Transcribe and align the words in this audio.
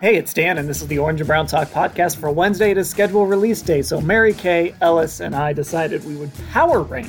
Hey, 0.00 0.14
it's 0.14 0.32
Dan, 0.32 0.58
and 0.58 0.68
this 0.68 0.80
is 0.80 0.86
the 0.86 0.98
Orange 0.98 1.20
and 1.20 1.26
Brown 1.26 1.48
Talk 1.48 1.70
podcast 1.70 2.18
for 2.18 2.30
Wednesday. 2.30 2.70
It 2.70 2.78
is 2.78 2.88
scheduled 2.88 3.28
release 3.28 3.60
day, 3.60 3.82
so 3.82 4.00
Mary 4.00 4.32
Kay, 4.32 4.72
Ellis, 4.80 5.18
and 5.18 5.34
I 5.34 5.52
decided 5.52 6.04
we 6.04 6.14
would 6.14 6.30
power 6.52 6.82
rank 6.82 7.08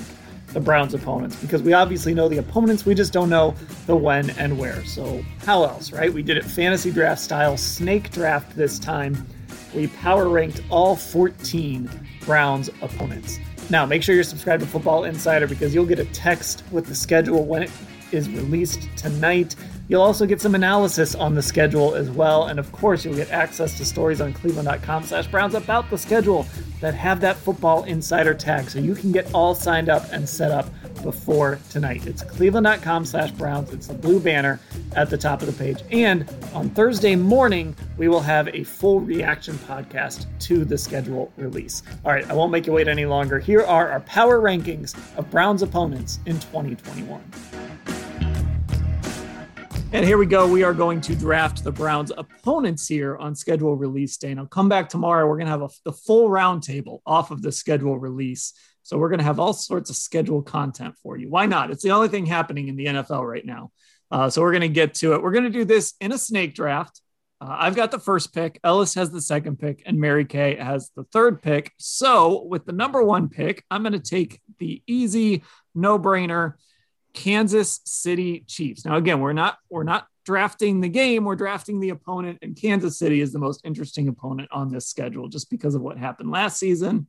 the 0.54 0.60
Browns' 0.60 0.96
opponents 0.96 1.36
because 1.36 1.62
we 1.62 1.74
obviously 1.74 2.16
know 2.16 2.28
the 2.28 2.40
opponents, 2.40 2.88
we 2.88 2.96
just 2.96 3.14
don't 3.14 3.30
know 3.30 3.54
the 3.86 3.96
when 3.96 4.32
and 4.32 4.58
where. 4.58 4.84
So, 4.86 5.24
how 5.46 5.66
else, 5.66 5.92
right? 5.92 6.12
We 6.12 6.24
did 6.24 6.36
it 6.36 6.44
fantasy 6.44 6.90
draft 6.90 7.22
style, 7.22 7.58
snake 7.58 8.10
draft 8.10 8.56
this 8.56 8.80
time. 8.80 9.24
We 9.76 9.86
power 9.86 10.28
ranked 10.28 10.64
all 10.72 10.96
14 10.96 11.88
Browns 12.26 12.72
opponents. 12.82 13.38
Now, 13.70 13.86
make 13.86 14.02
sure 14.02 14.16
you're 14.16 14.24
subscribed 14.24 14.64
to 14.64 14.68
Football 14.68 15.04
Insider 15.04 15.46
because 15.46 15.76
you'll 15.76 15.86
get 15.86 16.00
a 16.00 16.06
text 16.06 16.64
with 16.72 16.88
the 16.88 16.96
schedule 16.96 17.46
when 17.46 17.62
it 17.62 17.72
is 18.12 18.28
released 18.30 18.90
tonight. 18.98 19.56
You'll 19.90 20.04
also 20.04 20.28
get 20.28 20.40
some 20.40 20.54
analysis 20.54 21.16
on 21.16 21.34
the 21.34 21.42
schedule 21.42 21.96
as 21.96 22.12
well. 22.12 22.46
And 22.46 22.60
of 22.60 22.72
course, 22.72 23.04
you'll 23.04 23.16
get 23.16 23.32
access 23.32 23.76
to 23.80 23.86
stories 23.86 24.22
on 24.22 24.34
cleveland.com 24.34 25.04
slash 25.04 25.26
Browns 25.28 25.56
about 25.56 25.90
the 25.90 25.98
schedule 25.98 26.46
that 26.80 26.94
have 26.94 27.20
that 27.22 27.38
football 27.38 27.84
insider 27.86 28.36
tag. 28.36 28.70
So 28.70 28.78
you 28.78 28.94
can 28.94 29.12
get 29.12 29.34
all 29.34 29.56
signed 29.56 29.90
up 29.90 30.06
and 30.12 30.30
set 30.30 30.52
up 30.52 30.70
before 31.02 31.58
tonight. 31.72 32.06
It's 32.06 32.22
cleveland.com 32.22 33.06
slash 33.06 33.32
Browns. 33.32 33.74
It's 33.74 33.88
the 33.88 33.96
blue 33.96 34.20
banner 34.20 34.60
at 34.96 35.10
the 35.10 35.18
top 35.18 35.42
of 35.42 35.48
the 35.48 35.54
page. 35.64 35.82
And 35.92 36.30
on 36.54 36.70
Thursday 36.70 37.16
morning, 37.16 37.76
we 37.98 38.10
will 38.10 38.22
have 38.22 38.48
a 38.50 38.64
full 38.64 39.00
reaction 39.00 39.56
podcast 39.56 40.28
to 40.42 40.66
the 40.66 40.78
schedule 40.78 41.32
release. 41.36 41.82
All 42.06 42.12
right, 42.12 42.30
I 42.30 42.34
won't 42.34 42.52
make 42.52 42.68
you 42.68 42.74
wait 42.74 42.88
any 42.88 43.08
longer. 43.08 43.40
Here 43.40 43.62
are 43.62 43.90
our 43.90 44.02
power 44.02 44.40
rankings 44.40 44.96
of 45.18 45.32
Browns 45.32 45.64
opponents 45.64 46.20
in 46.28 46.40
2021. 46.40 47.24
And 49.92 50.06
here 50.06 50.20
we 50.20 50.28
go. 50.28 50.48
We 50.48 50.62
are 50.62 50.74
going 50.74 51.02
to 51.02 51.16
draft 51.16 51.64
the 51.64 51.72
Browns' 51.72 52.12
opponents 52.16 52.88
here 52.88 53.18
on 53.18 53.34
schedule 53.34 53.76
release 53.76 54.18
day. 54.18 54.30
And 54.30 54.40
I'll 54.40 54.46
come 54.46 54.70
back 54.70 54.88
tomorrow. 54.88 55.28
We're 55.28 55.38
going 55.38 55.48
to 55.48 55.52
have 55.52 55.64
a, 55.64 55.70
the 55.84 55.92
full 55.92 56.30
roundtable 56.30 57.00
off 57.08 57.32
of 57.32 57.42
the 57.42 57.52
schedule 57.52 57.98
release. 57.98 58.54
So 58.84 59.00
we're 59.00 59.10
going 59.10 59.18
to 59.18 59.26
have 59.26 59.40
all 59.40 59.52
sorts 59.52 59.90
of 59.90 59.96
schedule 59.96 60.44
content 60.44 60.94
for 61.02 61.18
you. 61.18 61.28
Why 61.28 61.48
not? 61.48 61.72
It's 61.72 61.82
the 61.82 61.90
only 61.90 62.08
thing 62.08 62.28
happening 62.28 62.68
in 62.68 62.76
the 62.76 62.86
NFL 62.86 63.28
right 63.28 63.44
now. 63.44 63.72
Uh, 64.12 64.30
so 64.30 64.44
we're 64.44 64.52
going 64.52 64.62
to 64.62 64.68
get 64.68 64.94
to 64.96 65.14
it. 65.14 65.24
We're 65.24 65.32
going 65.32 65.46
to 65.46 65.50
do 65.50 65.66
this 65.66 65.96
in 66.00 66.12
a 66.12 66.20
snake 66.20 66.54
draft. 66.54 67.02
Uh, 67.42 67.56
I've 67.58 67.76
got 67.76 67.90
the 67.90 68.00
first 68.00 68.32
pick. 68.32 68.60
Ellis 68.64 68.94
has 68.94 69.10
the 69.10 69.22
second 69.22 69.58
pick, 69.58 69.82
and 69.88 70.00
Mary 70.00 70.26
Kay 70.26 70.56
has 70.58 70.92
the 70.96 71.06
third 71.06 71.42
pick. 71.42 71.72
So 71.78 72.44
with 72.44 72.64
the 72.68 72.74
number 72.74 73.02
one 73.02 73.28
pick, 73.28 73.64
I'm 73.72 73.82
going 73.82 73.94
to 73.94 74.00
take 74.00 74.40
the 74.60 74.84
easy, 74.86 75.42
no 75.74 75.98
brainer 75.98 76.54
Kansas 77.20 77.82
City 77.84 78.46
Chiefs. 78.48 78.86
Now, 78.86 78.96
again, 78.96 79.20
we're 79.20 79.34
not 79.34 79.58
we're 79.70 79.84
not 79.84 80.08
drafting 80.26 80.80
the 80.80 80.88
game, 80.88 81.26
we're 81.26 81.36
drafting 81.36 81.82
the 81.82 81.90
opponent, 81.90 82.40
and 82.42 82.56
Kansas 82.56 82.98
City 82.98 83.20
is 83.20 83.34
the 83.34 83.40
most 83.40 83.60
interesting 83.66 84.08
opponent 84.08 84.48
on 84.54 84.70
this 84.70 84.88
schedule 84.88 85.28
just 85.28 85.50
because 85.50 85.76
of 85.76 85.82
what 85.82 85.98
happened 85.98 86.32
last 86.32 86.58
season. 86.58 87.08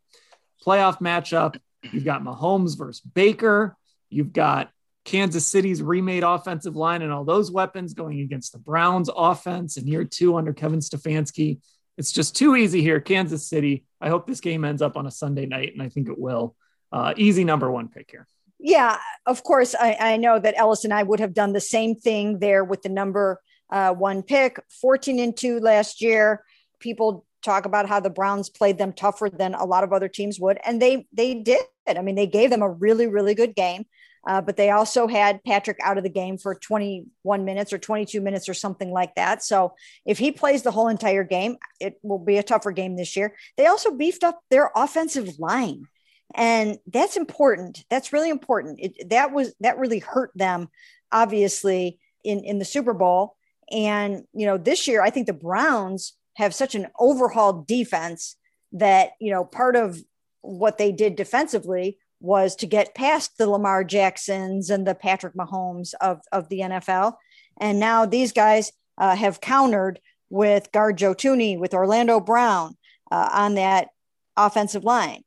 Playoff 0.67 0.99
matchup. 0.99 1.61
You've 1.93 2.05
got 2.05 2.25
Mahomes 2.25 2.77
versus 2.77 3.01
Baker. 3.03 3.77
You've 4.09 4.33
got 4.33 4.73
Kansas 5.05 5.47
City's 5.47 5.81
remade 5.81 6.25
offensive 6.25 6.75
line 6.75 7.03
and 7.03 7.13
all 7.13 7.25
those 7.25 7.53
weapons 7.53 7.95
going 7.95 8.19
against 8.19 8.51
the 8.51 8.59
Browns 8.59 9.09
offense 9.15 9.77
in 9.77 9.87
year 9.87 10.03
two 10.03 10.37
under 10.37 10.53
Kevin 10.53 10.81
Stefanski. 10.81 11.61
It's 11.99 12.11
just 12.11 12.35
too 12.35 12.57
easy 12.57 12.83
here, 12.83 12.99
Kansas 12.99 13.47
City. 13.47 13.85
I 14.01 14.09
hope 14.09 14.27
this 14.27 14.41
game 14.41 14.65
ends 14.65 14.83
up 14.83 14.97
on 14.97 15.07
a 15.07 15.11
Sunday 15.13 15.47
night, 15.47 15.73
and 15.73 15.81
I 15.81 15.89
think 15.89 16.09
it 16.09 16.19
will. 16.19 16.57
Uh, 16.91 17.15
easy 17.17 17.45
number 17.45 17.71
one 17.71 17.87
pick 17.87 18.11
here. 18.11 18.27
Yeah, 18.63 18.99
of 19.27 19.43
course. 19.43 19.75
I, 19.75 19.97
I, 19.99 20.17
know 20.19 20.39
that 20.39 20.55
Ellis 20.57 20.85
and 20.85 20.93
I 20.93 21.03
would 21.03 21.21
have 21.21 21.33
done 21.33 21.55
the 21.55 21.61
same 21.61 21.95
thing 21.95 22.41
there 22.41 22.63
with 22.63 22.83
the 22.83 22.91
number 22.91 23.41
uh, 23.71 23.95
one 23.95 24.23
pick, 24.23 24.61
14 24.81 25.19
and 25.19 25.37
two 25.37 25.61
last 25.61 26.03
year. 26.03 26.45
People 26.79 27.25
talk 27.43 27.65
about 27.65 27.89
how 27.89 28.01
the 28.01 28.11
Browns 28.11 28.51
played 28.51 28.77
them 28.77 28.93
tougher 28.93 29.31
than 29.31 29.55
a 29.55 29.65
lot 29.65 29.85
of 29.85 29.93
other 29.93 30.09
teams 30.09 30.39
would, 30.39 30.59
and 30.65 30.81
they 30.81 31.07
they 31.13 31.35
did. 31.35 31.63
I 31.89 32.03
mean, 32.03 32.17
they 32.17 32.27
gave 32.27 32.51
them 32.51 32.63
a 32.63 32.71
really 32.71 33.07
really 33.07 33.35
good 33.35 33.55
game, 33.55 33.87
uh, 34.27 34.43
but 34.43 34.57
they 34.57 34.71
also 34.71 35.07
had 35.07 35.43
Patrick 35.45 35.79
out 35.83 35.97
of 35.97 36.05
the 36.05 36.11
game 36.11 36.37
for 36.37 36.55
21 36.55 37.45
minutes 37.45 37.73
or 37.73 37.79
22 37.79 38.21
minutes 38.21 38.49
or 38.49 38.55
something 38.55 38.91
like 38.91 39.15
that. 39.15 39.43
So 39.43 39.75
if 40.05 40.19
he 40.19 40.33
plays 40.33 40.63
the 40.63 40.71
whole 40.71 40.89
entire 40.89 41.25
game, 41.25 41.57
it 41.81 41.99
will 42.03 42.19
be 42.19 42.37
a 42.37 42.43
tougher 42.43 42.73
game 42.73 42.97
this 42.97 43.17
year. 43.17 43.35
They 43.57 43.67
also 43.67 43.91
beefed 43.93 44.25
up 44.25 44.41
their 44.51 44.71
offensive 44.77 45.39
line 45.39 45.87
and 46.35 46.79
that's 46.87 47.17
important. 47.17 47.85
That's 47.91 48.13
really 48.13 48.31
important. 48.31 48.79
It, 48.81 49.11
that 49.11 49.33
was 49.33 49.53
that 49.61 49.79
really 49.79 49.99
hurt 49.99 50.31
them 50.35 50.69
obviously 51.13 51.99
in 52.25 52.45
in 52.45 52.59
the 52.59 52.65
super 52.65 52.95
bowl. 52.95 53.37
And 53.73 54.25
you 54.33 54.47
know 54.47 54.59
this 54.59 54.89
year 54.89 55.01
i 55.01 55.11
think 55.11 55.27
the 55.29 55.33
browns 55.33 56.15
have 56.35 56.55
such 56.55 56.75
an 56.75 56.89
overhauled 56.99 57.67
defense 57.67 58.37
that 58.73 59.11
you 59.21 59.31
know 59.31 59.45
part 59.45 59.77
of 59.77 59.99
what 60.41 60.79
they 60.79 60.91
did 60.91 61.17
defensively 61.17 61.99
was 62.21 62.57
to 62.57 62.67
get 62.67 62.95
past 62.95 63.39
the 63.39 63.49
lamar 63.49 63.85
jacksons 63.85 64.71
and 64.71 64.87
the 64.87 64.95
patrick 64.95 65.35
mahomes 65.35 65.95
of 66.01 66.21
of 66.33 66.49
the 66.49 66.61
nfl 66.61 67.15
and 67.61 67.79
now 67.79 68.07
these 68.07 68.33
guys 68.33 68.73
uh, 68.99 69.15
have 69.15 69.41
countered 69.41 70.01
with 70.29 70.71
guard 70.73 70.97
Joe 70.99 71.15
Thuney 71.15 71.59
with 71.59 71.75
orlando 71.75 72.21
brown 72.21 72.77
uh, 73.11 73.29
on 73.33 73.55
that 73.55 73.89
offensive 74.37 74.85
line 74.85 75.23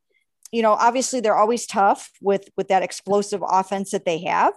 you 0.53 0.61
know, 0.61 0.73
obviously 0.73 1.19
they're 1.19 1.35
always 1.35 1.65
tough 1.65 2.11
with 2.21 2.47
with 2.55 2.67
that 2.67 2.83
explosive 2.83 3.43
offense 3.45 3.89
that 3.89 4.05
they 4.05 4.19
have. 4.19 4.53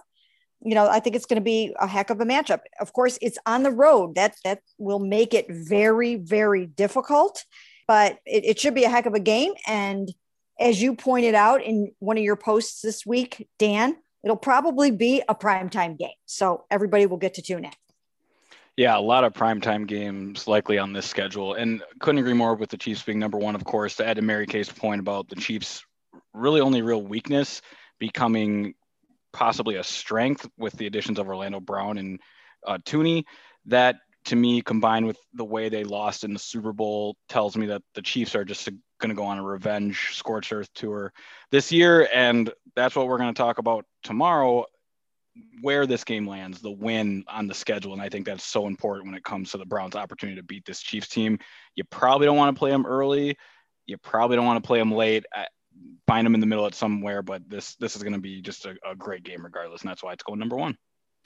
You 0.61 0.75
know, 0.75 0.87
I 0.87 0.99
think 0.99 1.15
it's 1.15 1.25
going 1.25 1.41
to 1.41 1.43
be 1.43 1.75
a 1.79 1.87
heck 1.87 2.11
of 2.11 2.21
a 2.21 2.25
matchup. 2.25 2.59
Of 2.79 2.93
course, 2.93 3.17
it's 3.19 3.39
on 3.47 3.63
the 3.63 3.71
road. 3.71 4.13
That 4.13 4.35
that 4.45 4.59
will 4.77 4.99
make 4.99 5.33
it 5.33 5.47
very 5.49 6.15
very 6.15 6.67
difficult, 6.67 7.43
but 7.87 8.19
it, 8.27 8.45
it 8.45 8.59
should 8.59 8.75
be 8.75 8.83
a 8.83 8.89
heck 8.89 9.07
of 9.07 9.15
a 9.15 9.19
game. 9.19 9.53
And 9.65 10.13
as 10.59 10.79
you 10.79 10.95
pointed 10.95 11.33
out 11.33 11.63
in 11.63 11.91
one 11.97 12.17
of 12.17 12.23
your 12.23 12.35
posts 12.35 12.81
this 12.81 13.03
week, 13.03 13.47
Dan, 13.57 13.97
it'll 14.23 14.37
probably 14.37 14.91
be 14.91 15.23
a 15.27 15.33
primetime 15.33 15.97
game. 15.97 16.09
So 16.27 16.65
everybody 16.69 17.07
will 17.07 17.17
get 17.17 17.33
to 17.35 17.41
tune 17.41 17.65
in. 17.65 17.71
Yeah, 18.77 18.95
a 18.95 19.01
lot 19.01 19.23
of 19.23 19.33
primetime 19.33 19.87
games 19.87 20.47
likely 20.47 20.77
on 20.77 20.93
this 20.93 21.07
schedule. 21.07 21.55
And 21.55 21.81
couldn't 21.99 22.19
agree 22.19 22.33
more 22.33 22.53
with 22.53 22.69
the 22.69 22.77
Chiefs 22.77 23.01
being 23.01 23.17
number 23.17 23.39
one, 23.39 23.55
of 23.55 23.65
course, 23.65 23.95
to 23.95 24.05
add 24.07 24.17
to 24.17 24.21
Mary 24.21 24.45
Kay's 24.45 24.71
point 24.71 24.99
about 24.99 25.27
the 25.29 25.35
Chiefs' 25.35 25.83
really 26.37 26.61
only 26.61 26.81
real 26.81 27.01
weakness 27.01 27.61
becoming 27.99 28.73
possibly 29.33 29.75
a 29.75 29.83
strength 29.83 30.47
with 30.57 30.73
the 30.73 30.87
additions 30.87 31.19
of 31.19 31.27
Orlando 31.27 31.59
Brown 31.59 31.97
and 31.97 32.19
uh, 32.65 32.77
Thuney. 32.85 33.23
That 33.65 33.97
to 34.25 34.35
me, 34.35 34.61
combined 34.61 35.05
with 35.05 35.17
the 35.33 35.45
way 35.45 35.69
they 35.69 35.83
lost 35.83 36.23
in 36.23 36.33
the 36.33 36.39
Super 36.39 36.73
Bowl, 36.73 37.15
tells 37.29 37.55
me 37.55 37.67
that 37.67 37.81
the 37.95 38.01
Chiefs 38.01 38.35
are 38.35 38.45
just 38.45 38.69
going 38.99 39.09
to 39.09 39.15
go 39.15 39.23
on 39.23 39.37
a 39.37 39.43
revenge 39.43 40.09
scorched 40.13 40.51
earth 40.51 40.69
tour 40.73 41.13
this 41.51 41.71
year. 41.71 42.09
And 42.13 42.51
that's 42.75 42.95
what 42.95 43.07
we're 43.07 43.17
going 43.17 43.33
to 43.33 43.37
talk 43.37 43.57
about 43.57 43.85
tomorrow 44.03 44.65
where 45.61 45.85
this 45.85 46.03
game 46.03 46.27
lands, 46.27 46.61
the 46.61 46.71
win 46.71 47.23
on 47.27 47.47
the 47.47 47.53
schedule. 47.53 47.93
And 47.93 48.01
I 48.01 48.09
think 48.09 48.25
that's 48.25 48.43
so 48.43 48.67
important 48.67 49.07
when 49.07 49.15
it 49.15 49.23
comes 49.23 49.51
to 49.51 49.57
the 49.57 49.65
Browns' 49.65 49.95
opportunity 49.95 50.39
to 50.39 50.43
beat 50.43 50.65
this 50.65 50.81
Chiefs 50.81 51.07
team. 51.07 51.39
You 51.75 51.83
probably 51.85 52.25
don't 52.25 52.37
want 52.37 52.55
to 52.55 52.59
play 52.59 52.71
them 52.71 52.85
early. 52.85 53.37
You 53.85 53.97
probably 53.97 54.35
don't 54.35 54.45
want 54.45 54.61
to 54.61 54.67
play 54.67 54.79
them 54.79 54.91
late. 54.91 55.25
Find 56.07 56.25
them 56.25 56.35
in 56.35 56.39
the 56.39 56.47
middle 56.47 56.65
at 56.65 56.73
somewhere, 56.73 57.21
but 57.21 57.49
this 57.49 57.75
this 57.75 57.95
is 57.95 58.03
going 58.03 58.13
to 58.13 58.19
be 58.19 58.41
just 58.41 58.65
a, 58.65 58.75
a 58.89 58.95
great 58.95 59.23
game 59.23 59.43
regardless, 59.43 59.81
and 59.81 59.89
that's 59.89 60.03
why 60.03 60.13
it's 60.13 60.23
going 60.23 60.39
number 60.39 60.55
one. 60.55 60.77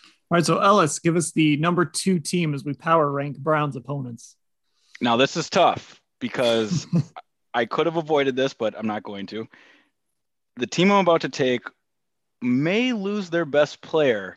All 0.04 0.38
right, 0.38 0.46
so 0.46 0.60
Ellis, 0.60 1.00
give 1.00 1.16
us 1.16 1.32
the 1.32 1.58
number 1.58 1.86
two 1.86 2.20
team 2.20 2.54
as 2.54 2.64
we 2.64 2.74
power 2.74 3.12
rank 3.12 3.38
Browns 3.38 3.76
opponents. 3.76 4.36
Now 5.00 5.18
this 5.18 5.38
is 5.38 5.50
tough 5.50 6.00
because 6.20 6.88
I 7.54 7.66
could 7.66 7.86
have 7.86 7.98
avoided 7.98 8.36
this, 8.36 8.54
but 8.54 8.76
I'm 8.78 8.88
not 8.88 9.04
going 9.04 9.28
to. 9.28 9.48
The 10.58 10.68
team 10.68 10.92
I'm 10.92 11.00
about 11.00 11.22
to 11.22 11.30
take 11.30 11.62
may 12.42 12.94
lose 12.94 13.30
their 13.30 13.46
best 13.46 13.82
player 13.82 14.36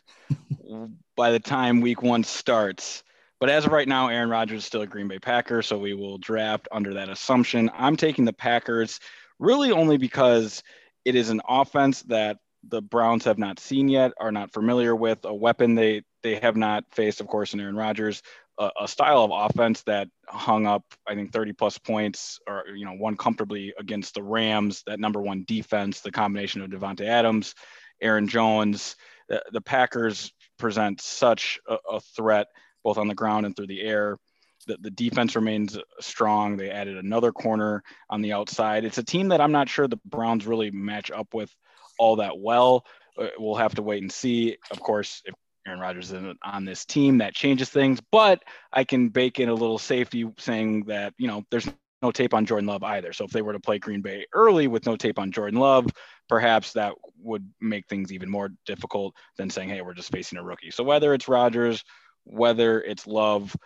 by 1.17 1.31
the 1.31 1.41
time 1.41 1.81
week 1.81 2.03
one 2.03 2.25
starts. 2.25 3.03
But 3.41 3.51
as 3.51 3.67
of 3.67 3.73
right 3.73 3.89
now, 3.89 4.09
Aaron 4.09 4.31
Rodgers 4.31 4.61
is 4.61 4.65
still 4.65 4.83
a 4.83 4.87
Green 4.87 5.09
Bay 5.09 5.19
Packer, 5.19 5.61
so 5.61 5.79
we 5.79 5.93
will 5.93 6.19
draft 6.19 6.69
under 6.73 6.95
that 6.95 7.09
assumption. 7.09 7.71
I'm 7.75 7.97
taking 7.97 8.25
the 8.25 8.33
Packers. 8.33 9.01
Really 9.39 9.73
only 9.73 9.97
because 9.97 10.63
it 11.05 11.15
is 11.15 11.31
an 11.31 11.41
offense 11.49 12.03
that 12.03 12.39
the 12.69 12.81
Browns 12.81 13.25
have 13.25 13.39
not 13.39 13.59
seen 13.59 13.89
yet, 13.89 14.13
are 14.19 14.33
not 14.33 14.53
familiar 14.53 14.97
with, 14.97 15.25
a 15.25 15.35
weapon 15.35 15.75
they 15.75 16.03
they 16.23 16.37
have 16.37 16.57
not 16.57 16.85
faced, 16.91 17.21
of 17.21 17.27
course, 17.27 17.53
in 17.53 17.61
Aaron 17.61 17.77
Rodgers, 17.77 18.23
a, 18.59 18.71
a, 18.81 18.89
style 18.89 19.23
of 19.23 19.31
offense 19.33 19.83
that 19.83 20.09
hung 20.27 20.67
up, 20.67 20.83
I 21.07 21.15
think, 21.15 21.33
30 21.33 21.53
plus 21.53 21.77
points 21.77 22.39
or 22.47 22.65
you 22.75 22.87
know 22.87 22.95
won 22.95 23.17
comfortably 23.17 23.75
against 23.79 24.15
the 24.15 24.23
Rams. 24.23 24.83
That 24.87 25.01
number 25.01 25.21
one 25.21 25.45
defense, 25.47 26.01
the 26.01 26.13
combination 26.13 26.63
of 26.63 26.71
Davante 26.71 27.07
Adams, 27.07 27.55
Aaron 28.01 28.29
Jones, 28.29 28.97
the, 29.29 29.43
the 29.53 29.61
Packers 29.61 30.33
present 30.59 31.01
such 31.01 31.61
a, 31.69 31.77
a 31.91 32.01
threat 32.01 32.47
both 32.83 32.99
on 32.99 33.09
the 33.09 33.15
ground 33.15 33.47
and 33.47 33.57
through 33.57 33.67
the 33.67 33.83
air 33.83 34.19
the, 34.65 34.77
the 34.81 34.91
defense 34.91 35.37
remains 35.37 35.79
strong. 36.01 36.57
They 36.57 36.71
added 36.71 36.97
another 36.97 37.33
corner 37.33 37.83
on 38.11 38.23
the 38.23 38.33
outside. 38.33 38.85
It's 38.85 38.99
a 38.99 39.05
team 39.05 39.29
that 39.29 39.41
I'm 39.41 39.53
not 39.53 39.69
sure 39.69 39.87
the 39.87 40.01
Browns 40.05 40.47
really 40.47 40.71
match 40.71 41.11
up 41.11 41.35
with 41.35 41.55
all 41.99 42.17
that 42.17 42.39
well. 42.39 42.85
Uh, 43.19 43.29
we'll 43.39 43.55
have 43.55 43.75
to 43.77 43.83
wait 43.83 44.03
and 44.03 44.11
see. 44.11 44.57
Of 44.71 44.81
course, 44.81 45.23
if 45.25 45.35
Aaron 45.67 45.81
Rodgers 45.81 46.13
is 46.13 46.35
on 46.43 46.65
this 46.65 46.85
team, 46.85 47.19
that 47.19 47.35
changes 47.35 47.71
things. 47.71 48.01
But 48.11 48.43
I 48.73 48.85
can 48.85 49.09
bake 49.09 49.41
in 49.41 49.49
a 49.49 49.55
little 49.55 49.79
safety 49.79 50.31
saying 50.39 50.85
that, 50.85 51.15
you 51.17 51.29
know, 51.29 51.45
there's 51.51 51.69
no 52.03 52.11
tape 52.11 52.35
on 52.35 52.45
Jordan 52.45 52.67
Love 52.67 52.83
either. 52.83 53.13
So 53.13 53.25
if 53.25 53.31
they 53.31 53.41
were 53.41 53.55
to 53.55 53.61
play 53.61 53.79
Green 53.79 54.03
Bay 54.03 54.27
early 54.35 54.67
with 54.67 54.85
no 54.85 54.97
tape 54.97 55.19
on 55.19 55.33
Jordan 55.33 55.59
Love, 55.59 55.87
perhaps 56.29 56.73
that 56.73 56.95
would 57.19 57.49
make 57.61 57.87
things 57.87 58.13
even 58.13 58.29
more 58.29 58.51
difficult 58.67 59.15
than 59.39 59.49
saying, 59.49 59.71
hey, 59.71 59.81
we're 59.81 59.95
just 59.95 60.13
facing 60.13 60.39
a 60.39 60.45
rookie. 60.45 60.71
So 60.71 60.85
whether 60.85 61.15
it's 61.15 61.29
Rodgers, 61.29 61.83
whether 62.25 62.83
it's 62.83 63.07
Love, 63.07 63.57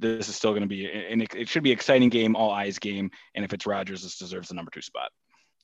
this 0.00 0.28
is 0.28 0.36
still 0.36 0.50
going 0.50 0.62
to 0.62 0.68
be, 0.68 0.90
and 0.90 1.22
it, 1.22 1.34
it 1.34 1.48
should 1.48 1.62
be 1.62 1.70
exciting 1.70 2.08
game, 2.08 2.34
all 2.34 2.50
eyes 2.50 2.78
game. 2.78 3.10
And 3.34 3.44
if 3.44 3.52
it's 3.52 3.66
Rodgers, 3.66 4.02
this 4.02 4.18
deserves 4.18 4.48
the 4.48 4.54
number 4.54 4.70
two 4.70 4.82
spot. 4.82 5.10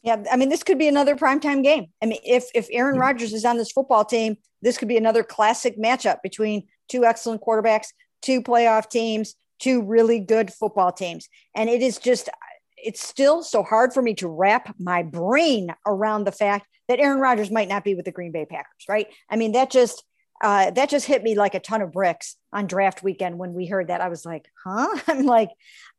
Yeah, 0.03 0.23
I 0.31 0.37
mean, 0.37 0.51
this 0.51 0.63
could 0.63 0.79
be 0.79 0.89
another 0.89 1.17
primetime 1.17 1.65
game. 1.65 1.87
I 2.03 2.07
mean, 2.07 2.21
if 2.23 2.45
if 2.55 2.69
Aaron 2.71 2.95
hmm. 2.95 3.01
Rodgers 3.01 3.33
is 3.33 3.45
on 3.45 3.57
this 3.57 3.73
football 3.73 4.05
team, 4.05 4.37
this 4.63 4.79
could 4.79 4.89
be 4.89 4.97
another 4.97 5.23
classic 5.23 5.79
matchup 5.79 6.19
between 6.23 6.69
two 6.89 7.05
excellent 7.05 7.43
quarterbacks, 7.43 7.89
two 8.23 8.43
playoff 8.43 8.89
teams, 8.89 9.35
two 9.59 9.83
really 9.83 10.21
good 10.21 10.53
football 10.53 10.93
teams. 10.93 11.29
And 11.55 11.69
it 11.69 11.83
is 11.83 11.99
just, 11.99 12.29
it's 12.77 13.03
still 13.03 13.43
so 13.43 13.63
hard 13.63 13.93
for 13.93 14.03
me 14.03 14.15
to 14.15 14.29
wrap 14.29 14.75
my 14.79 15.03
brain 15.03 15.75
around 15.87 16.25
the 16.25 16.33
fact 16.33 16.67
that 16.89 17.01
Aaron 17.01 17.21
Rodgers 17.21 17.51
might 17.51 17.69
not 17.69 17.85
be 17.85 17.95
with 17.95 18.05
the 18.05 18.13
Green 18.13 18.33
Bay 18.33 18.45
Packers, 18.45 18.85
right? 18.89 19.09
I 19.29 19.37
mean, 19.37 19.53
that 19.53 19.71
just 19.71 20.05
uh, 20.43 20.71
that 20.71 20.91
just 20.91 21.07
hit 21.07 21.23
me 21.23 21.35
like 21.35 21.55
a 21.55 21.61
ton 21.61 21.83
of 21.83 21.93
bricks 21.93 22.37
on 22.53 22.67
draft 22.67 23.03
weekend 23.03 23.39
when 23.39 23.55
we 23.55 23.67
heard 23.67 23.89
that. 23.89 24.01
I 24.01 24.09
was 24.09 24.25
like, 24.25 24.47
huh? 24.65 24.99
I'm 25.07 25.27
like, 25.27 25.51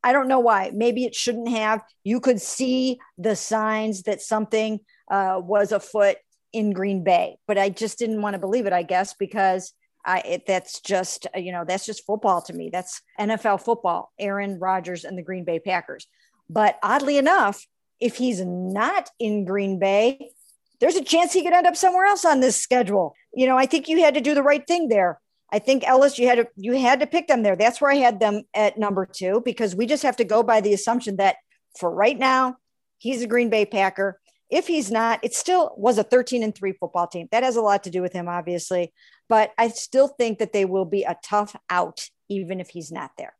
I 0.04 0.14
don't 0.14 0.28
know 0.28 0.40
why. 0.40 0.72
Maybe 0.74 1.06
it 1.06 1.16
shouldn't 1.16 1.50
have. 1.50 1.82
You 2.04 2.20
could 2.20 2.42
see 2.42 3.00
the 3.18 3.36
signs 3.36 4.04
that 4.04 4.22
something 4.22 4.80
uh, 5.10 5.42
was 5.44 5.72
afoot 5.72 6.18
in 6.54 6.72
Green 6.72 7.04
Bay, 7.04 7.38
but 7.48 7.58
I 7.58 7.70
just 7.70 8.00
didn't 8.00 8.22
want 8.22 8.34
to 8.36 8.40
believe 8.40 8.66
it, 8.66 8.74
I 8.74 8.84
guess, 8.84 9.14
because 9.14 9.74
I, 10.06 10.20
it, 10.20 10.46
that's 10.48 10.80
just, 10.80 11.28
you 11.36 11.52
know, 11.52 11.66
that's 11.66 11.86
just 11.86 12.06
football 12.06 12.42
to 12.44 12.54
me. 12.54 12.70
That's 12.72 13.02
NFL 13.20 13.64
football, 13.64 14.14
Aaron 14.18 14.58
Rodgers 14.60 15.04
and 15.04 15.18
the 15.18 15.24
Green 15.24 15.44
Bay 15.44 15.60
Packers. 15.60 16.08
But 16.50 16.80
oddly 16.82 17.18
enough, 17.18 17.66
if 18.00 18.16
he's 18.16 18.42
not 18.42 19.10
in 19.20 19.44
Green 19.44 19.80
Bay, 19.80 20.32
there's 20.80 20.96
a 20.96 21.04
chance 21.04 21.34
he 21.34 21.44
could 21.44 21.54
end 21.54 21.68
up 21.68 21.76
somewhere 21.76 22.06
else 22.06 22.26
on 22.26 22.40
this 22.40 22.62
schedule. 22.62 23.16
You 23.34 23.48
know, 23.48 23.58
I 23.58 23.66
think 23.66 23.88
you 23.88 24.04
had 24.04 24.14
to 24.14 24.22
do 24.22 24.34
the 24.34 24.44
right 24.44 24.66
thing 24.66 24.90
there. 24.90 25.20
I 25.52 25.60
think 25.60 25.88
Ellis, 25.88 26.20
you 26.20 26.28
had 26.28 26.36
to 26.36 26.48
you 26.56 26.74
had 26.74 27.00
to 27.00 27.08
pick 27.08 27.28
them 27.28 27.44
there. 27.44 27.56
That's 27.56 27.80
where 27.80 27.92
I 27.92 27.96
had 27.96 28.20
them 28.20 28.44
at 28.54 28.78
number 28.78 29.06
two 29.06 29.42
because 29.46 29.76
we 29.76 29.86
just 29.86 30.04
have 30.04 30.18
to 30.18 30.26
go 30.26 30.44
by 30.44 30.62
the 30.62 30.74
assumption 30.74 31.18
that 31.18 31.38
for 31.80 31.90
right 31.90 32.18
now, 32.18 32.58
he's 32.98 33.22
a 33.22 33.28
Green 33.28 33.50
Bay 33.50 33.66
Packer. 33.66 34.20
If 34.50 34.68
he's 34.68 34.92
not, 34.92 35.20
it 35.24 35.34
still 35.34 35.74
was 35.78 35.98
a 35.98 36.04
13 36.04 36.42
and 36.44 36.56
three 36.56 36.74
football 36.74 37.08
team. 37.08 37.28
That 37.32 37.44
has 37.44 37.56
a 37.56 37.62
lot 37.62 37.84
to 37.84 37.90
do 37.90 38.02
with 38.02 38.14
him, 38.14 38.28
obviously. 38.28 38.94
But 39.30 39.52
I 39.58 39.70
still 39.70 40.08
think 40.08 40.40
that 40.40 40.54
they 40.54 40.64
will 40.64 40.86
be 40.86 41.04
a 41.04 41.18
tough 41.24 41.56
out, 41.70 42.10
even 42.30 42.60
if 42.60 42.70
he's 42.70 42.92
not 42.92 43.12
there. 43.18 43.34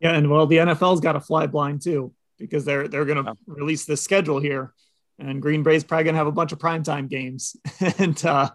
Yeah, 0.00 0.12
and 0.12 0.30
well, 0.30 0.46
the 0.46 0.56
NFL's 0.56 1.00
got 1.00 1.12
to 1.12 1.20
fly 1.20 1.46
blind 1.46 1.82
too 1.82 2.12
because 2.38 2.64
they're 2.64 2.88
they're 2.88 3.04
going 3.04 3.24
to 3.24 3.34
release 3.46 3.84
the 3.84 3.96
schedule 3.96 4.40
here 4.40 4.72
and 5.20 5.42
Green 5.42 5.62
Bay's 5.62 5.84
probably 5.84 6.04
going 6.04 6.14
to 6.14 6.18
have 6.18 6.26
a 6.26 6.32
bunch 6.32 6.52
of 6.52 6.58
primetime 6.58 7.08
games 7.08 7.56
and 7.98 8.24
uh, 8.24 8.50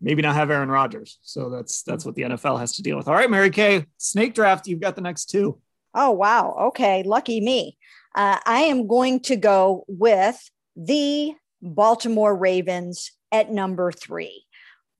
maybe 0.00 0.22
not 0.22 0.34
have 0.34 0.50
Aaron 0.50 0.70
Rodgers. 0.70 1.18
So 1.22 1.50
that's 1.50 1.82
that's 1.82 2.04
what 2.04 2.14
the 2.14 2.22
NFL 2.22 2.58
has 2.58 2.76
to 2.76 2.82
deal 2.82 2.96
with. 2.96 3.08
All 3.08 3.14
right, 3.14 3.30
Mary 3.30 3.50
Kay, 3.50 3.86
snake 3.98 4.34
draft. 4.34 4.66
You've 4.66 4.80
got 4.80 4.96
the 4.96 5.02
next 5.02 5.26
two. 5.26 5.58
Oh 5.94 6.10
wow. 6.10 6.56
Okay, 6.68 7.02
lucky 7.02 7.40
me. 7.40 7.76
Uh, 8.14 8.38
I 8.44 8.62
am 8.62 8.86
going 8.86 9.20
to 9.20 9.36
go 9.36 9.84
with 9.88 10.38
the 10.76 11.32
Baltimore 11.60 12.34
Ravens 12.36 13.12
at 13.30 13.50
number 13.50 13.92
three. 13.92 14.44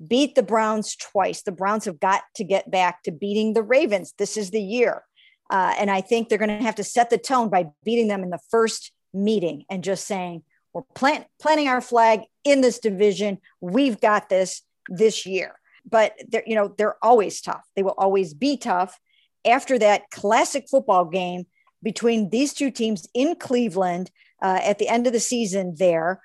Beat 0.07 0.35
the 0.35 0.43
Browns 0.43 0.97
twice. 0.97 1.43
The 1.43 1.53
Browns 1.53 1.85
have 1.85 2.01
got 2.01 2.23
to 2.37 2.45
get 2.45 2.71
back 2.71 3.03
to 3.05 3.13
beating 3.13 3.53
the 3.53 3.63
Ravens. 3.63 4.15
This 4.19 4.37
is 4.37 4.51
the 4.51 4.63
year. 4.63 5.03
Uh, 5.51 5.75
and 5.79 5.91
I 5.91 6.01
think 6.01 6.29
they're 6.29 6.39
going 6.39 6.59
to 6.59 6.65
have 6.65 6.77
to 6.77 6.85
set 6.85 7.11
the 7.11 7.19
tone 7.19 7.51
by 7.51 7.67
beating 7.85 8.09
them 8.09 8.23
in 8.23 8.31
the 8.31 8.41
first 8.51 8.91
meeting 9.13 9.65
and 9.69 9.85
just 9.85 10.07
saying, 10.07 10.43
we're 10.73 10.83
plant, 10.95 11.27
planting 11.41 11.69
our 11.69 11.81
flag 11.81 12.21
in 12.45 12.61
this 12.61 12.79
division. 12.79 13.39
We've 13.61 14.01
got 14.01 14.29
this 14.29 14.63
this 14.89 15.27
year. 15.27 15.59
But 15.85 16.15
they're, 16.29 16.45
you 16.47 16.55
know, 16.55 16.75
they're 16.79 16.97
always 17.03 17.41
tough. 17.41 17.63
They 17.75 17.83
will 17.83 17.95
always 17.99 18.35
be 18.35 18.57
tough. 18.57 18.99
After 19.45 19.79
that 19.81 20.11
classic 20.11 20.67
football 20.71 21.05
game 21.05 21.47
between 21.83 22.31
these 22.31 22.55
two 22.55 22.71
teams 22.71 23.09
in 23.15 23.35
Cleveland 23.35 24.11
uh, 24.41 24.61
at 24.63 24.79
the 24.79 24.89
end 24.89 25.07
of 25.07 25.13
the 25.13 25.21
season, 25.21 25.75
there, 25.77 26.21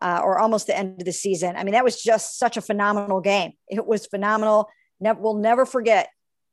uh, 0.00 0.20
or 0.24 0.38
almost 0.38 0.66
the 0.66 0.76
end 0.76 1.00
of 1.00 1.04
the 1.04 1.12
season. 1.12 1.56
I 1.56 1.64
mean, 1.64 1.72
that 1.72 1.84
was 1.84 2.02
just 2.02 2.38
such 2.38 2.56
a 2.56 2.62
phenomenal 2.62 3.20
game. 3.20 3.52
It 3.68 3.86
was 3.86 4.06
phenomenal. 4.06 4.68
Ne- 5.00 5.12
we'll 5.12 5.34
never 5.34 5.66
forget 5.66 6.08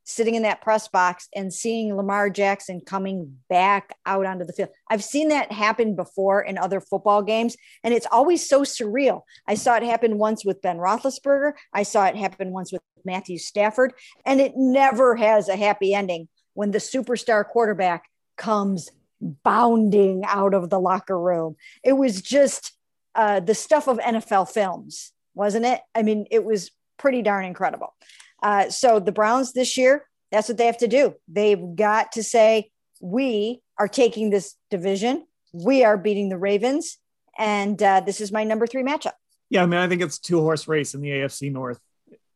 sitting 0.10 0.34
in 0.34 0.42
that 0.42 0.62
press 0.62 0.88
box 0.88 1.30
and 1.36 1.54
seeing 1.54 1.96
Lamar 1.96 2.32
Jackson 2.32 2.82
coming 2.82 3.38
back 3.48 3.96
out 4.08 4.26
onto 4.26 4.44
the 4.44 4.54
field. 4.54 4.70
I've 4.90 5.04
seen 5.04 5.30
that 5.30 5.52
happen 5.52 5.96
before 5.96 6.42
in 6.42 6.58
other 6.58 6.82
football 6.82 7.22
games, 7.22 7.56
and 7.84 7.94
it's 7.94 8.08
always 8.12 8.48
so 8.48 8.62
surreal. 8.62 9.22
I 9.48 9.54
saw 9.54 9.76
it 9.76 9.84
happen 9.84 10.18
once 10.18 10.44
with 10.44 10.64
Ben 10.64 10.78
Roethlisberger. 10.78 11.54
I 11.74 11.84
saw 11.84 12.06
it 12.06 12.16
happen 12.16 12.52
once 12.52 12.72
with 12.72 12.82
Matthew 13.06 13.38
Stafford, 13.38 13.94
and 14.26 14.42
it 14.42 14.54
never 14.56 15.16
has 15.16 15.48
a 15.48 15.56
happy 15.56 15.94
ending 15.94 16.28
when 16.56 16.72
the 16.72 16.80
superstar 16.80 17.46
quarterback 17.46 18.06
comes 18.36 18.90
bounding 19.22 20.24
out 20.26 20.56
of 20.56 20.72
the 20.72 20.80
locker 20.80 21.20
room. 21.20 21.56
It 21.84 21.94
was 21.94 22.22
just 22.22 22.74
uh, 23.14 23.42
the 23.42 23.54
stuff 23.54 23.88
of 23.88 24.00
NFL 24.00 24.50
films, 24.50 25.12
wasn't 25.36 25.66
it? 25.66 25.82
I 25.94 26.02
mean, 26.02 26.26
it 26.32 26.44
was 26.44 26.72
pretty 26.98 27.22
darn 27.22 27.46
incredible. 27.46 27.94
Uh, 28.42 28.70
so 28.70 29.00
the 29.00 29.12
Browns 29.12 29.54
this 29.54 29.78
year, 29.78 30.06
that's 30.32 30.48
what 30.48 30.58
they 30.58 30.66
have 30.66 30.78
to 30.80 30.88
do. 30.88 31.16
They've 31.28 31.76
got 31.76 32.14
to 32.14 32.24
say, 32.24 32.72
we 33.02 33.62
are 33.78 33.88
taking 33.88 34.30
this 34.30 34.56
division. 34.70 35.26
We 35.54 35.84
are 35.84 35.98
beating 35.98 36.30
the 36.30 36.38
Ravens. 36.38 36.98
And 37.38 37.82
uh, 37.82 38.02
this 38.02 38.22
is 38.22 38.32
my 38.32 38.44
number 38.44 38.68
three 38.68 38.84
matchup. 38.84 39.14
Yeah, 39.50 39.64
I 39.64 39.66
mean, 39.66 39.80
I 39.80 39.88
think 39.88 40.02
it's 40.02 40.20
two 40.20 40.40
horse 40.40 40.68
race 40.68 40.94
in 40.94 41.02
the 41.02 41.10
AFC 41.10 41.52
North. 41.52 41.80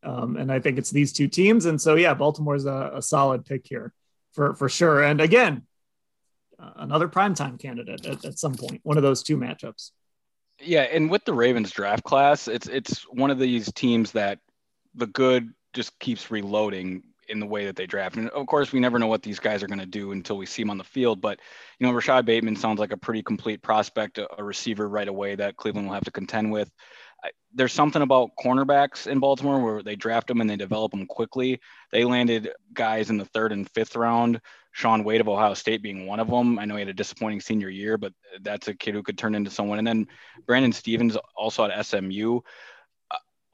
Um, 0.02 0.36
and 0.38 0.52
I 0.52 0.60
think 0.60 0.78
it's 0.78 0.90
these 0.90 1.14
two 1.14 1.28
teams. 1.28 1.66
And 1.66 1.80
so, 1.80 1.96
yeah, 1.96 2.14
Baltimore's 2.14 2.66
a, 2.66 2.92
a 2.96 3.02
solid 3.02 3.46
pick 3.46 3.68
here 3.68 3.94
for, 4.34 4.56
for 4.56 4.68
sure. 4.68 5.04
And 5.04 5.22
again, 5.22 5.64
uh, 6.60 6.72
another 6.78 7.08
primetime 7.08 7.60
candidate 7.60 8.06
at, 8.06 8.26
at 8.26 8.40
some 8.40 8.56
point, 8.56 8.82
one 8.84 8.98
of 8.98 9.04
those 9.04 9.24
two 9.24 9.38
matchups. 9.38 9.92
Yeah, 10.60 10.84
and 10.84 11.10
with 11.10 11.26
the 11.26 11.34
Ravens 11.34 11.72
draft 11.72 12.04
class, 12.04 12.48
it's 12.48 12.68
it's 12.68 13.02
one 13.10 13.32
of 13.32 13.40
these 13.40 13.72
teams 13.74 14.12
that 14.12 14.40
the 14.96 15.08
good 15.08 15.52
just 15.74 15.98
keeps 16.00 16.32
reloading 16.32 17.04
in 17.30 17.40
the 17.40 17.46
way 17.46 17.66
that 17.66 17.76
they 17.76 17.86
draft. 17.86 18.16
And 18.16 18.30
of 18.30 18.48
course, 18.48 18.72
we 18.72 18.80
never 18.80 19.00
know 19.00 19.08
what 19.08 19.24
these 19.24 19.40
guys 19.40 19.64
are 19.64 19.68
going 19.68 19.80
to 19.80 19.86
do 19.86 20.12
until 20.12 20.38
we 20.38 20.46
see 20.46 20.62
them 20.62 20.70
on 20.70 20.78
the 20.78 20.84
field. 20.84 21.22
But, 21.22 21.40
you 21.80 21.88
know, 21.88 21.94
Rashod 21.94 22.26
Bateman 22.26 22.56
sounds 22.56 22.80
like 22.80 22.92
a 22.92 22.98
pretty 22.98 23.24
complete 23.24 23.62
prospect, 23.62 24.18
a 24.20 24.44
receiver 24.44 24.88
right 24.88 25.08
away 25.08 25.36
that 25.36 25.58
Cleveland 25.58 25.88
will 25.88 25.94
have 25.94 26.06
to 26.06 26.12
contend 26.12 26.52
with. 26.52 26.70
there's 27.54 27.72
something 27.72 28.02
about 28.02 28.32
cornerbacks 28.44 29.08
in 29.08 29.20
Baltimore 29.20 29.64
where 29.64 29.84
they 29.84 29.96
draft 29.96 30.28
them 30.28 30.42
and 30.42 30.50
they 30.50 30.58
develop 30.58 30.92
them 30.92 31.06
quickly. 31.06 31.60
They 31.92 32.04
landed 32.04 32.52
guys 32.74 33.10
in 33.10 33.18
the 33.18 33.26
third 33.26 33.52
and 33.52 33.70
fifth 33.72 33.96
round. 33.96 34.42
Shaun 34.74 35.04
Wade 35.04 35.22
of 35.22 35.30
Ohio 35.30 35.54
State 35.54 35.84
being 35.84 36.08
one 36.08 36.20
of 36.20 36.28
them. 36.28 36.58
I 36.58 36.66
know 36.66 36.76
he 36.76 36.82
had 36.82 36.90
a 36.90 36.94
disappointing 36.94 37.42
senior 37.42 37.70
year, 37.70 37.98
but 37.98 38.12
that's 38.42 38.68
a 38.68 38.74
kid 38.74 38.96
who 38.96 39.04
could 39.04 39.20
turn 39.20 39.36
into 39.36 39.52
someone. 39.52 39.78
And 39.78 39.88
then 39.88 40.08
Brandon 40.48 40.74
Stephens 40.74 41.16
also 41.38 41.66
at 41.66 41.86
SMU 41.86 42.42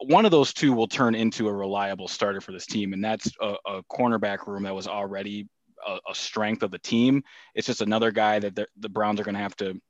one 0.02 0.24
of 0.24 0.30
those 0.30 0.52
two 0.52 0.72
will 0.72 0.88
turn 0.88 1.14
into 1.14 1.48
a 1.48 1.52
reliable 1.52 2.08
starter 2.08 2.40
for 2.40 2.52
this 2.52 2.66
team, 2.66 2.92
and 2.92 3.04
that's 3.04 3.30
a, 3.40 3.54
a 3.66 3.82
cornerback 3.84 4.46
room 4.46 4.62
that 4.62 4.74
was 4.74 4.88
already 4.88 5.46
a, 5.86 5.98
a, 6.10 6.14
strength 6.14 6.62
of 6.62 6.70
the 6.70 6.78
team. 6.78 7.22
It's 7.54 7.66
just 7.66 7.82
another 7.82 8.10
guy 8.10 8.38
that 8.38 8.54
the, 8.54 8.66
the 8.78 8.88
Browns 8.88 9.20
are 9.20 9.24
going 9.24 9.34
to 9.34 9.40
have 9.40 9.56
to 9.56 9.80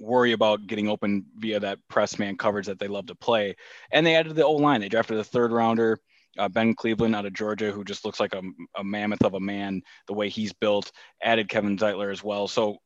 worry 0.00 0.32
about 0.32 0.66
getting 0.66 0.88
open 0.88 1.26
via 1.36 1.60
that 1.60 1.78
press 1.88 2.18
man 2.18 2.36
coverage 2.36 2.66
that 2.66 2.78
they 2.78 2.88
love 2.88 3.06
to 3.06 3.14
play. 3.14 3.56
And 3.90 4.06
they 4.06 4.16
added 4.16 4.34
the 4.34 4.44
O 4.44 4.52
line. 4.52 4.80
They 4.80 4.88
drafted 4.88 5.18
a 5.18 5.24
third 5.24 5.52
rounder. 5.52 5.98
Uh, 6.36 6.48
ben 6.48 6.74
Cleveland 6.74 7.16
out 7.16 7.26
of 7.26 7.32
Georgia, 7.32 7.72
who 7.72 7.82
just 7.82 8.04
looks 8.04 8.20
like 8.20 8.34
a, 8.34 8.42
a 8.76 8.84
mammoth 8.84 9.24
of 9.24 9.34
a 9.34 9.40
man, 9.40 9.82
the 10.06 10.14
way 10.14 10.28
he's 10.28 10.52
built, 10.52 10.92
added 11.20 11.48
Kevin 11.48 11.76
Zeitler 11.76 12.12
as 12.12 12.22
well. 12.22 12.46
So, 12.46 12.76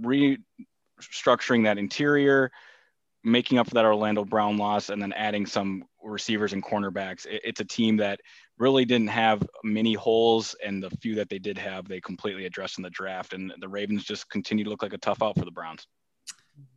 restructuring 0.00 1.64
that 1.64 1.78
interior, 1.78 2.52
making 3.24 3.58
up 3.58 3.68
for 3.68 3.74
that 3.74 3.84
Orlando 3.84 4.24
Brown 4.24 4.56
loss, 4.56 4.90
and 4.90 5.00
then 5.00 5.12
adding 5.14 5.46
some 5.46 5.84
receivers 6.02 6.52
and 6.52 6.62
cornerbacks. 6.62 7.26
It's 7.28 7.60
a 7.60 7.64
team 7.64 7.96
that 7.96 8.20
really 8.58 8.84
didn't 8.84 9.08
have 9.08 9.42
many 9.64 9.94
holes, 9.94 10.54
and 10.64 10.82
the 10.82 10.90
few 10.90 11.14
that 11.16 11.28
they 11.28 11.38
did 11.38 11.58
have, 11.58 11.88
they 11.88 12.00
completely 12.00 12.46
addressed 12.46 12.78
in 12.78 12.82
the 12.82 12.90
draft. 12.90 13.32
And 13.32 13.52
the 13.58 13.68
Ravens 13.68 14.04
just 14.04 14.30
continue 14.30 14.64
to 14.64 14.70
look 14.70 14.82
like 14.82 14.92
a 14.92 14.98
tough 14.98 15.22
out 15.22 15.38
for 15.38 15.44
the 15.44 15.50
Browns. 15.50 15.86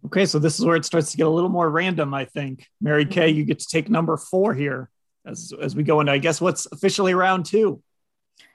Okay, 0.05 0.25
so 0.25 0.39
this 0.39 0.57
is 0.57 0.65
where 0.65 0.75
it 0.75 0.85
starts 0.85 1.11
to 1.11 1.17
get 1.17 1.27
a 1.27 1.29
little 1.29 1.49
more 1.49 1.69
random, 1.69 2.13
I 2.13 2.25
think. 2.25 2.65
Mary 2.81 3.05
Kay, 3.05 3.29
you 3.29 3.45
get 3.45 3.59
to 3.59 3.67
take 3.67 3.89
number 3.89 4.17
four 4.17 4.53
here 4.53 4.89
as 5.25 5.53
as 5.61 5.75
we 5.75 5.83
go 5.83 5.99
into, 5.99 6.11
I 6.11 6.17
guess, 6.17 6.41
what's 6.41 6.65
officially 6.71 7.13
round 7.13 7.45
two. 7.45 7.83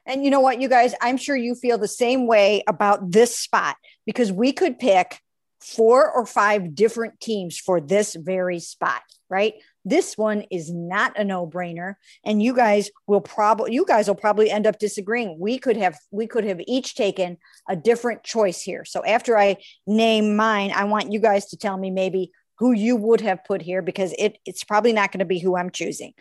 And 0.06 0.24
you 0.24 0.30
know 0.30 0.40
what, 0.40 0.60
you 0.60 0.68
guys, 0.68 0.94
I'm 1.00 1.16
sure 1.16 1.36
you 1.36 1.54
feel 1.54 1.78
the 1.78 1.86
same 1.86 2.26
way 2.26 2.64
about 2.66 3.12
this 3.12 3.38
spot 3.38 3.76
because 4.04 4.32
we 4.32 4.52
could 4.52 4.78
pick 4.78 5.20
four 5.62 6.10
or 6.10 6.26
five 6.26 6.74
different 6.74 7.20
teams 7.20 7.58
for 7.58 7.80
this 7.80 8.14
very 8.14 8.58
spot, 8.58 9.02
right? 9.30 9.54
This 9.84 10.16
one 10.16 10.44
is 10.50 10.72
not 10.72 11.18
a 11.18 11.24
no-brainer 11.24 11.94
and 12.24 12.42
you 12.42 12.54
guys 12.54 12.90
will 13.06 13.20
probably 13.20 13.74
you 13.74 13.84
guys 13.84 14.06
will 14.06 14.14
probably 14.14 14.50
end 14.50 14.66
up 14.66 14.78
disagreeing. 14.78 15.36
We 15.38 15.58
could 15.58 15.76
have 15.76 15.98
we 16.10 16.26
could 16.26 16.44
have 16.44 16.60
each 16.66 16.94
taken 16.94 17.38
a 17.68 17.76
different 17.76 18.22
choice 18.22 18.62
here. 18.62 18.84
So 18.84 19.04
after 19.04 19.38
I 19.38 19.56
name 19.86 20.36
mine, 20.36 20.72
I 20.72 20.84
want 20.84 21.12
you 21.12 21.18
guys 21.18 21.46
to 21.46 21.56
tell 21.56 21.76
me 21.76 21.90
maybe 21.90 22.30
who 22.58 22.72
you 22.72 22.94
would 22.94 23.20
have 23.20 23.44
put 23.44 23.60
here 23.60 23.82
because 23.82 24.14
it, 24.18 24.38
it's 24.46 24.62
probably 24.62 24.92
not 24.92 25.10
going 25.10 25.18
to 25.18 25.24
be 25.24 25.40
who 25.40 25.56
I'm 25.56 25.70
choosing. 25.70 26.12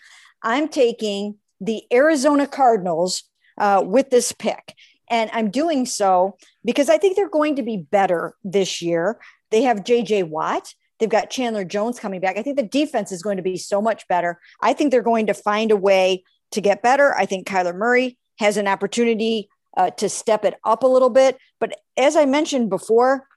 I'm 0.42 0.70
taking 0.70 1.36
the 1.60 1.84
Arizona 1.94 2.48
Cardinals 2.48 3.24
uh, 3.60 3.84
with 3.86 4.10
this 4.10 4.32
pick. 4.32 4.74
And 5.12 5.30
I'm 5.34 5.52
doing 5.52 5.86
so 5.86 6.38
because 6.64 6.90
I 6.90 6.98
think 6.98 7.16
they're 7.16 7.30
going 7.30 7.58
to 7.58 7.64
be 7.64 7.78
better 7.78 8.34
this 8.44 8.82
year. 8.82 9.20
They 9.52 9.64
have 9.64 9.80
JJ 9.80 10.30
Watt. 10.30 10.74
They've 11.00 11.10
got 11.10 11.30
Chandler 11.30 11.66
Jones 11.66 12.00
coming 12.00 12.22
back. 12.22 12.38
I 12.38 12.44
think 12.44 12.56
the 12.56 12.64
defense 12.64 13.12
is 13.12 13.22
going 13.22 13.38
to 13.38 13.44
be 13.44 13.58
so 13.58 13.82
much 13.82 14.08
better. 14.08 14.40
I 14.62 14.74
think 14.74 14.92
they're 14.92 15.02
going 15.02 15.28
to 15.28 15.34
find 15.34 15.70
a 15.70 15.76
way 15.76 16.24
to 16.52 16.62
get 16.62 16.82
better. 16.82 17.14
I 17.16 17.26
think 17.26 17.46
Kyler 17.46 17.76
Murray 17.76 18.18
has 18.40 18.56
an 18.56 18.68
opportunity 18.68 19.50
uh, 19.76 19.90
to 19.92 20.08
step 20.08 20.46
it 20.46 20.56
up 20.64 20.84
a 20.84 20.88
little 20.88 21.10
bit. 21.10 21.38
But 21.60 21.78
as 21.98 22.16
I 22.16 22.26
mentioned 22.26 22.70
before, 22.70 23.28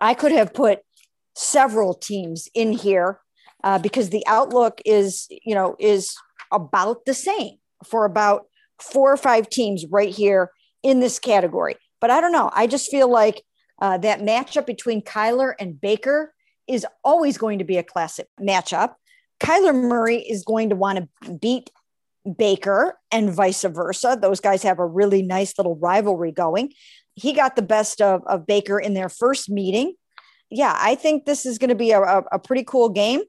I 0.00 0.14
could 0.14 0.32
have 0.32 0.54
put 0.54 0.80
several 1.34 1.92
teams 1.92 2.48
in 2.54 2.72
here 2.72 3.20
uh, 3.62 3.78
because 3.78 4.10
the 4.10 4.24
outlook 4.26 4.80
is, 4.86 5.26
you 5.44 5.54
know, 5.54 5.76
is 5.78 6.16
about 6.50 7.04
the 7.04 7.14
same 7.14 7.58
for 7.84 8.04
about 8.04 8.46
four 8.80 9.12
or 9.12 9.16
five 9.16 9.50
teams 9.50 9.84
right 9.86 10.14
here 10.14 10.50
in 10.86 11.00
this 11.00 11.18
category. 11.18 11.74
But 12.00 12.10
I 12.10 12.20
don't 12.20 12.32
know. 12.32 12.48
I 12.52 12.68
just 12.68 12.90
feel 12.90 13.10
like 13.10 13.42
uh, 13.82 13.98
that 13.98 14.20
matchup 14.20 14.66
between 14.66 15.02
Kyler 15.02 15.52
and 15.58 15.80
Baker 15.80 16.32
is 16.68 16.86
always 17.02 17.36
going 17.36 17.58
to 17.58 17.64
be 17.64 17.76
a 17.76 17.82
classic 17.82 18.28
matchup. 18.40 18.94
Kyler 19.40 19.74
Murray 19.74 20.18
is 20.18 20.44
going 20.44 20.70
to 20.70 20.76
want 20.76 20.98
to 21.22 21.32
beat 21.32 21.70
Baker 22.38 22.98
and 23.10 23.32
vice 23.32 23.64
versa. 23.64 24.16
Those 24.20 24.40
guys 24.40 24.62
have 24.62 24.78
a 24.78 24.86
really 24.86 25.22
nice 25.22 25.58
little 25.58 25.76
rivalry 25.76 26.30
going. 26.30 26.72
He 27.14 27.32
got 27.32 27.56
the 27.56 27.62
best 27.62 28.00
of, 28.00 28.22
of 28.26 28.46
Baker 28.46 28.78
in 28.78 28.94
their 28.94 29.08
first 29.08 29.50
meeting. 29.50 29.94
Yeah, 30.50 30.76
I 30.78 30.94
think 30.94 31.24
this 31.24 31.44
is 31.44 31.58
going 31.58 31.70
to 31.70 31.74
be 31.74 31.90
a, 31.90 32.00
a, 32.00 32.24
a 32.32 32.38
pretty 32.38 32.62
cool 32.62 32.90
game. 32.90 33.22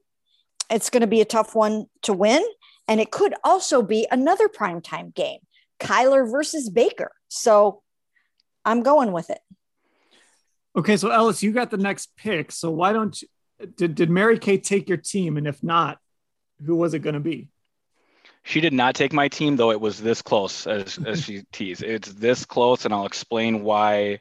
It's 0.70 0.90
going 0.90 1.00
to 1.00 1.08
be 1.08 1.20
a 1.20 1.24
tough 1.24 1.54
one 1.56 1.86
to 2.02 2.12
win. 2.12 2.44
And 2.86 3.00
it 3.00 3.10
could 3.10 3.34
also 3.42 3.82
be 3.82 4.06
another 4.10 4.48
primetime 4.48 5.14
game, 5.14 5.40
Kyler 5.80 6.30
versus 6.30 6.70
Baker. 6.70 7.10
So 7.28 7.82
I'm 8.64 8.82
going 8.82 9.12
with 9.12 9.30
it. 9.30 9.40
Okay, 10.76 10.96
so 10.96 11.10
Ellis, 11.10 11.42
you 11.42 11.52
got 11.52 11.70
the 11.70 11.76
next 11.76 12.16
pick. 12.16 12.52
So 12.52 12.70
why 12.70 12.92
don't 12.92 13.20
you 13.20 13.28
did, 13.76 13.94
did 13.94 14.10
Mary 14.10 14.38
Kay 14.38 14.58
take 14.58 14.88
your 14.88 14.98
team? 14.98 15.36
And 15.36 15.46
if 15.46 15.62
not, 15.62 15.98
who 16.64 16.76
was 16.76 16.94
it 16.94 17.00
going 17.00 17.14
to 17.14 17.20
be? 17.20 17.48
She 18.44 18.60
did 18.60 18.72
not 18.72 18.94
take 18.94 19.12
my 19.12 19.28
team, 19.28 19.56
though 19.56 19.70
it 19.70 19.80
was 19.80 20.00
this 20.00 20.22
close 20.22 20.66
as, 20.66 20.98
as 21.04 21.24
she 21.24 21.42
teased. 21.52 21.82
It's 21.82 22.12
this 22.12 22.44
close, 22.44 22.84
and 22.84 22.94
I'll 22.94 23.06
explain 23.06 23.62
why 23.62 24.20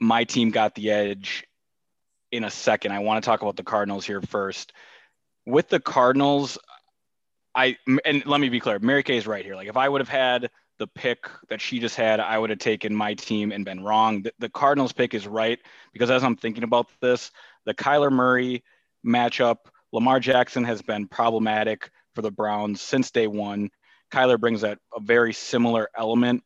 my 0.00 0.24
team 0.24 0.50
got 0.50 0.74
the 0.74 0.90
edge 0.90 1.44
in 2.32 2.44
a 2.44 2.50
second. 2.50 2.92
I 2.92 3.00
want 3.00 3.22
to 3.22 3.28
talk 3.28 3.42
about 3.42 3.56
the 3.56 3.62
Cardinals 3.62 4.06
here 4.06 4.22
first. 4.22 4.72
With 5.44 5.68
the 5.68 5.80
Cardinals, 5.80 6.58
I 7.54 7.76
and 8.04 8.24
let 8.24 8.40
me 8.40 8.48
be 8.48 8.60
clear, 8.60 8.78
Mary 8.78 9.02
Kay 9.02 9.16
is 9.16 9.26
right 9.26 9.44
here. 9.44 9.56
Like 9.56 9.68
if 9.68 9.76
I 9.76 9.88
would 9.88 10.00
have 10.00 10.08
had 10.08 10.50
the 10.80 10.86
pick 10.86 11.28
that 11.50 11.60
she 11.60 11.78
just 11.78 11.94
had, 11.94 12.20
I 12.20 12.38
would 12.38 12.48
have 12.48 12.58
taken 12.58 12.94
my 12.94 13.12
team 13.12 13.52
and 13.52 13.66
been 13.66 13.84
wrong. 13.84 14.22
The, 14.22 14.32
the, 14.38 14.48
Cardinals 14.48 14.92
pick 14.92 15.12
is 15.12 15.26
right 15.26 15.58
because 15.92 16.10
as 16.10 16.24
I'm 16.24 16.36
thinking 16.36 16.64
about 16.64 16.88
this, 17.02 17.30
the 17.66 17.74
Kyler 17.74 18.10
Murray 18.10 18.64
matchup, 19.06 19.56
Lamar 19.92 20.20
Jackson 20.20 20.64
has 20.64 20.80
been 20.80 21.06
problematic 21.06 21.90
for 22.14 22.22
the 22.22 22.30
Browns 22.30 22.80
since 22.80 23.10
day 23.10 23.26
one. 23.26 23.68
Kyler 24.10 24.40
brings 24.40 24.62
that 24.62 24.78
a 24.96 25.00
very 25.00 25.34
similar 25.34 25.90
element, 25.94 26.42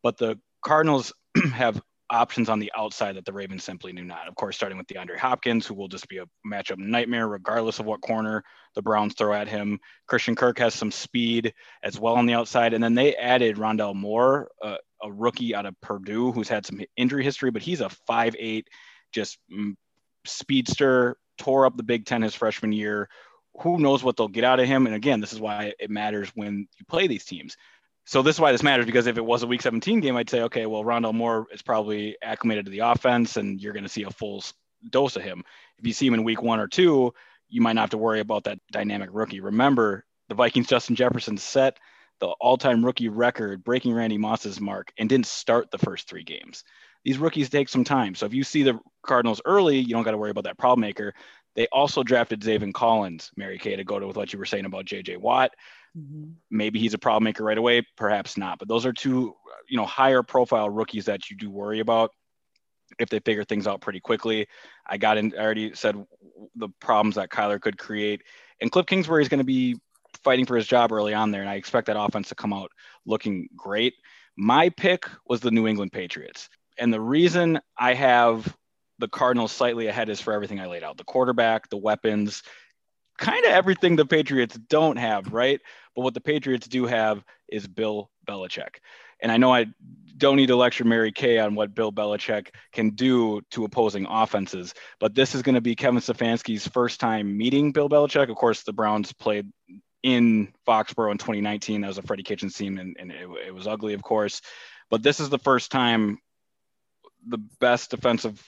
but 0.00 0.16
the 0.16 0.38
Cardinals 0.64 1.12
have 1.52 1.82
options 2.12 2.48
on 2.48 2.58
the 2.58 2.70
outside 2.76 3.16
that 3.16 3.24
the 3.24 3.32
Ravens 3.32 3.64
simply 3.64 3.92
do 3.92 4.04
not. 4.04 4.28
Of 4.28 4.34
course, 4.34 4.54
starting 4.54 4.78
with 4.78 4.86
DeAndre 4.86 5.16
Hopkins, 5.16 5.66
who 5.66 5.74
will 5.74 5.88
just 5.88 6.08
be 6.08 6.18
a 6.18 6.26
matchup 6.46 6.78
nightmare 6.78 7.26
regardless 7.26 7.78
of 7.78 7.86
what 7.86 8.02
corner 8.02 8.44
the 8.74 8.82
Browns 8.82 9.14
throw 9.14 9.32
at 9.32 9.48
him. 9.48 9.80
Christian 10.06 10.36
Kirk 10.36 10.58
has 10.58 10.74
some 10.74 10.90
speed 10.90 11.54
as 11.82 11.98
well 11.98 12.14
on 12.14 12.26
the 12.26 12.34
outside. 12.34 12.74
And 12.74 12.84
then 12.84 12.94
they 12.94 13.16
added 13.16 13.56
Rondale 13.56 13.94
Moore, 13.94 14.50
a 14.62 14.76
rookie 15.10 15.54
out 15.54 15.66
of 15.66 15.80
Purdue 15.80 16.32
who's 16.32 16.48
had 16.48 16.66
some 16.66 16.80
injury 16.96 17.24
history, 17.24 17.50
but 17.50 17.62
he's 17.62 17.80
a 17.80 17.88
five-eight, 18.06 18.68
just 19.12 19.38
mm, 19.52 19.74
speedster, 20.26 21.16
tore 21.38 21.66
up 21.66 21.76
the 21.76 21.82
Big 21.82 22.06
Ten 22.06 22.22
his 22.22 22.34
freshman 22.34 22.72
year. 22.72 23.08
Who 23.62 23.78
knows 23.78 24.04
what 24.04 24.16
they'll 24.16 24.28
get 24.28 24.44
out 24.44 24.60
of 24.60 24.66
him? 24.66 24.86
And 24.86 24.94
again, 24.94 25.20
this 25.20 25.32
is 25.32 25.40
why 25.40 25.72
it 25.78 25.90
matters 25.90 26.30
when 26.34 26.68
you 26.78 26.84
play 26.86 27.06
these 27.06 27.24
teams 27.24 27.56
so 28.04 28.22
this 28.22 28.36
is 28.36 28.40
why 28.40 28.52
this 28.52 28.62
matters 28.62 28.86
because 28.86 29.06
if 29.06 29.16
it 29.16 29.24
was 29.24 29.42
a 29.42 29.46
week 29.46 29.62
17 29.62 30.00
game, 30.00 30.16
I'd 30.16 30.30
say, 30.30 30.42
okay, 30.42 30.66
well, 30.66 30.84
Rondale 30.84 31.14
Moore 31.14 31.46
is 31.52 31.62
probably 31.62 32.16
acclimated 32.22 32.64
to 32.64 32.70
the 32.70 32.80
offense 32.80 33.36
and 33.36 33.60
you're 33.60 33.72
going 33.72 33.84
to 33.84 33.88
see 33.88 34.02
a 34.02 34.10
full 34.10 34.42
dose 34.88 35.16
of 35.16 35.22
him. 35.22 35.44
If 35.78 35.86
you 35.86 35.92
see 35.92 36.06
him 36.06 36.14
in 36.14 36.24
week 36.24 36.42
one 36.42 36.60
or 36.60 36.68
two, 36.68 37.14
you 37.48 37.60
might 37.60 37.74
not 37.74 37.82
have 37.82 37.90
to 37.90 37.98
worry 37.98 38.20
about 38.20 38.44
that 38.44 38.58
dynamic 38.72 39.10
rookie. 39.12 39.40
Remember, 39.40 40.04
the 40.28 40.34
Vikings, 40.34 40.66
Justin 40.66 40.96
Jefferson 40.96 41.36
set 41.36 41.78
the 42.18 42.28
all 42.40 42.56
time 42.56 42.84
rookie 42.84 43.08
record, 43.08 43.62
breaking 43.62 43.92
Randy 43.92 44.18
Moss's 44.18 44.60
mark, 44.60 44.92
and 44.96 45.08
didn't 45.08 45.26
start 45.26 45.70
the 45.70 45.78
first 45.78 46.08
three 46.08 46.24
games. 46.24 46.64
These 47.04 47.18
rookies 47.18 47.50
take 47.50 47.68
some 47.68 47.84
time. 47.84 48.14
So 48.14 48.26
if 48.26 48.34
you 48.34 48.44
see 48.44 48.62
the 48.62 48.78
Cardinals 49.04 49.42
early, 49.44 49.78
you 49.78 49.88
don't 49.88 50.04
got 50.04 50.12
to 50.12 50.18
worry 50.18 50.30
about 50.30 50.44
that 50.44 50.58
problem 50.58 50.80
maker. 50.80 51.14
They 51.54 51.66
also 51.66 52.02
drafted 52.02 52.40
Zaven 52.40 52.72
Collins, 52.72 53.30
Mary 53.36 53.58
Kay, 53.58 53.76
to 53.76 53.84
go 53.84 53.98
to 53.98 54.06
with 54.06 54.16
what 54.16 54.32
you 54.32 54.38
were 54.38 54.46
saying 54.46 54.64
about 54.64 54.86
JJ 54.86 55.18
Watt. 55.18 55.52
Mm-hmm. 55.96 56.32
Maybe 56.50 56.78
he's 56.78 56.94
a 56.94 56.98
problem 56.98 57.24
maker 57.24 57.44
right 57.44 57.58
away, 57.58 57.86
perhaps 57.96 58.36
not. 58.36 58.58
But 58.58 58.68
those 58.68 58.86
are 58.86 58.92
two, 58.92 59.34
you 59.68 59.76
know, 59.76 59.86
higher 59.86 60.22
profile 60.22 60.70
rookies 60.70 61.06
that 61.06 61.30
you 61.30 61.36
do 61.36 61.50
worry 61.50 61.80
about 61.80 62.10
if 62.98 63.08
they 63.08 63.20
figure 63.20 63.44
things 63.44 63.66
out 63.66 63.80
pretty 63.80 64.00
quickly. 64.00 64.46
I 64.86 64.98
got 64.98 65.18
in, 65.18 65.34
I 65.36 65.42
already 65.42 65.74
said 65.74 65.96
the 66.56 66.68
problems 66.80 67.16
that 67.16 67.30
Kyler 67.30 67.60
could 67.60 67.78
create. 67.78 68.22
And 68.60 68.70
Cliff 68.70 68.86
Kingsbury 68.86 69.22
is 69.22 69.28
going 69.28 69.38
to 69.38 69.44
be 69.44 69.78
fighting 70.24 70.46
for 70.46 70.56
his 70.56 70.66
job 70.66 70.92
early 70.92 71.14
on 71.14 71.30
there. 71.30 71.40
And 71.40 71.50
I 71.50 71.54
expect 71.54 71.86
that 71.86 71.98
offense 71.98 72.28
to 72.28 72.34
come 72.34 72.52
out 72.52 72.70
looking 73.06 73.48
great. 73.56 73.94
My 74.36 74.68
pick 74.70 75.06
was 75.26 75.40
the 75.40 75.50
New 75.50 75.66
England 75.66 75.92
Patriots. 75.92 76.48
And 76.78 76.92
the 76.92 77.00
reason 77.00 77.60
I 77.76 77.94
have 77.94 78.56
the 78.98 79.08
Cardinals 79.08 79.52
slightly 79.52 79.88
ahead 79.88 80.08
is 80.08 80.20
for 80.20 80.32
everything 80.32 80.60
I 80.60 80.66
laid 80.66 80.84
out 80.84 80.96
the 80.96 81.04
quarterback, 81.04 81.68
the 81.68 81.76
weapons, 81.76 82.42
kind 83.22 83.44
of 83.46 83.52
everything 83.52 83.94
the 83.94 84.04
Patriots 84.04 84.58
don't 84.68 84.96
have, 84.96 85.32
right? 85.32 85.60
But 85.94 86.02
what 86.02 86.12
the 86.12 86.20
Patriots 86.20 86.66
do 86.66 86.86
have 86.86 87.24
is 87.48 87.66
Bill 87.68 88.10
Belichick. 88.28 88.80
And 89.20 89.30
I 89.30 89.36
know 89.36 89.54
I 89.54 89.66
don't 90.16 90.36
need 90.36 90.48
to 90.48 90.56
lecture 90.56 90.84
Mary 90.84 91.12
Kay 91.12 91.38
on 91.38 91.54
what 91.54 91.74
Bill 91.74 91.92
Belichick 91.92 92.48
can 92.72 92.90
do 92.90 93.40
to 93.52 93.64
opposing 93.64 94.06
offenses, 94.10 94.74
but 94.98 95.14
this 95.14 95.36
is 95.36 95.42
going 95.42 95.54
to 95.54 95.60
be 95.60 95.76
Kevin 95.76 96.00
Stefanski's 96.00 96.66
first 96.66 96.98
time 96.98 97.36
meeting 97.38 97.70
Bill 97.70 97.88
Belichick. 97.88 98.28
Of 98.28 98.36
course, 98.36 98.64
the 98.64 98.72
Browns 98.72 99.12
played 99.12 99.46
in 100.02 100.52
Foxborough 100.66 101.12
in 101.12 101.18
2019. 101.18 101.80
That 101.80 101.88
was 101.88 101.98
a 101.98 102.02
Freddie 102.02 102.24
Kitchens 102.24 102.56
team, 102.56 102.78
and, 102.78 102.96
and 102.98 103.12
it, 103.12 103.28
it 103.46 103.54
was 103.54 103.68
ugly, 103.68 103.94
of 103.94 104.02
course. 104.02 104.42
But 104.90 105.04
this 105.04 105.20
is 105.20 105.30
the 105.30 105.38
first 105.38 105.70
time 105.70 106.18
the 107.24 107.38
best 107.60 107.92
defensive 107.92 108.44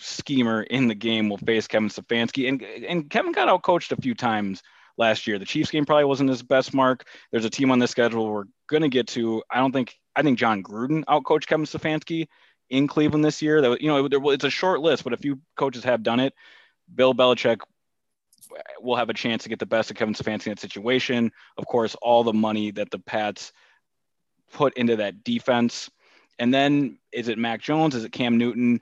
schemer 0.00 0.62
in 0.62 0.88
the 0.88 0.94
game 0.94 1.28
will 1.28 1.38
face 1.38 1.66
Kevin 1.66 1.88
Stefanski. 1.88 2.48
And, 2.48 2.62
and 2.62 3.10
Kevin 3.10 3.32
got 3.32 3.48
out 3.48 3.62
coached 3.62 3.92
a 3.92 3.96
few 3.96 4.14
times 4.14 4.62
last 4.96 5.26
year. 5.26 5.38
The 5.38 5.44
Chiefs 5.44 5.70
game 5.70 5.86
probably 5.86 6.04
wasn't 6.04 6.30
his 6.30 6.42
best 6.42 6.74
mark. 6.74 7.06
There's 7.30 7.44
a 7.44 7.50
team 7.50 7.70
on 7.70 7.78
this 7.78 7.90
schedule 7.90 8.28
we're 8.30 8.44
to 8.70 8.88
get 8.88 9.08
to. 9.08 9.42
I 9.50 9.58
don't 9.58 9.72
think, 9.72 9.98
I 10.14 10.22
think 10.22 10.38
Jon 10.38 10.62
Gruden 10.62 11.04
out 11.08 11.24
coached 11.24 11.48
Kevin 11.48 11.66
Stefanski 11.66 12.28
in 12.68 12.86
Cleveland 12.86 13.24
this 13.24 13.42
year. 13.42 13.60
That, 13.60 13.80
you 13.80 13.88
know, 13.88 14.08
it's 14.30 14.44
a 14.44 14.50
short 14.50 14.80
list, 14.80 15.04
but 15.04 15.12
a 15.12 15.16
few 15.16 15.40
coaches 15.56 15.84
have 15.84 16.02
done 16.02 16.20
it. 16.20 16.34
Bill 16.94 17.14
Belichick 17.14 17.60
will 18.80 18.96
have 18.96 19.10
a 19.10 19.14
chance 19.14 19.42
to 19.44 19.48
get 19.48 19.58
the 19.58 19.66
best 19.66 19.90
of 19.90 19.96
Kevin 19.96 20.14
Stefanski 20.14 20.46
in 20.46 20.52
that 20.52 20.60
situation. 20.60 21.32
Of 21.56 21.66
course, 21.66 21.96
all 22.02 22.24
the 22.24 22.32
money 22.32 22.70
that 22.72 22.90
the 22.90 22.98
Pats 22.98 23.52
put 24.52 24.74
into 24.76 24.96
that 24.96 25.24
defense. 25.24 25.90
And 26.38 26.52
then 26.52 26.98
is 27.12 27.28
it 27.28 27.38
Mac 27.38 27.60
Jones? 27.60 27.94
Is 27.94 28.04
it 28.04 28.12
Cam 28.12 28.38
Newton? 28.38 28.80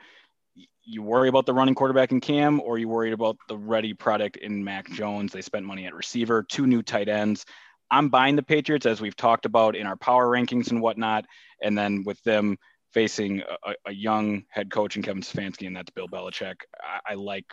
You 0.88 1.02
worry 1.02 1.28
about 1.28 1.44
the 1.44 1.52
running 1.52 1.74
quarterback 1.74 2.12
in 2.12 2.20
Cam, 2.20 2.60
or 2.62 2.78
you 2.78 2.88
worried 2.88 3.12
about 3.12 3.36
the 3.46 3.58
ready 3.58 3.92
product 3.92 4.38
in 4.38 4.64
Mac 4.64 4.90
Jones. 4.90 5.32
They 5.32 5.42
spent 5.42 5.66
money 5.66 5.86
at 5.86 5.94
receiver, 5.94 6.42
two 6.42 6.66
new 6.66 6.82
tight 6.82 7.08
ends. 7.08 7.44
I'm 7.90 8.08
buying 8.08 8.36
the 8.36 8.42
Patriots 8.42 8.86
as 8.86 9.00
we've 9.00 9.16
talked 9.16 9.44
about 9.44 9.76
in 9.76 9.86
our 9.86 9.96
power 9.96 10.26
rankings 10.26 10.70
and 10.70 10.80
whatnot. 10.80 11.26
And 11.62 11.76
then 11.76 12.04
with 12.04 12.22
them 12.22 12.56
facing 12.94 13.42
a, 13.66 13.74
a 13.86 13.92
young 13.92 14.44
head 14.48 14.70
coach 14.70 14.96
in 14.96 15.02
Kevin 15.02 15.22
Stefanski, 15.22 15.66
and 15.66 15.76
that's 15.76 15.90
Bill 15.90 16.08
Belichick, 16.08 16.56
I, 16.80 17.12
I 17.12 17.14
like 17.14 17.44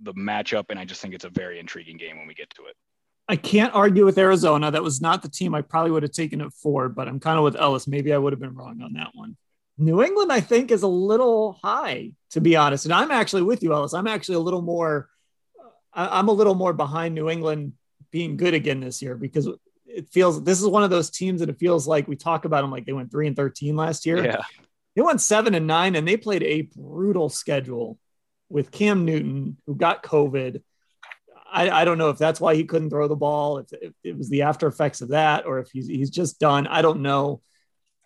the 0.00 0.14
matchup, 0.14 0.66
and 0.70 0.78
I 0.78 0.84
just 0.84 1.00
think 1.00 1.14
it's 1.14 1.24
a 1.24 1.30
very 1.30 1.58
intriguing 1.58 1.96
game 1.96 2.16
when 2.16 2.28
we 2.28 2.34
get 2.34 2.50
to 2.50 2.66
it. 2.66 2.76
I 3.28 3.34
can't 3.34 3.74
argue 3.74 4.04
with 4.04 4.18
Arizona. 4.18 4.70
That 4.70 4.84
was 4.84 5.00
not 5.00 5.22
the 5.22 5.28
team 5.28 5.52
I 5.52 5.62
probably 5.62 5.90
would 5.90 6.04
have 6.04 6.12
taken 6.12 6.40
it 6.40 6.52
for, 6.52 6.88
but 6.88 7.08
I'm 7.08 7.18
kind 7.18 7.38
of 7.38 7.44
with 7.44 7.56
Ellis. 7.56 7.88
Maybe 7.88 8.12
I 8.12 8.18
would 8.18 8.32
have 8.32 8.40
been 8.40 8.54
wrong 8.54 8.80
on 8.82 8.92
that 8.92 9.10
one. 9.14 9.36
New 9.78 10.02
England, 10.02 10.32
I 10.32 10.40
think, 10.40 10.70
is 10.70 10.82
a 10.82 10.88
little 10.88 11.58
high, 11.62 12.12
to 12.30 12.40
be 12.40 12.56
honest. 12.56 12.84
And 12.84 12.92
I'm 12.92 13.10
actually 13.10 13.42
with 13.42 13.62
you, 13.62 13.72
Ellis. 13.72 13.94
I'm 13.94 14.08
actually 14.08 14.36
a 14.36 14.40
little 14.40 14.62
more, 14.62 15.08
I'm 15.92 16.28
a 16.28 16.32
little 16.32 16.54
more 16.54 16.72
behind 16.72 17.14
New 17.14 17.30
England 17.30 17.74
being 18.10 18.36
good 18.36 18.54
again 18.54 18.80
this 18.80 19.00
year 19.02 19.14
because 19.16 19.48
it 19.86 20.08
feels 20.10 20.42
this 20.42 20.60
is 20.60 20.66
one 20.66 20.82
of 20.82 20.90
those 20.90 21.10
teams 21.10 21.40
that 21.40 21.48
it 21.48 21.58
feels 21.58 21.86
like 21.86 22.08
we 22.08 22.16
talk 22.16 22.44
about 22.44 22.62
them 22.62 22.70
like 22.70 22.86
they 22.86 22.92
went 22.92 23.10
three 23.10 23.26
and 23.26 23.36
13 23.36 23.76
last 23.76 24.04
year. 24.04 24.24
Yeah. 24.24 24.42
They 24.96 25.02
went 25.02 25.20
seven 25.20 25.54
and 25.54 25.66
nine 25.66 25.94
and 25.94 26.06
they 26.06 26.16
played 26.16 26.42
a 26.42 26.62
brutal 26.62 27.28
schedule 27.28 27.98
with 28.48 28.70
Cam 28.70 29.04
Newton, 29.04 29.58
who 29.66 29.76
got 29.76 30.02
COVID 30.02 30.62
I, 31.50 31.70
I, 31.70 31.84
don't 31.84 31.98
know 31.98 32.10
if 32.10 32.18
that's 32.18 32.40
why 32.40 32.54
he 32.54 32.64
couldn't 32.64 32.90
throw 32.90 33.08
the 33.08 33.16
ball, 33.16 33.58
if, 33.58 33.72
if, 33.72 33.92
it 34.04 34.18
was 34.18 34.28
the 34.28 34.42
after 34.42 34.66
effects 34.66 35.00
of 35.00 35.08
that, 35.08 35.46
or 35.46 35.58
if 35.60 35.70
he's, 35.70 35.86
he's 35.86 36.10
just 36.10 36.38
done. 36.38 36.66
I 36.66 36.82
don't 36.82 37.00
know. 37.00 37.40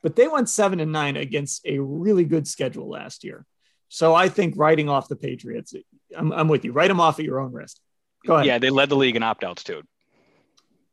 But 0.02 0.16
they 0.16 0.28
went 0.28 0.49
seven 0.49 0.80
and 0.80 0.92
nine 0.92 1.16
against 1.16 1.64
a 1.64 1.78
really 1.78 2.25
good 2.25 2.49
schedule 2.49 2.88
last 2.88 3.25
year. 3.25 3.47
So 3.88 4.14
I 4.14 4.28
think 4.28 4.54
writing 4.56 4.88
off 4.88 5.09
the 5.09 5.16
Patriots, 5.16 5.75
I'm, 6.16 6.32
I'm 6.32 6.49
with 6.49 6.64
you. 6.64 6.73
Write 6.73 6.88
them 6.88 7.00
off 7.00 7.18
at 7.18 7.25
your 7.25 7.40
own 7.40 7.52
risk. 7.52 7.76
Go 8.26 8.35
ahead. 8.35 8.47
Yeah, 8.47 8.59
they 8.59 8.71
led 8.71 8.88
the 8.88 8.97
league 8.97 9.16
in 9.16 9.23
opt 9.23 9.44
outs 9.44 9.64
too. 9.64 9.82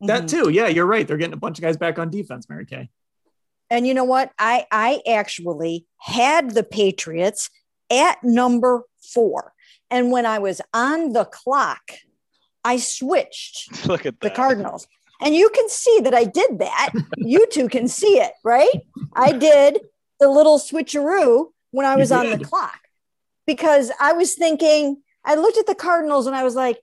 That 0.01 0.23
mm-hmm. 0.23 0.43
too. 0.43 0.49
Yeah, 0.49 0.67
you're 0.67 0.85
right. 0.85 1.07
They're 1.07 1.17
getting 1.17 1.33
a 1.33 1.37
bunch 1.37 1.59
of 1.59 1.63
guys 1.63 1.77
back 1.77 1.99
on 1.99 2.09
defense, 2.09 2.47
Mary 2.49 2.65
Kay. 2.65 2.89
And 3.69 3.85
you 3.85 3.93
know 3.93 4.03
what? 4.03 4.31
I 4.39 4.65
I 4.71 5.01
actually 5.07 5.85
had 5.97 6.51
the 6.51 6.63
Patriots 6.63 7.49
at 7.91 8.23
number 8.23 8.83
four. 9.01 9.53
And 9.91 10.11
when 10.11 10.25
I 10.25 10.39
was 10.39 10.61
on 10.73 11.13
the 11.13 11.25
clock, 11.25 11.91
I 12.63 12.77
switched 12.77 13.85
Look 13.87 14.05
at 14.05 14.19
the 14.19 14.29
Cardinals. 14.29 14.87
And 15.21 15.35
you 15.35 15.49
can 15.49 15.67
see 15.69 15.99
that 16.03 16.13
I 16.13 16.23
did 16.23 16.59
that. 16.59 16.91
you 17.17 17.45
two 17.47 17.67
can 17.67 17.87
see 17.87 18.19
it, 18.19 18.31
right? 18.43 18.81
I 19.13 19.33
did 19.33 19.79
the 20.19 20.29
little 20.29 20.59
switcheroo 20.59 21.47
when 21.71 21.85
I 21.85 21.95
was 21.95 22.11
on 22.11 22.29
the 22.29 22.39
clock 22.39 22.79
because 23.45 23.91
I 23.99 24.13
was 24.13 24.35
thinking, 24.35 25.01
I 25.25 25.35
looked 25.35 25.57
at 25.57 25.67
the 25.67 25.75
Cardinals 25.75 26.27
and 26.27 26.35
I 26.35 26.43
was 26.43 26.55
like, 26.55 26.79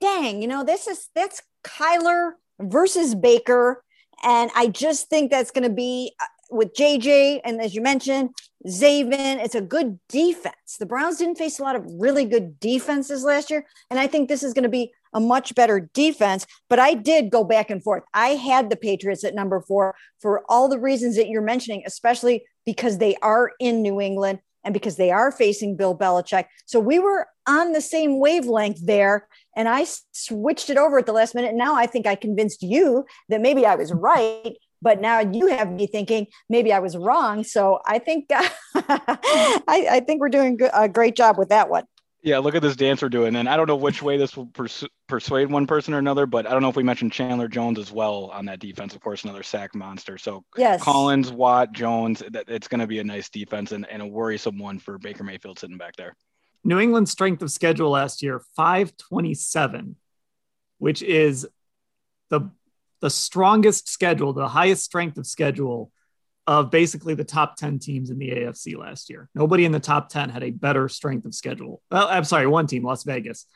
dang, 0.00 0.42
you 0.42 0.48
know, 0.48 0.64
this 0.64 0.86
is 0.86 1.08
that's 1.14 1.42
Kyler 1.64 2.32
versus 2.60 3.14
Baker. 3.14 3.82
And 4.24 4.50
I 4.54 4.68
just 4.68 5.08
think 5.08 5.30
that's 5.30 5.50
going 5.50 5.68
to 5.68 5.74
be 5.74 6.14
uh, 6.20 6.26
with 6.50 6.74
JJ. 6.74 7.40
And 7.44 7.60
as 7.60 7.74
you 7.74 7.82
mentioned, 7.82 8.30
Zaven, 8.66 9.44
it's 9.44 9.54
a 9.54 9.60
good 9.60 9.98
defense. 10.08 10.76
The 10.78 10.86
Browns 10.86 11.18
didn't 11.18 11.38
face 11.38 11.58
a 11.58 11.62
lot 11.62 11.76
of 11.76 11.84
really 11.86 12.24
good 12.24 12.58
defenses 12.58 13.24
last 13.24 13.50
year. 13.50 13.66
And 13.90 14.00
I 14.00 14.06
think 14.06 14.28
this 14.28 14.42
is 14.42 14.54
going 14.54 14.64
to 14.64 14.68
be 14.68 14.92
a 15.16 15.20
much 15.20 15.54
better 15.54 15.80
defense. 15.94 16.46
But 16.68 16.78
I 16.78 16.94
did 16.94 17.30
go 17.30 17.42
back 17.42 17.70
and 17.70 17.82
forth. 17.82 18.04
I 18.14 18.28
had 18.28 18.70
the 18.70 18.76
Patriots 18.76 19.24
at 19.24 19.34
number 19.34 19.60
four 19.60 19.96
for 20.20 20.44
all 20.48 20.68
the 20.68 20.78
reasons 20.78 21.16
that 21.16 21.28
you're 21.28 21.42
mentioning, 21.42 21.82
especially 21.86 22.44
because 22.64 22.98
they 22.98 23.16
are 23.22 23.52
in 23.58 23.82
New 23.82 24.00
England 24.00 24.40
and 24.62 24.74
because 24.74 24.96
they 24.96 25.10
are 25.10 25.32
facing 25.32 25.76
Bill 25.76 25.96
Belichick. 25.96 26.44
So 26.66 26.78
we 26.78 26.98
were 26.98 27.26
on 27.46 27.72
the 27.72 27.80
same 27.80 28.20
wavelength 28.20 28.84
there. 28.84 29.26
And 29.56 29.68
I 29.68 29.86
switched 30.12 30.68
it 30.68 30.76
over 30.76 30.98
at 30.98 31.06
the 31.06 31.12
last 31.12 31.34
minute. 31.34 31.54
Now 31.54 31.76
I 31.76 31.86
think 31.86 32.06
I 32.06 32.14
convinced 32.14 32.62
you 32.62 33.06
that 33.30 33.40
maybe 33.40 33.64
I 33.64 33.76
was 33.76 33.92
right. 33.92 34.54
But 34.82 35.00
now 35.00 35.20
you 35.20 35.46
have 35.46 35.72
me 35.72 35.86
thinking 35.86 36.26
maybe 36.50 36.72
I 36.72 36.80
was 36.80 36.96
wrong. 36.96 37.42
So 37.42 37.80
I 37.86 37.98
think 37.98 38.26
I, 38.30 38.48
I, 39.66 40.02
think 40.06 40.20
we're 40.20 40.28
doing 40.28 40.58
a 40.74 40.88
great 40.88 41.16
job 41.16 41.38
with 41.38 41.48
that 41.48 41.70
one. 41.70 41.84
Yeah, 42.26 42.38
look 42.38 42.56
at 42.56 42.62
this 42.62 42.74
dance 42.74 43.02
we're 43.02 43.08
doing. 43.08 43.36
And 43.36 43.48
I 43.48 43.56
don't 43.56 43.68
know 43.68 43.76
which 43.76 44.02
way 44.02 44.16
this 44.16 44.36
will 44.36 44.46
pers- 44.46 44.84
persuade 45.06 45.48
one 45.48 45.64
person 45.68 45.94
or 45.94 45.98
another, 45.98 46.26
but 46.26 46.44
I 46.44 46.50
don't 46.50 46.60
know 46.60 46.68
if 46.68 46.74
we 46.74 46.82
mentioned 46.82 47.12
Chandler 47.12 47.46
Jones 47.46 47.78
as 47.78 47.92
well 47.92 48.32
on 48.34 48.46
that 48.46 48.58
defense. 48.58 48.96
Of 48.96 49.00
course, 49.00 49.22
another 49.22 49.44
sack 49.44 49.76
monster. 49.76 50.18
So 50.18 50.44
yes. 50.56 50.82
Collins, 50.82 51.30
Watt, 51.30 51.70
Jones, 51.70 52.24
that, 52.32 52.46
it's 52.48 52.66
going 52.66 52.80
to 52.80 52.88
be 52.88 52.98
a 52.98 53.04
nice 53.04 53.28
defense 53.28 53.70
and, 53.70 53.88
and 53.88 54.02
a 54.02 54.06
worrisome 54.06 54.58
one 54.58 54.80
for 54.80 54.98
Baker 54.98 55.22
Mayfield 55.22 55.60
sitting 55.60 55.78
back 55.78 55.94
there. 55.94 56.16
New 56.64 56.80
England's 56.80 57.12
strength 57.12 57.42
of 57.42 57.50
schedule 57.52 57.90
last 57.90 58.24
year, 58.24 58.40
527, 58.56 59.94
which 60.78 61.02
is 61.02 61.46
the 62.28 62.50
the 63.02 63.10
strongest 63.10 63.88
schedule, 63.88 64.32
the 64.32 64.48
highest 64.48 64.82
strength 64.82 65.16
of 65.16 65.28
schedule 65.28 65.92
of 66.46 66.70
basically 66.70 67.14
the 67.14 67.24
top 67.24 67.56
10 67.56 67.78
teams 67.80 68.10
in 68.10 68.18
the 68.18 68.30
AFC 68.30 68.76
last 68.78 69.10
year. 69.10 69.28
Nobody 69.34 69.64
in 69.64 69.72
the 69.72 69.80
top 69.80 70.08
10 70.08 70.30
had 70.30 70.44
a 70.44 70.50
better 70.50 70.88
strength 70.88 71.26
of 71.26 71.34
schedule. 71.34 71.82
Well, 71.90 72.06
I'm 72.08 72.24
sorry, 72.24 72.46
one 72.46 72.66
team, 72.66 72.84
Las 72.84 73.02
Vegas. 73.02 73.46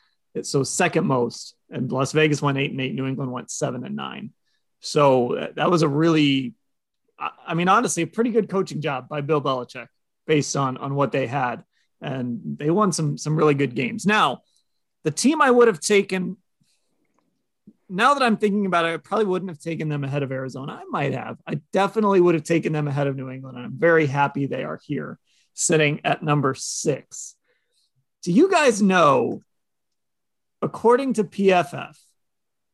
So 0.43 0.63
second 0.63 1.05
most, 1.05 1.55
and 1.69 1.91
Las 1.91 2.11
Vegas 2.11 2.41
went 2.41 2.57
eight 2.57 2.71
and 2.71 2.81
eight. 2.81 2.93
New 2.93 3.07
England 3.07 3.31
went 3.31 3.51
seven 3.51 3.85
and 3.85 3.95
nine. 3.95 4.31
So 4.79 5.49
that 5.55 5.69
was 5.69 5.83
a 5.83 5.87
really, 5.87 6.53
I 7.19 7.53
mean, 7.53 7.67
honestly, 7.67 8.03
a 8.03 8.07
pretty 8.07 8.31
good 8.31 8.49
coaching 8.49 8.81
job 8.81 9.07
by 9.07 9.21
Bill 9.21 9.41
Belichick 9.41 9.87
based 10.27 10.55
on 10.55 10.77
on 10.77 10.95
what 10.95 11.11
they 11.11 11.27
had, 11.27 11.63
and 12.01 12.39
they 12.57 12.69
won 12.69 12.91
some 12.91 13.17
some 13.17 13.35
really 13.35 13.53
good 13.53 13.75
games. 13.75 14.05
Now, 14.05 14.41
the 15.03 15.11
team 15.11 15.41
I 15.41 15.51
would 15.51 15.67
have 15.67 15.79
taken 15.79 16.37
now 17.91 18.13
that 18.13 18.23
I'm 18.23 18.37
thinking 18.37 18.65
about 18.65 18.85
it, 18.85 18.93
I 18.93 18.97
probably 18.97 19.25
wouldn't 19.25 19.51
have 19.51 19.59
taken 19.59 19.89
them 19.89 20.05
ahead 20.05 20.23
of 20.23 20.31
Arizona. 20.31 20.79
I 20.81 20.85
might 20.89 21.13
have. 21.13 21.37
I 21.45 21.55
definitely 21.73 22.21
would 22.21 22.35
have 22.35 22.45
taken 22.45 22.71
them 22.71 22.87
ahead 22.87 23.07
of 23.07 23.17
New 23.17 23.29
England. 23.29 23.57
I'm 23.57 23.77
very 23.77 24.05
happy 24.05 24.45
they 24.45 24.63
are 24.63 24.79
here, 24.81 25.19
sitting 25.53 25.99
at 26.05 26.23
number 26.23 26.55
six. 26.55 27.35
Do 28.23 28.31
you 28.31 28.49
guys 28.49 28.81
know, 28.81 29.41
according 30.61 31.13
to 31.13 31.25
PFF, 31.25 31.97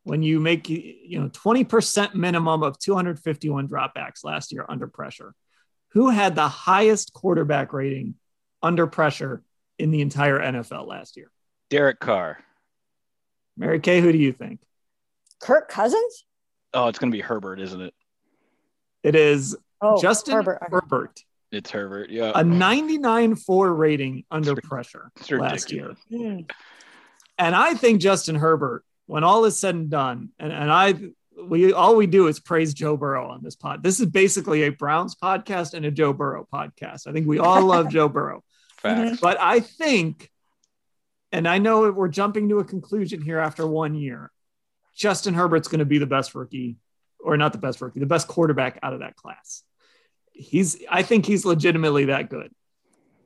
when 0.03 0.21
you 0.21 0.39
make 0.39 0.69
you 0.69 1.19
know 1.19 1.29
20% 1.29 2.13
minimum 2.13 2.61
of 2.61 2.77
251 2.77 3.67
dropbacks 3.67 4.23
last 4.23 4.51
year 4.51 4.65
under 4.69 4.87
pressure, 4.87 5.33
who 5.93 6.09
had 6.09 6.35
the 6.35 6.47
highest 6.47 7.11
quarterback 7.13 7.73
rating 7.73 8.15
under 8.61 8.85
pressure 8.85 9.41
in 9.79 9.89
the 9.89 10.01
entire 10.01 10.39
NFL 10.39 10.87
last 10.87 11.17
year? 11.17 11.31
Derek 11.71 11.99
Carr. 11.99 12.37
Mary 13.57 13.79
Kay, 13.79 13.99
who 13.99 14.11
do 14.11 14.17
you 14.19 14.31
think? 14.31 14.59
Kirk 15.39 15.69
Cousins? 15.69 16.25
Oh, 16.73 16.87
it's 16.87 16.99
going 16.99 17.11
to 17.11 17.15
be 17.15 17.21
Herbert, 17.21 17.59
isn't 17.59 17.81
it? 17.81 17.93
It 19.03 19.15
is 19.15 19.55
oh, 19.81 20.01
Justin 20.01 20.35
Herbert. 20.35 20.59
Herbert. 20.69 21.23
It's 21.51 21.71
Herbert, 21.71 22.09
yeah. 22.09 22.31
A 22.35 22.43
99.4 22.43 23.77
rating 23.77 24.25
under 24.29 24.55
pressure 24.55 25.11
last 25.29 25.71
year. 25.71 25.95
Mm. 26.11 26.49
And 27.37 27.55
I 27.55 27.73
think 27.73 28.01
Justin 28.01 28.35
Herbert, 28.35 28.83
when 29.05 29.23
all 29.23 29.45
is 29.45 29.57
said 29.57 29.75
and 29.75 29.89
done, 29.89 30.29
and, 30.39 30.51
and 30.51 30.71
I 30.71 30.95
we 31.41 31.71
all 31.71 31.95
we 31.95 32.07
do 32.07 32.27
is 32.27 32.39
praise 32.39 32.73
Joe 32.73 32.97
Burrow 32.97 33.29
on 33.29 33.43
this 33.43 33.55
pod. 33.55 33.83
This 33.83 33.99
is 33.99 34.07
basically 34.07 34.63
a 34.63 34.69
Browns 34.69 35.15
podcast 35.15 35.73
and 35.73 35.85
a 35.85 35.91
Joe 35.91 36.13
Burrow 36.13 36.47
podcast. 36.51 37.07
I 37.07 37.13
think 37.13 37.27
we 37.27 37.39
all 37.39 37.63
love 37.63 37.89
Joe 37.91 38.09
Burrow. 38.09 38.43
Facts. 38.77 39.19
But 39.19 39.39
I 39.39 39.59
think, 39.59 40.29
and 41.31 41.47
I 41.47 41.57
know 41.59 41.91
we're 41.91 42.07
jumping 42.07 42.49
to 42.49 42.59
a 42.59 42.65
conclusion 42.65 43.21
here 43.21 43.39
after 43.39 43.67
one 43.67 43.95
year. 43.95 44.31
Justin 44.97 45.35
Herbert's 45.35 45.67
going 45.67 45.79
to 45.79 45.85
be 45.85 45.99
the 45.99 46.07
best 46.07 46.33
rookie, 46.33 46.75
or 47.19 47.37
not 47.37 47.53
the 47.53 47.59
best 47.59 47.79
rookie, 47.79 47.99
the 47.99 48.07
best 48.07 48.27
quarterback 48.27 48.79
out 48.81 48.93
of 48.93 48.99
that 48.99 49.15
class. 49.15 49.63
He's, 50.33 50.83
I 50.89 51.03
think 51.03 51.25
he's 51.25 51.45
legitimately 51.45 52.05
that 52.05 52.29
good. 52.29 52.51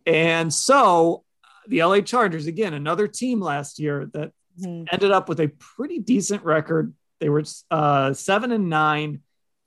And 0.05 0.53
so 0.53 1.23
the 1.67 1.83
LA 1.83 2.01
Chargers, 2.01 2.45
again, 2.45 2.73
another 2.73 3.07
team 3.07 3.39
last 3.39 3.79
year 3.79 4.09
that 4.13 4.31
mm-hmm. 4.59 4.83
ended 4.91 5.11
up 5.11 5.29
with 5.29 5.39
a 5.39 5.47
pretty 5.47 5.99
decent 5.99 6.43
record. 6.43 6.93
They 7.19 7.29
were 7.29 7.43
uh, 7.69 8.13
seven 8.13 8.51
and 8.51 8.69
nine, 8.69 9.21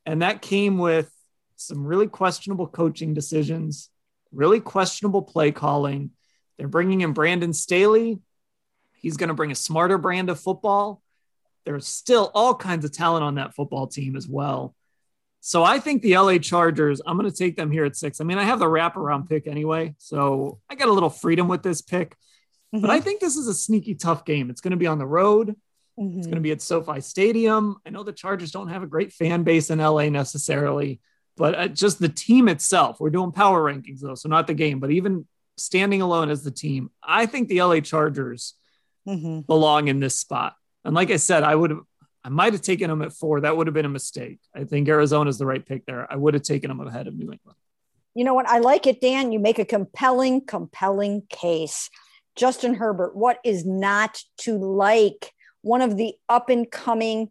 and 0.05 0.23
that 0.23 0.43
came 0.43 0.77
with 0.77 1.11
some 1.57 1.87
really 1.87 2.09
questionable 2.09 2.67
coaching 2.67 3.15
decisions, 3.15 3.89
really 4.33 4.61
questionable 4.61 5.23
play 5.23 5.53
calling. 5.53 6.11
They're 6.59 6.69
bringing 6.69 7.01
in 7.01 7.13
Brandon 7.13 7.53
Staley. 7.53 8.19
He's 9.01 9.17
going 9.17 9.29
to 9.29 9.35
bring 9.35 9.53
a 9.53 9.57
smarter 9.57 9.97
brand 9.97 10.31
of 10.31 10.41
football 10.41 11.01
there's 11.65 11.87
still 11.87 12.31
all 12.35 12.55
kinds 12.55 12.85
of 12.85 12.93
talent 12.93 13.25
on 13.25 13.37
that 13.37 13.55
football 13.55 13.87
team 13.87 14.17
as 14.17 14.29
well. 14.29 14.75
So 15.41 15.63
I 15.63 15.79
think 15.79 16.01
the 16.01 16.17
LA 16.17 16.39
Chargers, 16.39 17.03
I'm 17.05 17.19
going 17.19 17.31
to 17.31 17.37
take 17.37 17.57
them 17.57 17.71
here 17.71 17.85
at 17.85 17.97
six. 17.97 18.21
I 18.21 18.25
mean, 18.25 18.39
I 18.39 18.45
have 18.45 18.59
the 18.59 18.65
wraparound 18.65 19.29
pick 19.29 19.47
anyway, 19.47 19.95
so 19.99 20.59
I 20.71 20.75
got 20.75 20.89
a 20.89 20.93
little 20.93 21.11
freedom 21.11 21.49
with 21.49 21.63
this 21.63 21.83
pick. 21.83 22.17
Mm-hmm. 22.75 22.81
But 22.81 22.91
I 22.91 23.01
think 23.01 23.21
this 23.21 23.37
is 23.37 23.47
a 23.47 23.55
sneaky 23.55 23.95
tough 23.95 24.25
game. 24.25 24.49
It's 24.49 24.63
going 24.63 24.71
to 24.71 24.79
be 24.79 24.87
on 24.87 24.99
the 24.99 25.07
road. 25.07 25.55
Mm-hmm. 25.99 26.19
It's 26.19 26.27
going 26.27 26.37
to 26.37 26.43
be 26.43 26.53
at 26.53 26.63
SoFi 26.63 27.01
Stadium. 27.01 27.77
I 27.87 27.91
know 27.91 28.03
the 28.03 28.13
Chargers 28.13 28.53
don't 28.53 28.69
have 28.69 28.83
a 28.83 28.87
great 28.87 29.13
fan 29.13 29.43
base 29.43 29.71
in 29.71 29.81
LA 29.81 30.09
necessarily, 30.09 31.01
but 31.37 31.55
uh, 31.55 31.69
just 31.69 32.01
the 32.01 32.09
team 32.09 32.49
itself. 32.49 32.99
We're 32.99 33.11
doing 33.11 33.31
power 33.31 33.71
rankings 33.71 34.01
though, 34.01 34.15
so 34.15 34.29
not 34.29 34.47
the 34.47 34.55
game, 34.55 34.81
but 34.81 34.91
even 34.91 35.27
standing 35.57 36.03
alone 36.03 36.31
as 36.31 36.43
the 36.43 36.51
team, 36.51 36.91
I 37.03 37.27
think 37.27 37.49
the 37.49 37.63
LA 37.63 37.81
Chargers 37.81 38.55
mm-hmm. 39.07 39.41
belong 39.41 39.89
in 39.89 40.01
this 40.01 40.17
spot. 40.17 40.55
And 40.85 40.95
like 40.95 41.11
I 41.11 41.17
said, 41.17 41.43
I 41.43 41.55
would 41.55 41.71
have, 41.71 41.81
I 42.25 42.29
might 42.29 42.53
have 42.53 42.63
taken 42.63 42.89
them 42.89 43.03
at 43.03 43.13
four. 43.13 43.41
That 43.41 43.57
would 43.57 43.67
have 43.67 43.75
been 43.75 43.85
a 43.85 43.91
mistake. 43.91 44.39
I 44.55 44.65
think 44.65 44.89
Arizona 44.89 45.29
is 45.29 45.39
the 45.39 45.47
right 45.47 45.65
pick 45.65 45.85
there. 45.87 46.11
I 46.11 46.17
would 46.17 46.35
have 46.35 46.43
taken 46.43 46.69
them 46.69 46.81
ahead 46.87 47.07
of 47.07 47.15
New 47.15 47.31
England. 47.31 47.57
You 48.15 48.25
know 48.25 48.35
what? 48.35 48.47
I 48.47 48.59
like 48.59 48.87
it, 48.87 49.01
Dan. 49.01 49.33
You 49.33 49.39
make 49.39 49.59
a 49.59 49.65
compelling, 49.65 50.47
compelling 50.47 51.23
case. 51.29 51.91
Justin 52.37 52.75
Herbert, 52.75 53.15
what 53.17 53.39
is 53.45 53.67
not 53.67 54.21
to 54.39 54.57
like? 54.57 55.33
One 55.63 55.83
of 55.83 55.97
the 55.97 56.15
up 56.29 56.49
and 56.49 56.71
coming, 56.71 57.31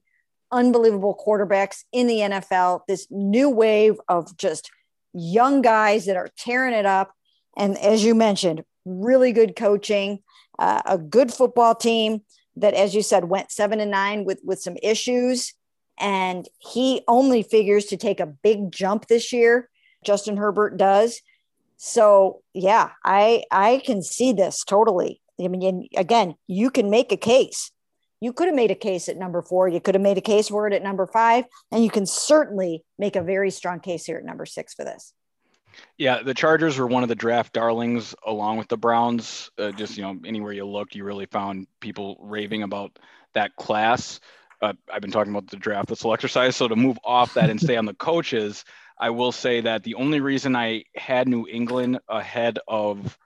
unbelievable 0.52 1.20
quarterbacks 1.26 1.84
in 1.92 2.08
the 2.08 2.20
NFL. 2.20 2.82
This 2.88 3.08
new 3.10 3.50
wave 3.50 3.96
of 4.08 4.36
just 4.38 4.70
young 5.13 5.62
guys 5.62 6.06
that 6.06 6.18
are 6.18 6.30
tearing 6.38 6.74
it 6.74 6.86
up. 6.86 7.13
And 7.58 7.78
as 7.78 8.04
you 8.04 8.16
mentioned, 8.16 8.63
really 8.86 9.32
good 9.32 9.56
coaching, 9.56 10.20
uh, 10.60 10.82
a 10.86 10.98
good 10.98 11.34
football 11.34 11.76
team 11.76 12.22
that, 12.56 12.74
as 12.74 12.94
you 12.96 13.02
said, 13.02 13.26
went 13.26 13.52
seven 13.52 13.80
and 13.80 13.92
nine 13.92 14.26
with, 14.26 14.39
with 14.44 14.62
some 14.62 14.78
issues. 14.82 15.54
And 16.00 16.48
he 16.58 17.04
only 17.08 17.44
figures 17.44 17.86
to 17.86 17.98
take 17.98 18.20
a 18.20 18.26
big 18.26 18.72
jump 18.72 19.08
this 19.08 19.32
year. 19.32 19.70
Justin 20.04 20.38
Herbert 20.38 20.78
does. 20.78 21.22
So 21.78 22.42
yeah, 22.54 22.92
I 23.04 23.44
I 23.52 23.82
can 23.86 24.02
see 24.02 24.34
this 24.34 24.63
totally. 24.63 25.22
I 25.39 25.48
mean, 25.48 25.88
again, 25.98 26.36
you 26.48 26.70
can 26.72 26.89
make 26.89 27.12
a 27.12 27.18
case. 27.18 27.72
You 28.22 28.32
could 28.32 28.48
have 28.48 28.56
made 28.56 28.72
a 28.72 28.76
case 28.76 29.10
at 29.10 29.18
number 29.18 29.42
four. 29.42 29.68
You 29.68 29.82
could 29.82 29.96
have 29.96 30.02
made 30.02 30.18
a 30.18 30.22
case 30.22 30.48
for 30.48 30.66
it 30.66 30.74
at 30.74 30.82
number 30.82 31.06
five, 31.08 31.46
and 31.72 31.84
you 31.84 31.89
can 31.89 32.06
certainly 32.06 32.84
make 32.98 33.18
a 33.18 33.22
very 33.22 33.52
strong 33.52 33.82
case 33.82 34.06
here 34.06 34.18
at 34.18 34.24
number 34.24 34.46
six 34.46 34.74
for 34.74 34.86
this. 34.86 35.13
Yeah, 35.97 36.23
the 36.23 36.33
Chargers 36.33 36.77
were 36.77 36.88
one 36.88 37.03
of 37.03 37.09
the 37.09 37.15
draft 37.15 37.53
darlings 37.53 38.15
along 38.25 38.57
with 38.57 38.67
the 38.67 38.77
Browns. 38.77 39.49
Uh, 39.57 39.71
just, 39.71 39.97
you 39.97 40.03
know, 40.03 40.19
anywhere 40.25 40.53
you 40.53 40.65
looked, 40.65 40.95
you 40.95 41.03
really 41.03 41.25
found 41.25 41.67
people 41.79 42.17
raving 42.21 42.63
about 42.63 42.97
that 43.33 43.55
class. 43.55 44.19
Uh, 44.62 44.73
I've 44.91 45.01
been 45.01 45.12
talking 45.12 45.33
about 45.33 45.49
the 45.49 45.57
draft, 45.57 45.88
the 45.88 45.93
little 45.93 46.13
exercise. 46.13 46.55
So 46.55 46.67
to 46.67 46.75
move 46.75 46.97
off 47.03 47.33
that 47.33 47.49
and 47.49 47.59
stay 47.59 47.75
on 47.75 47.86
the 47.86 47.93
coaches, 47.93 48.63
I 48.97 49.09
will 49.09 49.31
say 49.31 49.62
that 49.62 49.83
the 49.83 49.95
only 49.95 50.19
reason 50.19 50.55
I 50.55 50.86
had 50.95 51.27
New 51.27 51.47
England 51.47 51.99
ahead 52.07 52.59
of 52.67 53.17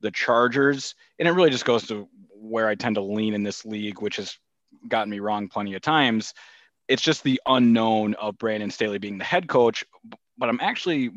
the 0.00 0.10
Chargers, 0.10 0.94
and 1.18 1.28
it 1.28 1.32
really 1.32 1.50
just 1.50 1.64
goes 1.64 1.86
to 1.86 2.08
where 2.34 2.68
I 2.68 2.74
tend 2.74 2.96
to 2.96 3.02
lean 3.02 3.34
in 3.34 3.42
this 3.42 3.64
league, 3.64 4.02
which 4.02 4.16
has 4.16 4.36
gotten 4.88 5.10
me 5.10 5.20
wrong 5.20 5.48
plenty 5.48 5.74
of 5.74 5.80
times. 5.80 6.34
It's 6.88 7.02
just 7.02 7.22
the 7.22 7.40
unknown 7.46 8.14
of 8.14 8.36
Brandon 8.36 8.70
Staley 8.70 8.98
being 8.98 9.18
the 9.18 9.24
head 9.24 9.48
coach. 9.48 9.84
But 10.36 10.48
I'm 10.48 10.60
actually 10.60 11.10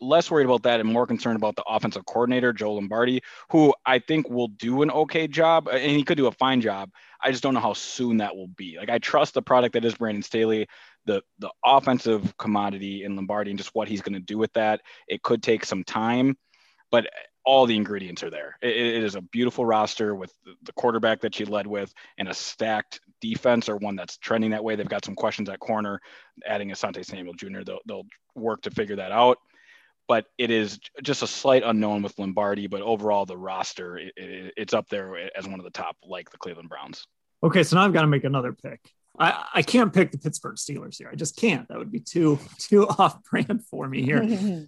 less 0.00 0.30
worried 0.30 0.44
about 0.44 0.62
that 0.62 0.80
and 0.80 0.90
more 0.90 1.06
concerned 1.06 1.36
about 1.36 1.56
the 1.56 1.64
offensive 1.66 2.04
coordinator, 2.06 2.52
Joe 2.52 2.74
Lombardi, 2.74 3.22
who 3.50 3.74
I 3.84 3.98
think 3.98 4.28
will 4.28 4.48
do 4.48 4.82
an 4.82 4.90
okay 4.90 5.26
job 5.26 5.68
uh, 5.68 5.72
and 5.72 5.92
he 5.92 6.04
could 6.04 6.16
do 6.16 6.26
a 6.26 6.32
fine 6.32 6.60
job. 6.60 6.90
I 7.22 7.30
just 7.30 7.42
don't 7.42 7.54
know 7.54 7.60
how 7.60 7.72
soon 7.72 8.18
that 8.18 8.36
will 8.36 8.48
be. 8.48 8.76
Like 8.78 8.90
I 8.90 8.98
trust 8.98 9.34
the 9.34 9.42
product 9.42 9.74
that 9.74 9.84
is 9.84 9.94
Brandon 9.94 10.22
Staley, 10.22 10.68
the 11.04 11.22
the 11.38 11.50
offensive 11.64 12.36
commodity 12.36 13.04
in 13.04 13.16
Lombardi 13.16 13.50
and 13.50 13.58
just 13.58 13.74
what 13.74 13.88
he's 13.88 14.02
going 14.02 14.14
to 14.14 14.20
do 14.20 14.38
with 14.38 14.52
that. 14.54 14.80
It 15.08 15.22
could 15.22 15.42
take 15.42 15.64
some 15.64 15.84
time, 15.84 16.36
but 16.90 17.08
all 17.44 17.64
the 17.64 17.76
ingredients 17.76 18.22
are 18.22 18.30
there. 18.30 18.58
it, 18.60 18.76
it 18.76 19.04
is 19.04 19.14
a 19.14 19.22
beautiful 19.22 19.64
roster 19.64 20.14
with 20.14 20.32
the 20.64 20.72
quarterback 20.72 21.22
that 21.22 21.40
you 21.40 21.46
led 21.46 21.66
with 21.66 21.92
and 22.18 22.28
a 22.28 22.34
stacked 22.34 23.00
defense 23.22 23.70
or 23.70 23.78
one 23.78 23.96
that's 23.96 24.18
trending 24.18 24.50
that 24.50 24.62
way. 24.62 24.76
They've 24.76 24.86
got 24.86 25.04
some 25.04 25.14
questions 25.14 25.48
at 25.48 25.58
corner, 25.58 25.98
adding 26.46 26.68
Asante 26.68 27.04
Samuel 27.04 27.32
Jr. 27.32 27.62
They'll, 27.64 27.80
they'll 27.86 28.06
work 28.34 28.62
to 28.62 28.70
figure 28.70 28.96
that 28.96 29.12
out 29.12 29.38
but 30.08 30.24
it 30.38 30.50
is 30.50 30.80
just 31.02 31.22
a 31.22 31.26
slight 31.26 31.62
unknown 31.64 32.02
with 32.02 32.18
Lombardi. 32.18 32.66
But 32.66 32.80
overall, 32.80 33.26
the 33.26 33.36
roster 33.36 33.98
it, 33.98 34.14
it, 34.16 34.54
it's 34.56 34.74
up 34.74 34.88
there 34.88 35.30
as 35.36 35.46
one 35.46 35.60
of 35.60 35.64
the 35.64 35.70
top, 35.70 35.96
like 36.02 36.30
the 36.30 36.38
Cleveland 36.38 36.70
Browns. 36.70 37.06
Okay, 37.42 37.62
so 37.62 37.76
now 37.76 37.84
I've 37.84 37.92
got 37.92 38.00
to 38.00 38.08
make 38.08 38.24
another 38.24 38.52
pick. 38.52 38.80
I, 39.18 39.44
I 39.54 39.62
can't 39.62 39.92
pick 39.92 40.10
the 40.10 40.18
Pittsburgh 40.18 40.56
Steelers 40.56 40.96
here. 40.96 41.10
I 41.12 41.14
just 41.14 41.36
can't. 41.36 41.68
That 41.68 41.78
would 41.78 41.92
be 41.92 42.00
too 42.00 42.38
too 42.58 42.88
off 42.88 43.22
brand 43.24 43.64
for 43.66 43.86
me 43.86 44.02
here. 44.02 44.22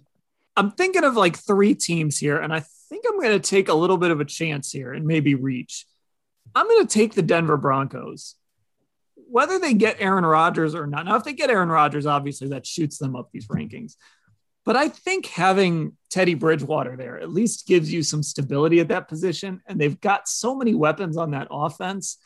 I'm 0.57 0.71
thinking 0.71 1.03
of 1.03 1.15
like 1.15 1.37
three 1.37 1.73
teams 1.73 2.17
here, 2.17 2.37
and 2.37 2.53
I 2.53 2.63
think 2.89 3.05
I'm 3.07 3.19
going 3.19 3.39
to 3.39 3.49
take 3.49 3.69
a 3.69 3.73
little 3.73 3.97
bit 3.97 4.11
of 4.11 4.19
a 4.19 4.25
chance 4.25 4.71
here 4.71 4.93
and 4.93 5.05
maybe 5.05 5.33
reach. 5.35 5.85
I'm 6.53 6.67
going 6.67 6.85
to 6.85 6.93
take 6.93 7.13
the 7.13 7.21
Denver 7.21 7.57
Broncos. 7.57 8.35
Whether 9.15 9.59
they 9.59 9.73
get 9.73 9.95
Aaron 10.01 10.25
Rodgers 10.25 10.75
or 10.75 10.85
not. 10.87 11.05
Now, 11.05 11.15
if 11.15 11.23
they 11.23 11.31
get 11.31 11.49
Aaron 11.49 11.69
Rodgers, 11.69 12.05
obviously 12.05 12.49
that 12.49 12.65
shoots 12.65 12.97
them 12.97 13.15
up 13.15 13.29
these 13.31 13.47
rankings. 13.47 13.95
But 14.63 14.75
I 14.75 14.89
think 14.89 15.25
having 15.25 15.97
Teddy 16.09 16.35
Bridgewater 16.35 16.95
there 16.95 17.19
at 17.19 17.31
least 17.31 17.67
gives 17.67 17.91
you 17.91 18.03
some 18.03 18.21
stability 18.21 18.79
at 18.79 18.89
that 18.89 19.07
position. 19.07 19.61
And 19.65 19.79
they've 19.79 19.99
got 19.99 20.27
so 20.27 20.55
many 20.55 20.75
weapons 20.75 21.17
on 21.17 21.31
that 21.31 21.47
offense. 21.49 22.17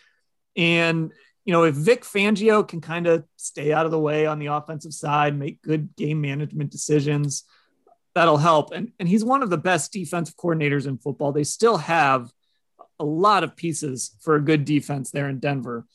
And, 0.57 1.11
you 1.45 1.53
know, 1.53 1.63
if 1.63 1.75
Vic 1.75 2.03
Fangio 2.03 2.67
can 2.67 2.81
kind 2.81 3.07
of 3.07 3.23
stay 3.37 3.71
out 3.71 3.85
of 3.85 3.91
the 3.91 3.99
way 3.99 4.25
on 4.25 4.39
the 4.39 4.47
offensive 4.47 4.93
side, 4.93 5.37
make 5.37 5.61
good 5.61 5.95
game 5.95 6.19
management 6.19 6.71
decisions, 6.71 7.43
that'll 8.15 8.37
help. 8.37 8.71
And, 8.71 8.91
and 8.99 9.07
he's 9.07 9.23
one 9.23 9.43
of 9.43 9.49
the 9.49 9.57
best 9.57 9.93
defensive 9.93 10.35
coordinators 10.35 10.87
in 10.87 10.97
football. 10.97 11.31
They 11.31 11.43
still 11.43 11.77
have 11.77 12.31
a 12.99 13.05
lot 13.05 13.43
of 13.43 13.55
pieces 13.55 14.15
for 14.21 14.35
a 14.35 14.43
good 14.43 14.65
defense 14.65 15.11
there 15.11 15.29
in 15.29 15.39
Denver. 15.39 15.85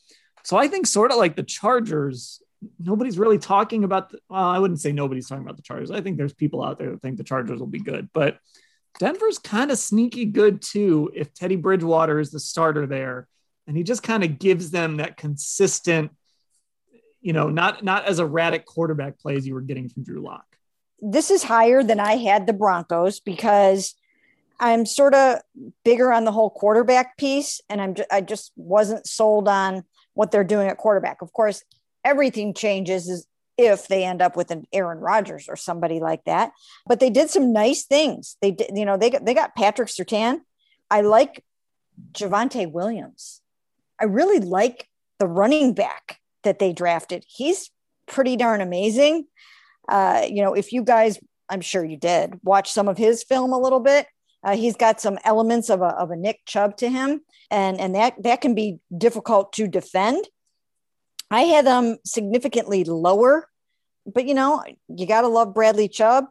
So 0.43 0.57
I 0.57 0.67
think 0.67 0.87
sort 0.87 1.11
of 1.11 1.17
like 1.17 1.35
the 1.35 1.43
Chargers 1.43 2.41
nobody's 2.79 3.17
really 3.17 3.37
talking 3.37 3.83
about 3.83 4.11
the, 4.11 4.19
well, 4.29 4.43
I 4.43 4.59
wouldn't 4.59 4.81
say 4.81 4.91
nobody's 4.91 5.27
talking 5.27 5.43
about 5.43 5.57
the 5.57 5.63
Chargers. 5.63 5.91
I 5.91 6.01
think 6.01 6.17
there's 6.17 6.33
people 6.33 6.63
out 6.63 6.79
there 6.79 6.91
that 6.91 7.01
think 7.01 7.17
the 7.17 7.23
Chargers 7.23 7.59
will 7.59 7.67
be 7.67 7.79
good, 7.79 8.09
but 8.13 8.37
Denver's 8.99 9.39
kind 9.39 9.71
of 9.71 9.77
sneaky 9.77 10.25
good 10.25 10.61
too 10.61 11.11
if 11.15 11.33
Teddy 11.33 11.55
Bridgewater 11.55 12.19
is 12.19 12.31
the 12.31 12.39
starter 12.39 12.85
there 12.85 13.27
and 13.67 13.77
he 13.77 13.83
just 13.83 14.03
kind 14.03 14.23
of 14.23 14.37
gives 14.37 14.71
them 14.71 14.97
that 14.97 15.17
consistent 15.17 16.11
you 17.21 17.33
know, 17.33 17.49
not 17.49 17.83
not 17.83 18.05
as 18.05 18.19
erratic 18.19 18.65
quarterback 18.65 19.19
play 19.19 19.35
as 19.35 19.47
you 19.47 19.53
were 19.53 19.61
getting 19.61 19.87
from 19.87 20.03
Drew 20.03 20.21
Lock. 20.21 20.45
This 20.99 21.31
is 21.31 21.43
higher 21.43 21.83
than 21.83 21.99
I 21.99 22.17
had 22.17 22.45
the 22.47 22.53
Broncos 22.53 23.19
because 23.19 23.95
I'm 24.59 24.85
sort 24.85 25.13
of 25.13 25.39
bigger 25.85 26.11
on 26.11 26.25
the 26.25 26.31
whole 26.31 26.49
quarterback 26.49 27.17
piece, 27.17 27.61
and 27.69 27.81
I'm 27.81 27.95
just, 27.95 28.11
I 28.11 28.21
just 28.21 28.51
wasn't 28.55 29.07
sold 29.07 29.47
on 29.47 29.83
what 30.13 30.31
they're 30.31 30.43
doing 30.43 30.67
at 30.67 30.77
quarterback. 30.77 31.21
Of 31.21 31.31
course, 31.31 31.63
everything 32.03 32.53
changes 32.53 33.07
is 33.07 33.27
if 33.57 33.87
they 33.87 34.03
end 34.03 34.21
up 34.21 34.35
with 34.35 34.51
an 34.51 34.65
Aaron 34.73 34.99
Rodgers 34.99 35.47
or 35.47 35.55
somebody 35.55 35.99
like 35.99 36.23
that. 36.25 36.51
But 36.87 36.99
they 36.99 37.09
did 37.09 37.29
some 37.29 37.53
nice 37.53 37.83
things. 37.83 38.37
They 38.41 38.51
did, 38.51 38.71
you 38.73 38.85
know, 38.85 38.97
they 38.97 39.09
got 39.09 39.25
they 39.25 39.33
got 39.33 39.55
Patrick 39.55 39.89
Surtain. 39.89 40.41
I 40.89 41.01
like 41.01 41.43
Javonte 42.13 42.71
Williams. 42.71 43.41
I 43.99 44.05
really 44.05 44.39
like 44.39 44.89
the 45.19 45.27
running 45.27 45.73
back 45.73 46.19
that 46.43 46.59
they 46.59 46.73
drafted. 46.73 47.23
He's 47.27 47.69
pretty 48.07 48.35
darn 48.35 48.61
amazing. 48.61 49.25
Uh, 49.87 50.25
you 50.27 50.41
know, 50.41 50.53
if 50.53 50.71
you 50.71 50.83
guys, 50.83 51.19
I'm 51.49 51.61
sure 51.61 51.83
you 51.83 51.97
did 51.97 52.39
watch 52.43 52.71
some 52.71 52.87
of 52.87 52.97
his 52.97 53.23
film 53.23 53.53
a 53.53 53.59
little 53.59 53.79
bit. 53.79 54.07
Uh, 54.43 54.55
he's 54.55 54.75
got 54.75 54.99
some 54.99 55.19
elements 55.23 55.69
of 55.69 55.81
a, 55.81 55.89
of 55.89 56.09
a 56.09 56.15
Nick 56.15 56.39
Chubb 56.45 56.77
to 56.77 56.89
him, 56.89 57.21
and 57.51 57.79
and 57.79 57.93
that 57.93 58.21
that 58.23 58.41
can 58.41 58.55
be 58.55 58.79
difficult 58.97 59.53
to 59.53 59.67
defend. 59.67 60.27
I 61.31 61.43
had 61.43 61.65
them 61.65 61.97
significantly 62.05 62.83
lower, 62.83 63.47
but 64.05 64.25
you 64.25 64.33
know, 64.33 64.63
you 64.89 65.07
got 65.07 65.21
to 65.21 65.29
love 65.29 65.53
Bradley 65.53 65.87
Chubb. 65.87 66.25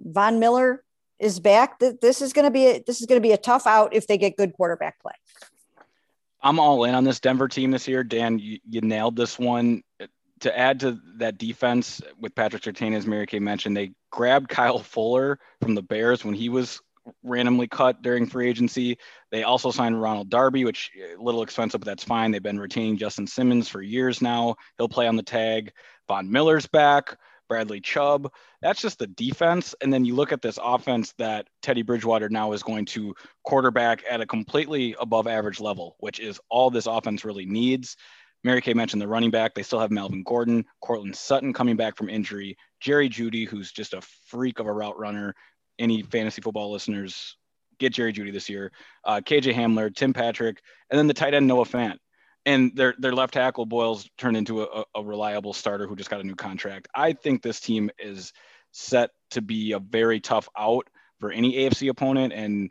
Von 0.00 0.40
Miller 0.40 0.82
is 1.18 1.38
back. 1.38 1.78
This 1.78 2.22
is 2.22 2.32
going 2.32 2.46
to 2.46 2.50
be 2.50 2.66
a, 2.66 2.82
this 2.84 3.00
is 3.00 3.06
going 3.06 3.20
to 3.20 3.26
be 3.26 3.32
a 3.32 3.36
tough 3.36 3.66
out 3.66 3.94
if 3.94 4.06
they 4.06 4.16
get 4.16 4.36
good 4.38 4.54
quarterback 4.54 5.00
play. 5.00 5.12
I'm 6.40 6.58
all 6.58 6.84
in 6.84 6.94
on 6.94 7.04
this 7.04 7.20
Denver 7.20 7.46
team 7.46 7.70
this 7.70 7.86
year. 7.86 8.02
Dan, 8.02 8.38
you, 8.38 8.58
you 8.68 8.80
nailed 8.80 9.16
this 9.16 9.38
one. 9.38 9.82
To 10.40 10.58
add 10.58 10.80
to 10.80 10.98
that 11.18 11.38
defense 11.38 12.02
with 12.18 12.34
Patrick 12.34 12.64
Surtain, 12.64 12.96
as 12.96 13.06
Mary 13.06 13.26
Kay 13.26 13.38
mentioned, 13.38 13.76
they 13.76 13.92
grabbed 14.10 14.48
Kyle 14.48 14.80
Fuller 14.80 15.38
from 15.60 15.76
the 15.76 15.82
Bears 15.82 16.24
when 16.24 16.34
he 16.34 16.48
was 16.48 16.80
randomly 17.22 17.66
cut 17.66 18.02
during 18.02 18.26
free 18.26 18.48
agency. 18.48 18.98
They 19.30 19.42
also 19.42 19.70
signed 19.70 20.00
Ronald 20.00 20.30
Darby, 20.30 20.64
which 20.64 20.90
eh, 20.96 21.16
a 21.18 21.22
little 21.22 21.42
expensive, 21.42 21.80
but 21.80 21.86
that's 21.86 22.04
fine. 22.04 22.30
They've 22.30 22.42
been 22.42 22.60
retaining 22.60 22.96
Justin 22.96 23.26
Simmons 23.26 23.68
for 23.68 23.82
years 23.82 24.22
now. 24.22 24.56
He'll 24.78 24.88
play 24.88 25.06
on 25.06 25.16
the 25.16 25.22
tag. 25.22 25.72
Von 26.08 26.30
Miller's 26.30 26.66
back. 26.66 27.16
Bradley 27.48 27.82
Chubb. 27.82 28.32
That's 28.62 28.80
just 28.80 28.98
the 28.98 29.08
defense. 29.08 29.74
And 29.82 29.92
then 29.92 30.06
you 30.06 30.14
look 30.14 30.32
at 30.32 30.40
this 30.40 30.58
offense 30.62 31.12
that 31.18 31.48
Teddy 31.60 31.82
Bridgewater 31.82 32.30
now 32.30 32.52
is 32.52 32.62
going 32.62 32.86
to 32.86 33.14
quarterback 33.44 34.02
at 34.08 34.22
a 34.22 34.26
completely 34.26 34.96
above 34.98 35.26
average 35.26 35.60
level, 35.60 35.96
which 35.98 36.18
is 36.18 36.40
all 36.48 36.70
this 36.70 36.86
offense 36.86 37.26
really 37.26 37.44
needs. 37.44 37.98
Mary 38.42 38.62
Kay 38.62 38.72
mentioned 38.72 39.02
the 39.02 39.08
running 39.08 39.30
back. 39.30 39.54
They 39.54 39.62
still 39.62 39.80
have 39.80 39.90
Melvin 39.90 40.22
Gordon, 40.22 40.64
Courtland 40.80 41.14
Sutton 41.14 41.52
coming 41.52 41.76
back 41.76 41.96
from 41.96 42.08
injury, 42.08 42.56
Jerry 42.80 43.10
Jeudy, 43.10 43.46
who's 43.46 43.70
just 43.70 43.92
a 43.92 44.00
freak 44.28 44.58
of 44.58 44.66
a 44.66 44.72
route 44.72 44.98
runner, 44.98 45.34
any 45.78 46.02
fantasy 46.02 46.42
football 46.42 46.70
listeners, 46.70 47.36
get 47.78 47.92
Jerry 47.92 48.12
Jeudy 48.12 48.32
this 48.32 48.48
year. 48.48 48.72
Uh, 49.04 49.20
KJ 49.20 49.54
Hamler, 49.54 49.94
Tim 49.94 50.12
Patrick, 50.12 50.60
and 50.90 50.98
then 50.98 51.06
the 51.06 51.14
tight 51.14 51.34
end 51.34 51.46
Noah 51.46 51.64
Fant. 51.64 51.98
And 52.44 52.74
their 52.74 52.94
their 52.98 53.12
left 53.12 53.34
tackle 53.34 53.66
Bolles 53.66 54.08
turned 54.18 54.36
into 54.36 54.62
a, 54.62 54.84
a 54.96 55.04
reliable 55.04 55.52
starter 55.52 55.86
who 55.86 55.94
just 55.94 56.10
got 56.10 56.20
a 56.20 56.26
new 56.26 56.34
contract. 56.34 56.88
I 56.94 57.12
think 57.12 57.42
this 57.42 57.60
team 57.60 57.90
is 57.98 58.32
set 58.72 59.10
to 59.30 59.42
be 59.42 59.72
a 59.72 59.78
very 59.78 60.20
tough 60.20 60.48
out 60.58 60.88
for 61.20 61.30
any 61.30 61.54
AFC 61.54 61.88
opponent. 61.88 62.32
And 62.32 62.70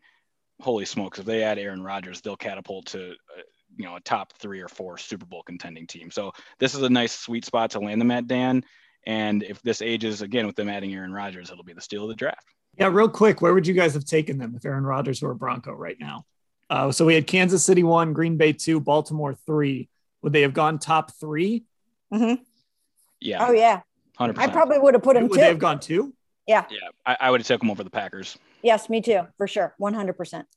holy 0.59 0.85
smokes, 0.85 1.19
if 1.19 1.25
they 1.25 1.43
add 1.43 1.57
Aaron 1.57 1.81
Rodgers, 1.81 2.21
they'll 2.21 2.35
catapult 2.35 2.87
to 2.87 3.11
uh, 3.11 3.41
you 3.77 3.85
know 3.85 3.95
a 3.95 4.01
top 4.01 4.33
three 4.33 4.59
or 4.59 4.67
four 4.67 4.97
Super 4.97 5.25
Bowl 5.25 5.43
contending 5.43 5.87
team. 5.87 6.11
So 6.11 6.33
this 6.59 6.75
is 6.75 6.81
a 6.81 6.89
nice 6.89 7.17
sweet 7.17 7.45
spot 7.45 7.71
to 7.71 7.79
land 7.79 8.01
them 8.01 8.11
at, 8.11 8.27
Dan. 8.27 8.63
And 9.05 9.41
if 9.41 9.61
this 9.61 9.81
ages 9.81 10.21
again 10.21 10.45
with 10.45 10.55
them 10.55 10.69
adding 10.69 10.93
Aaron 10.93 11.13
Rodgers, 11.13 11.49
it'll 11.49 11.63
be 11.63 11.73
the 11.73 11.81
steal 11.81 12.03
of 12.03 12.09
the 12.09 12.15
draft. 12.15 12.45
Yeah, 12.77 12.87
real 12.87 13.09
quick, 13.09 13.41
where 13.41 13.53
would 13.53 13.67
you 13.67 13.73
guys 13.73 13.93
have 13.93 14.05
taken 14.05 14.37
them 14.37 14.53
if 14.55 14.65
Aaron 14.65 14.85
Rodgers 14.85 15.21
were 15.21 15.31
a 15.31 15.35
Bronco 15.35 15.73
right 15.73 15.99
now? 15.99 16.25
Uh, 16.69 16.91
so 16.91 17.05
we 17.05 17.15
had 17.15 17.27
Kansas 17.27 17.65
City 17.65 17.83
one, 17.83 18.13
Green 18.13 18.37
Bay 18.37 18.53
two, 18.53 18.79
Baltimore 18.79 19.35
three. 19.45 19.89
Would 20.21 20.33
they 20.33 20.41
have 20.43 20.53
gone 20.53 20.79
top 20.79 21.11
3 21.19 21.65
mm-hmm. 22.13 22.43
Yeah. 23.19 23.45
Oh 23.47 23.51
yeah. 23.51 23.81
Hundred 24.17 24.39
I 24.39 24.47
probably 24.47 24.79
would 24.79 24.93
have 24.93 25.03
put 25.03 25.15
them. 25.15 25.23
Would 25.23 25.33
two. 25.33 25.41
they 25.41 25.47
have 25.47 25.59
gone 25.59 25.79
two? 25.79 26.13
Yeah. 26.47 26.65
Yeah, 26.69 26.89
I, 27.05 27.17
I 27.19 27.31
would 27.31 27.39
have 27.39 27.47
taken 27.47 27.67
them 27.67 27.71
over 27.71 27.83
the 27.83 27.89
Packers. 27.89 28.37
Yes, 28.61 28.89
me 28.89 29.01
too, 29.01 29.21
for 29.37 29.47
sure, 29.47 29.73
one 29.77 29.93
hundred 29.93 30.13
percent. 30.13 30.47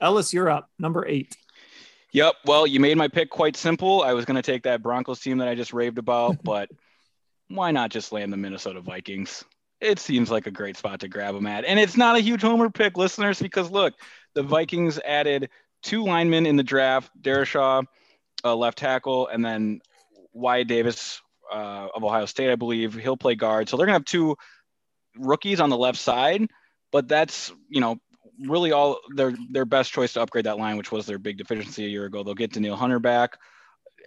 Ellis, 0.00 0.32
you're 0.32 0.50
up. 0.50 0.68
Number 0.78 1.06
eight. 1.06 1.36
Yep. 2.12 2.34
Well, 2.44 2.66
you 2.66 2.80
made 2.80 2.96
my 2.98 3.08
pick 3.08 3.30
quite 3.30 3.56
simple. 3.56 4.02
I 4.02 4.12
was 4.12 4.24
going 4.24 4.34
to 4.36 4.42
take 4.42 4.64
that 4.64 4.82
Broncos 4.82 5.20
team 5.20 5.38
that 5.38 5.48
I 5.48 5.54
just 5.54 5.72
raved 5.72 5.98
about, 5.98 6.36
but 6.44 6.68
why 7.48 7.70
not 7.70 7.90
just 7.90 8.12
land 8.12 8.32
the 8.32 8.36
Minnesota 8.36 8.80
Vikings? 8.80 9.44
It 9.82 9.98
seems 9.98 10.30
like 10.30 10.46
a 10.46 10.52
great 10.52 10.76
spot 10.76 11.00
to 11.00 11.08
grab 11.08 11.34
them 11.34 11.46
at. 11.46 11.64
And 11.64 11.78
it's 11.80 11.96
not 11.96 12.16
a 12.16 12.20
huge 12.20 12.40
homer 12.40 12.70
pick, 12.70 12.96
listeners, 12.96 13.40
because 13.40 13.68
look, 13.68 13.94
the 14.34 14.42
Vikings 14.44 15.00
added 15.04 15.50
two 15.82 16.04
linemen 16.04 16.46
in 16.46 16.56
the 16.56 16.62
draft 16.62 17.10
Darrisaw, 17.20 17.84
uh, 18.44 18.54
left 18.54 18.78
tackle, 18.78 19.26
and 19.26 19.44
then 19.44 19.80
Wyatt 20.32 20.68
Davis 20.68 21.20
uh, 21.52 21.88
of 21.94 22.04
Ohio 22.04 22.26
State, 22.26 22.50
I 22.50 22.54
believe. 22.54 22.94
He'll 22.94 23.16
play 23.16 23.34
guard. 23.34 23.68
So 23.68 23.76
they're 23.76 23.86
going 23.86 23.94
to 23.94 23.98
have 23.98 24.04
two 24.04 24.36
rookies 25.18 25.58
on 25.58 25.68
the 25.68 25.76
left 25.76 25.98
side, 25.98 26.48
but 26.92 27.08
that's, 27.08 27.52
you 27.68 27.80
know, 27.80 27.96
really 28.46 28.72
all 28.72 29.00
their 29.14 29.34
their 29.50 29.64
best 29.64 29.92
choice 29.92 30.12
to 30.12 30.22
upgrade 30.22 30.46
that 30.46 30.58
line, 30.58 30.76
which 30.76 30.92
was 30.92 31.06
their 31.06 31.18
big 31.18 31.38
deficiency 31.38 31.84
a 31.84 31.88
year 31.88 32.04
ago. 32.04 32.22
They'll 32.22 32.34
get 32.34 32.52
Danielle 32.52 32.76
Hunter 32.76 33.00
back, 33.00 33.36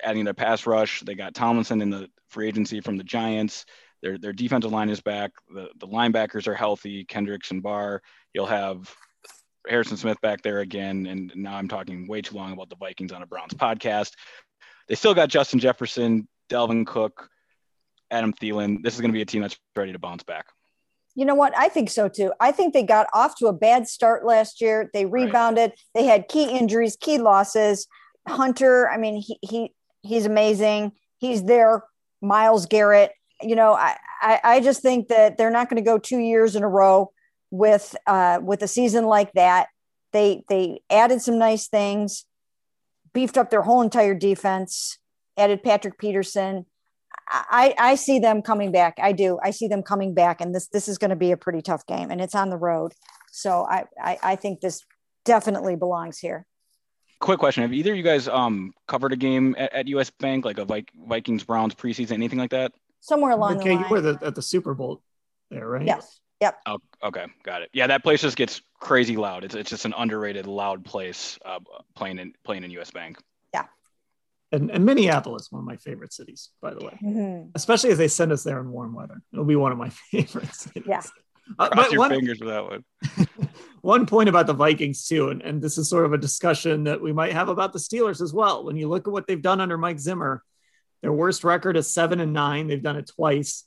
adding 0.03 0.23
their 0.23 0.33
pass 0.33 0.65
rush. 0.65 1.01
They 1.01 1.15
got 1.15 1.33
Tomlinson 1.35 1.81
in 1.81 1.89
the 1.89 2.09
free 2.29 2.47
agency 2.47 2.79
from 2.79 2.97
the 2.97 3.03
Giants. 3.03 3.65
Their 4.06 4.20
their 4.20 4.34
defensive 4.34 4.72
line 4.72 4.89
is 4.89 5.02
back. 5.02 5.32
The 5.52 5.68
the 5.80 5.88
linebackers 5.88 6.48
are 6.48 6.54
healthy. 6.54 7.06
Kendricks 7.06 7.50
and 7.50 7.63
Barr. 7.63 8.04
You'll 8.36 8.46
have 8.46 8.96
Harrison 9.68 9.98
Smith 9.98 10.22
back 10.22 10.44
there 10.44 10.60
again. 10.60 11.08
And 11.08 11.32
now 11.34 11.56
I'm 11.56 11.68
talking 11.68 12.08
way 12.08 12.22
too 12.22 12.36
long 12.36 12.54
about 12.54 12.70
the 12.70 12.76
Vikings 12.76 13.12
on 13.12 13.24
a 13.24 13.26
Browns 13.26 13.56
podcast. 13.56 14.12
They 14.88 14.94
still 14.94 15.15
got 15.15 15.30
Justin 15.30 15.60
Jefferson, 15.60 16.28
Dalvin 16.52 16.86
Cook, 16.86 17.30
Adam 18.12 18.32
Thielen. 18.32 18.84
This 18.84 18.94
is 18.94 19.02
going 19.02 19.10
to 19.10 19.15
be 19.15 19.24
a 19.24 19.26
team 19.26 19.41
that's 19.41 19.58
ready 19.76 19.91
to 19.91 19.98
bounce 19.98 20.22
back. 20.22 20.46
You 21.15 21.26
know 21.26 21.34
what? 21.34 21.58
I 21.58 21.70
think 21.70 21.89
so 21.89 22.08
too. 22.08 22.32
I 22.39 22.52
think 22.52 22.76
they 22.76 22.84
got 22.84 23.08
off 23.12 23.36
to 23.38 23.48
a 23.48 23.54
bad 23.54 23.88
start 23.88 24.24
last 24.24 24.62
year. 24.62 24.88
They 24.94 25.08
rebounded. 25.08 25.72
Right. 25.72 25.80
They 25.96 26.06
had 26.06 26.28
key 26.28 26.56
injuries, 26.56 26.96
key 26.96 27.18
losses. 27.18 27.88
Hunter, 28.28 28.88
I 28.88 28.98
mean, 28.98 29.20
he, 29.20 29.39
he 29.41 29.74
he's 30.04 30.28
amazing. 30.28 30.91
He's 31.18 31.44
there. 31.44 31.86
Myles 32.22 32.68
Garrett. 32.68 33.12
You 33.41 33.56
know, 33.56 33.74
I, 33.74 33.98
I, 34.21 34.39
I 34.43 34.60
just 34.62 34.82
think 34.82 35.10
that 35.10 35.38
they're 35.38 35.52
not 35.52 35.69
going 35.69 35.84
to 35.84 35.88
go 35.88 35.98
two 35.98 36.19
years 36.19 36.56
in 36.56 36.63
a 36.63 36.67
row 36.67 37.12
with 37.52 37.95
uh, 38.08 38.39
with 38.41 38.62
a 38.62 38.67
season 38.67 39.06
like 39.06 39.32
that. 39.34 39.67
They 40.13 40.43
they 40.50 40.82
added 40.89 41.21
some 41.21 41.38
nice 41.38 41.67
things, 41.67 42.26
beefed 43.13 43.38
up 43.38 43.50
their 43.50 43.62
whole 43.62 43.82
entire 43.82 44.13
defense, 44.13 44.98
added 45.38 45.63
Patrick 45.63 45.98
Peterson. 45.98 46.65
I, 47.28 47.74
I 47.80 47.95
see 47.95 48.19
them 48.19 48.41
coming 48.41 48.71
back. 48.71 49.00
I 49.02 49.12
do. 49.12 49.39
I 49.43 49.52
see 49.52 49.67
them 49.67 49.82
coming 49.82 50.13
back, 50.13 50.41
and 50.41 50.54
this 50.54 50.67
this 50.67 50.88
is 50.88 50.98
going 50.98 51.10
to 51.10 51.15
be 51.15 51.32
a 51.32 51.38
pretty 51.38 51.62
tough 51.62 51.86
game, 51.86 52.12
and 52.12 52.21
it's 52.21 52.36
on 52.36 52.50
the 52.50 52.58
road. 52.58 52.93
So 53.32 53.65
I, 53.69 53.86
I, 54.02 54.17
I 54.21 54.36
think 54.36 54.62
this 54.62 54.84
definitely 55.24 55.76
belongs 55.76 56.19
here. 56.19 56.45
Quick 57.19 57.39
question: 57.39 57.63
Have 57.63 57.74
either 57.74 57.91
of 57.91 57.98
you 57.98 58.04
guys 58.04 58.28
um 58.28 58.74
covered 58.88 59.13
a 59.13 59.15
game 59.15 59.56
at, 59.58 59.74
at 59.74 59.88
US 59.88 60.10
Bank, 60.12 60.45
like 60.45 60.60
a 60.60 60.65
Vikings 61.08 61.43
Browns 61.43 61.74
preseason, 61.74 62.12
anything 62.12 62.39
like 62.39 62.52
that? 62.52 62.74
Somewhere 63.06 63.34
along 63.34 63.58
okay, 63.58 63.70
the 63.70 63.76
line. 63.76 63.84
you 63.84 63.89
were 63.89 64.02
the, 64.02 64.20
at 64.24 64.34
the 64.34 64.41
Super 64.41 64.74
Bowl 64.74 65.00
there, 65.52 65.68
right? 65.68 65.86
Yes. 65.86 66.20
Yep. 66.41 66.60
Oh, 66.65 66.80
okay, 67.04 67.28
got 67.44 67.62
it. 67.62 67.70
Yeah, 67.72 67.86
that 67.86 68.02
place 68.02 68.22
just 68.22 68.36
gets 68.36 68.63
crazy 68.80 69.15
loud. 69.15 69.44
It's 69.44 69.54
it's 69.54 69.70
just 69.70 69.86
an 69.86 69.94
underrated 69.96 70.48
loud 70.48 70.84
place 70.84 71.38
uh, 71.46 71.60
playing 71.96 72.18
in 72.18 72.34
playing 72.44 72.63
in 72.63 72.72
US 72.72 72.89
Bank 72.89 73.20
Yeah. 73.54 73.65
and, 74.52 74.72
and 74.72 74.84
Minneapolis, 74.84 75.52
one 75.52 75.60
of 75.60 75.68
my 75.68 75.78
favorite 75.78 76.13
cities, 76.13 76.50
by 76.63 76.74
the 76.74 76.84
way, 76.84 76.98
mm-hmm. 77.02 77.50
especially 77.54 77.91
as 77.91 78.00
they 78.00 78.08
send 78.08 78.32
us 78.32 78.44
there 78.44 78.60
in 78.60 78.72
warm 78.72 78.96
weather. 78.96 79.22
It'll 79.32 79.46
be 79.46 79.56
one 79.56 79.72
of 79.72 79.78
my 79.78 79.89
favorite 80.12 80.54
cities. 80.56 80.84
Yeah. 80.88 81.04
Uh, 81.60 81.70
Cross 81.70 81.91
your 81.91 82.00
one, 82.00 82.10
fingers 82.10 82.39
for 82.39 82.46
that 82.46 82.65
one. 82.65 82.84
one 83.82 84.06
point 84.08 84.30
about 84.30 84.48
the 84.48 84.54
Vikings 84.54 85.06
too, 85.08 85.30
and, 85.30 85.44
and 85.44 85.62
this 85.62 85.78
is 85.78 85.88
sort 85.88 86.06
of 86.06 86.13
a 86.13 86.18
discussion 86.18 86.86
that 86.86 87.00
we 87.00 87.13
might 87.13 87.34
have 87.34 87.50
about 87.50 87.72
the 87.72 87.78
Steelers 87.78 88.20
as 88.20 88.34
well. 88.34 88.65
When 88.65 88.76
you 88.76 88.89
look 88.89 89.08
at 89.08 89.13
what 89.13 89.28
they've 89.28 89.39
done 89.39 89.62
under 89.62 89.78
Mike 89.78 90.00
Zimmer, 90.00 90.44
their 91.01 91.13
worst 91.13 91.43
record 91.43 91.77
is 91.77 91.93
seven 91.93 92.19
and 92.19 92.34
nine. 92.34 92.67
They've 92.67 92.81
done 92.81 92.97
it 92.97 93.12
twice. 93.15 93.63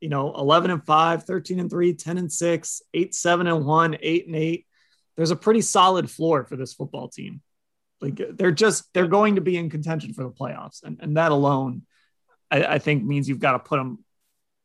You 0.00 0.08
know, 0.08 0.34
11 0.34 0.70
and 0.70 0.84
five, 0.84 1.24
13 1.24 1.60
and 1.60 1.70
three, 1.70 1.94
10 1.94 2.18
and 2.18 2.32
six, 2.32 2.82
eight, 2.94 3.14
seven 3.14 3.46
and 3.46 3.64
one, 3.64 3.96
eight 4.00 4.26
and 4.26 4.34
eight. 4.34 4.66
There's 5.16 5.30
a 5.30 5.36
pretty 5.36 5.60
solid 5.60 6.10
floor 6.10 6.44
for 6.44 6.56
this 6.56 6.74
football 6.74 7.08
team. 7.08 7.42
Like 8.00 8.20
they're 8.32 8.52
just 8.52 8.84
they're 8.94 9.08
going 9.08 9.36
to 9.36 9.40
be 9.40 9.56
in 9.56 9.70
contention 9.70 10.14
for 10.14 10.22
the 10.22 10.30
playoffs, 10.30 10.84
and 10.84 10.98
and 11.00 11.16
that 11.16 11.32
alone, 11.32 11.82
I, 12.50 12.64
I 12.64 12.78
think 12.78 13.04
means 13.04 13.28
you've 13.28 13.40
got 13.40 13.52
to 13.52 13.58
put 13.58 13.78
them 13.78 14.04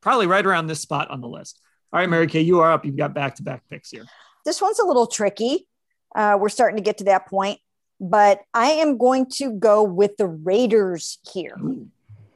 probably 0.02 0.28
right 0.28 0.46
around 0.46 0.68
this 0.68 0.82
spot 0.82 1.10
on 1.10 1.22
the 1.22 1.28
list. 1.28 1.60
All 1.92 2.00
right, 2.00 2.10
Mary 2.10 2.28
Kay, 2.28 2.42
you 2.42 2.60
are 2.60 2.72
up. 2.72 2.86
You've 2.86 2.98
got 2.98 3.14
back 3.14 3.36
to 3.36 3.44
back 3.44 3.64
picks 3.70 3.90
here. 3.90 4.06
This 4.46 4.62
one's 4.62 4.80
a 4.80 4.86
little 4.86 5.08
tricky. 5.08 5.68
Uh, 6.16 6.38
we're 6.40 6.50
starting 6.50 6.78
to 6.78 6.84
get 6.84 7.00
to 7.00 7.06
that 7.06 7.28
point, 7.28 7.60
but 8.00 8.42
I 8.54 8.72
am 8.74 8.98
going 8.98 9.28
to 9.38 9.52
go 9.52 9.84
with 9.84 10.18
the 10.18 10.28
Raiders 10.28 11.18
here. 11.32 11.56
Ooh. 11.60 11.88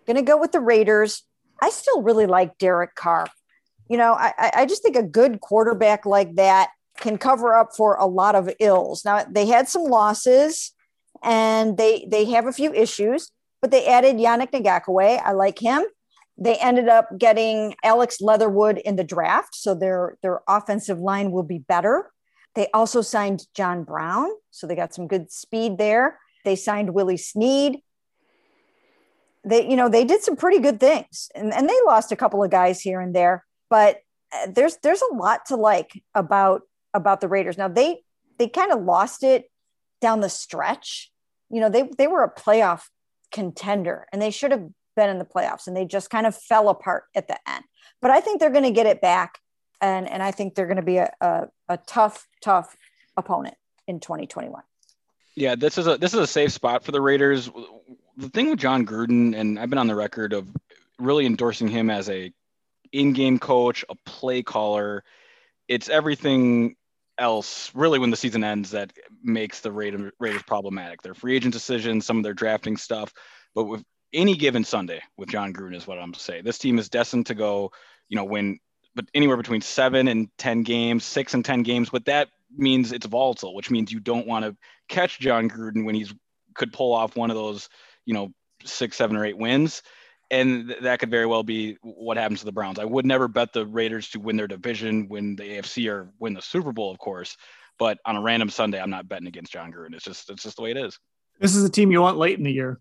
Going 0.08 0.16
to 0.16 0.24
go 0.24 0.38
with 0.38 0.54
the 0.54 0.60
Raiders. 0.60 1.24
I 1.62 1.70
still 1.70 2.02
really 2.02 2.26
like 2.26 2.58
Derek 2.58 2.96
Carr. 2.96 3.28
You 3.90 3.98
know, 3.98 4.14
I, 4.14 4.52
I 4.54 4.66
just 4.66 4.84
think 4.84 4.96
a 4.96 5.04
good 5.04 5.40
quarterback 5.42 6.06
like 6.06 6.36
that 6.36 6.70
can 6.98 7.18
cover 7.18 7.56
up 7.56 7.76
for 7.76 7.96
a 7.96 8.06
lot 8.06 8.36
of 8.36 8.50
ills. 8.60 9.06
Now 9.06 9.24
they 9.30 9.46
had 9.46 9.70
some 9.70 9.84
losses 9.84 10.74
and 11.24 11.78
they 11.78 12.08
they 12.10 12.26
have 12.26 12.48
a 12.48 12.52
few 12.52 12.74
issues, 12.74 13.32
but 13.62 13.72
they 13.72 13.88
added 13.88 14.18
Yannick 14.18 14.52
Ngakoue. 14.52 15.22
I 15.24 15.32
like 15.32 15.60
him. 15.60 15.84
They 16.38 16.56
ended 16.58 16.88
up 16.88 17.18
getting 17.18 17.76
Alex 17.84 18.22
Leatherwood 18.22 18.78
in 18.78 18.96
the 18.96 19.04
draft, 19.04 19.56
so 19.56 19.74
their 19.74 20.18
their 20.22 20.42
offensive 20.48 21.00
line 21.00 21.32
will 21.32 21.44
be 21.44 21.60
better. 21.60 22.12
They 22.56 22.68
also 22.74 23.02
signed 23.02 23.48
John 23.56 23.84
Brown, 23.84 24.30
so 24.52 24.68
they 24.68 24.76
got 24.76 24.94
some 24.94 25.08
good 25.08 25.32
speed 25.32 25.78
there. 25.78 26.20
They 26.46 26.56
signed 26.56 26.94
Willie 26.94 27.18
Snead. 27.18 27.82
They, 29.48 29.70
you 29.70 29.76
know, 29.76 29.90
they 29.90 30.04
did 30.04 30.22
some 30.22 30.36
pretty 30.36 30.60
good 30.60 30.80
things, 30.80 31.30
and, 31.34 31.54
and 31.54 31.70
they 31.70 31.78
lost 31.86 32.12
a 32.12 32.16
couple 32.16 32.44
of 32.44 32.52
guys 32.52 32.82
here 32.82 33.00
and 33.00 33.16
there, 33.16 33.46
but 33.70 34.02
uh, 34.34 34.48
there's 34.54 34.78
there's 34.84 35.02
a 35.02 35.16
lot 35.16 35.46
to 35.48 35.56
like 35.56 36.04
about 36.14 36.62
about 36.94 37.22
the 37.22 37.28
Raiders. 37.28 37.58
Now 37.58 37.68
they 37.68 38.02
they 38.38 38.48
kind 38.48 38.72
of 38.72 38.84
lost 38.84 39.24
it 39.24 39.50
down 40.02 40.22
the 40.22 40.30
stretch. 40.30 41.12
You 41.50 41.62
know, 41.62 41.70
they 41.70 41.90
they 41.98 42.08
were 42.08 42.24
a 42.24 42.34
playoff 42.34 42.84
contender 43.32 44.08
and 44.12 44.22
they 44.22 44.32
should 44.32 44.52
have 44.52 44.68
been 44.96 45.10
in 45.10 45.20
the 45.20 45.26
playoffs 45.26 45.68
and 45.68 45.76
they 45.76 45.86
just 45.86 46.10
kind 46.10 46.26
of 46.26 46.36
fell 46.36 46.70
apart 46.70 47.04
at 47.16 47.28
the 47.28 47.38
end. 47.48 47.64
But 48.02 48.12
I 48.12 48.20
think 48.20 48.40
they're 48.40 48.50
going 48.50 48.64
to 48.64 48.72
get 48.72 48.86
it 48.86 49.02
back 49.02 49.40
and 49.82 50.10
and 50.10 50.22
I 50.22 50.32
think 50.32 50.56
they're 50.56 50.68
going 50.68 50.78
to 50.78 50.84
be 50.84 50.98
a, 50.98 51.12
a, 51.22 51.48
a 51.70 51.78
tough 51.78 52.28
tough 52.42 52.76
opponent 53.16 53.56
in 53.88 54.00
2021. 54.00 54.62
Yeah, 55.36 55.56
this 55.56 55.78
is 55.78 55.88
a 55.88 55.98
this 55.98 56.14
is 56.14 56.20
a 56.20 56.28
safe 56.28 56.52
spot 56.52 56.84
for 56.84 56.92
the 56.92 57.02
Raiders. 57.02 57.50
The 58.18 58.30
thing 58.30 58.50
with 58.50 58.58
Jon 58.58 58.84
Gruden, 58.84 59.36
and 59.36 59.60
I've 59.60 59.70
been 59.70 59.78
on 59.78 59.86
the 59.86 59.96
record 59.96 60.34
of 60.34 60.50
really 60.98 61.28
endorsing 61.28 61.68
him 61.68 61.92
as 61.92 62.10
a 62.10 62.34
in-game 62.92 63.38
coach, 63.38 63.86
a 63.90 63.96
play 64.06 64.42
caller. 64.42 65.04
It's 65.68 65.88
everything 65.88 66.76
else 67.20 67.72
really 67.76 68.00
when 68.00 68.10
the 68.10 68.18
season 68.18 68.44
ends 68.44 68.72
that 68.72 68.92
makes 69.24 69.60
the 69.60 69.72
Raiders, 69.72 70.12
Raiders 70.20 70.42
problematic. 70.42 71.04
Their 71.04 71.14
free 71.14 71.36
agent 71.36 71.54
decisions, 71.54 72.08
some 72.08 72.18
of 72.18 72.24
their 72.24 72.34
drafting 72.34 72.76
stuff, 72.76 73.14
but 73.54 73.66
with 73.66 73.84
any 74.14 74.36
given 74.36 74.64
Sunday 74.64 75.02
with 75.18 75.30
Jon 75.30 75.54
Gruden 75.54 75.76
is 75.76 75.86
what 75.86 76.00
I'm 76.00 76.16
saying. 76.16 76.44
This 76.44 76.58
team 76.58 76.80
is 76.80 76.90
destined 76.90 77.28
to 77.28 77.36
go, 77.36 77.72
you 78.10 78.16
know, 78.16 78.26
win 78.26 78.60
but 78.96 79.06
anywhere 79.14 79.38
between 79.38 79.62
seven 79.62 80.08
and 80.08 80.28
ten 80.40 80.64
games, 80.64 81.04
six 81.04 81.36
and 81.36 81.46
ten 81.46 81.62
games. 81.62 81.92
But 81.92 82.06
that 82.06 82.30
means 82.56 82.92
it's 82.92 83.06
volatile, 83.06 83.54
which 83.54 83.70
means 83.70 83.92
you 83.92 84.00
don't 84.00 84.26
want 84.26 84.44
to 84.44 84.58
catch 84.90 85.20
Jon 85.20 85.48
Gruden 85.48 85.86
when 85.86 85.94
he's 85.94 86.12
could 86.56 86.74
pull 86.74 86.94
off 86.94 87.16
one 87.16 87.30
of 87.30 87.36
those, 87.36 87.70
you 88.08 88.16
know, 88.16 88.30
six, 88.66 88.98
seven, 88.98 89.16
or 89.16 89.24
eight 89.24 89.38
wins 89.38 89.84
and 90.30 90.76
that 90.82 91.00
could 91.00 91.10
very 91.10 91.26
well 91.26 91.44
be 91.44 91.78
what 91.82 92.18
happens 92.18 92.40
to 92.40 92.46
the 92.46 92.52
Browns. 92.52 92.80
I 92.80 92.86
would 92.86 93.06
never 93.06 93.28
bet 93.28 93.54
the 93.54 93.66
Raiders 93.66 94.10
to 94.10 94.20
win 94.20 94.36
their 94.36 94.48
division, 94.48 95.08
win 95.08 95.36
the 95.36 95.44
AFC, 95.44 95.90
or 95.90 96.12
win 96.20 96.34
the 96.34 96.42
Super 96.42 96.72
Bowl, 96.72 96.92
of 96.92 97.00
course. 97.00 97.38
But 97.80 98.00
on 98.06 98.16
a 98.16 98.22
random 98.22 98.50
Sunday, 98.50 98.82
I'm 98.82 98.90
not 98.90 99.08
betting 99.08 99.28
against 99.28 99.54
Jon 99.54 99.72
Gruden. 99.72 99.94
It's 99.94 100.04
just 100.04 100.30
it's 100.30 100.44
just 100.44 100.58
the 100.58 100.64
way 100.64 100.72
it 100.72 100.78
is. 100.78 101.00
This 101.40 101.56
is 101.56 101.64
a 101.64 101.70
team 101.70 101.92
you 101.92 102.02
want 102.02 102.18
late 102.18 102.38
in 102.38 102.44
the 102.44 102.52
year. 102.52 102.80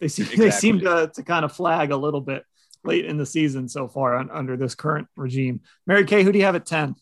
They 0.00 0.08
seem 0.08 0.24
exactly. 0.24 0.44
they 0.44 0.50
seem 0.52 0.80
to 0.80 1.10
to 1.14 1.22
kind 1.22 1.44
of 1.44 1.52
flag 1.52 1.90
a 1.90 1.96
little 1.96 2.20
bit 2.20 2.44
late 2.84 3.04
in 3.04 3.16
the 3.18 3.26
season 3.26 3.68
so 3.68 3.88
far 3.88 4.16
on, 4.16 4.30
under 4.30 4.56
this 4.56 4.74
current 4.74 5.08
regime. 5.16 5.60
Mary 5.86 6.04
Kay, 6.04 6.22
who 6.22 6.32
do 6.32 6.38
you 6.38 6.44
have 6.44 6.54
at 6.54 6.66
ten? 6.66 6.94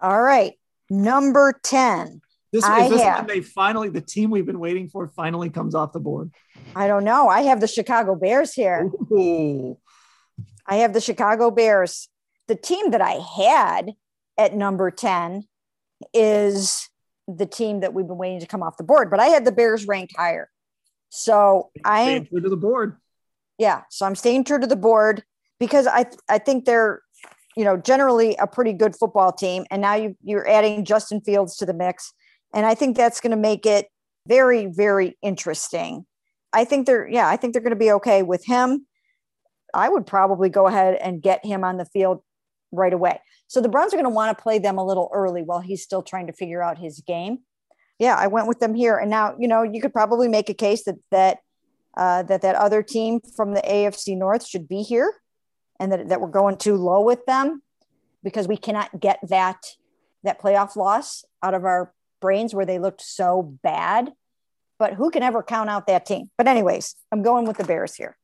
All 0.00 0.20
right, 0.20 0.54
Number 0.90 1.58
10. 1.62 2.20
This 2.52 2.64
I 2.64 2.84
is 2.84 2.90
this 2.90 3.02
have- 3.02 3.18
when 3.18 3.26
they 3.26 3.40
finally 3.42 3.88
the 3.88 4.00
team 4.00 4.30
we've 4.30 4.46
been 4.46 4.58
waiting 4.58 4.88
for 4.88 5.08
finally 5.08 5.50
comes 5.50 5.74
off 5.74 5.92
the 5.92 6.00
board. 6.00 6.32
I 6.74 6.86
don't 6.88 7.04
know. 7.04 7.28
I 7.28 7.42
have 7.42 7.60
the 7.60 7.66
Chicago 7.68 8.14
Bears 8.14 8.52
here. 8.54 8.90
Ooh. 9.12 9.78
I 10.66 10.76
have 10.76 10.92
the 10.92 11.00
Chicago 11.00 11.50
Bears. 11.50 12.08
The 12.48 12.56
team 12.56 12.90
that 12.90 13.00
I 13.00 13.12
had 13.36 13.92
at 14.38 14.54
number 14.54 14.90
10 14.90 15.44
is 16.14 16.88
the 17.28 17.46
team 17.46 17.80
that 17.80 17.94
we've 17.94 18.06
been 18.06 18.18
waiting 18.18 18.40
to 18.40 18.46
come 18.46 18.62
off 18.62 18.76
the 18.76 18.84
board, 18.84 19.10
but 19.10 19.20
I 19.20 19.26
had 19.26 19.44
the 19.44 19.52
Bears 19.52 19.86
ranked 19.86 20.14
higher. 20.16 20.50
So 21.10 21.70
I 21.84 22.04
Staying 22.04 22.26
true 22.26 22.40
to 22.40 22.48
the 22.48 22.56
board. 22.56 22.96
yeah, 23.58 23.82
so 23.90 24.06
I'm 24.06 24.14
staying 24.14 24.44
true 24.44 24.58
to 24.58 24.66
the 24.66 24.76
board 24.76 25.24
because 25.58 25.86
I 25.86 26.06
I 26.28 26.38
think 26.38 26.64
they're 26.64 27.02
you 27.56 27.64
know 27.64 27.76
generally 27.76 28.36
a 28.36 28.46
pretty 28.46 28.72
good 28.72 28.94
football 28.96 29.32
team 29.32 29.66
and 29.70 29.82
now 29.82 29.94
you 29.94 30.16
you're 30.22 30.48
adding 30.48 30.84
Justin 30.84 31.20
Fields 31.20 31.56
to 31.56 31.66
the 31.66 31.74
mix 31.74 32.12
and 32.52 32.66
I 32.66 32.74
think 32.74 32.96
that's 32.96 33.20
going 33.20 33.30
to 33.30 33.36
make 33.36 33.66
it 33.66 33.88
very 34.26 34.66
very 34.66 35.16
interesting. 35.22 36.06
I 36.52 36.64
think 36.64 36.86
they're 36.86 37.08
yeah, 37.08 37.28
I 37.28 37.36
think 37.36 37.52
they're 37.52 37.62
going 37.62 37.70
to 37.70 37.76
be 37.76 37.92
okay 37.92 38.22
with 38.22 38.44
him. 38.44 38.86
I 39.72 39.88
would 39.88 40.06
probably 40.06 40.48
go 40.48 40.66
ahead 40.66 40.96
and 40.96 41.22
get 41.22 41.44
him 41.44 41.64
on 41.64 41.76
the 41.76 41.84
field 41.84 42.22
right 42.72 42.92
away. 42.92 43.20
So 43.46 43.60
the 43.60 43.68
Browns 43.68 43.92
are 43.92 43.96
going 43.96 44.04
to 44.04 44.10
want 44.10 44.36
to 44.36 44.42
play 44.42 44.58
them 44.58 44.78
a 44.78 44.84
little 44.84 45.10
early 45.12 45.42
while 45.42 45.60
he's 45.60 45.82
still 45.82 46.02
trying 46.02 46.26
to 46.26 46.32
figure 46.32 46.62
out 46.62 46.78
his 46.78 47.00
game. 47.00 47.38
Yeah, 47.98 48.16
I 48.16 48.28
went 48.28 48.46
with 48.46 48.60
them 48.60 48.74
here, 48.74 48.96
and 48.96 49.10
now 49.10 49.36
you 49.38 49.48
know 49.48 49.62
you 49.62 49.80
could 49.80 49.92
probably 49.92 50.28
make 50.28 50.48
a 50.48 50.54
case 50.54 50.84
that 50.84 50.96
that 51.10 51.38
uh, 51.96 52.22
that 52.24 52.42
that 52.42 52.56
other 52.56 52.82
team 52.82 53.20
from 53.36 53.54
the 53.54 53.60
AFC 53.60 54.16
North 54.16 54.46
should 54.46 54.68
be 54.68 54.82
here, 54.82 55.12
and 55.78 55.92
that 55.92 56.08
that 56.08 56.20
we're 56.20 56.28
going 56.28 56.56
too 56.56 56.76
low 56.76 57.02
with 57.02 57.24
them 57.26 57.62
because 58.22 58.48
we 58.48 58.56
cannot 58.56 59.00
get 59.00 59.18
that 59.28 59.64
that 60.22 60.40
playoff 60.40 60.76
loss 60.76 61.24
out 61.42 61.54
of 61.54 61.64
our 61.64 61.92
brains 62.20 62.54
where 62.54 62.66
they 62.66 62.78
looked 62.78 63.02
so 63.02 63.42
bad. 63.62 64.12
But 64.78 64.94
who 64.94 65.10
can 65.10 65.22
ever 65.22 65.42
count 65.42 65.68
out 65.68 65.86
that 65.88 66.06
team? 66.06 66.30
But 66.38 66.48
anyways, 66.48 66.94
I'm 67.12 67.22
going 67.22 67.46
with 67.46 67.58
the 67.58 67.64
Bears 67.64 67.94
here. 67.94 68.16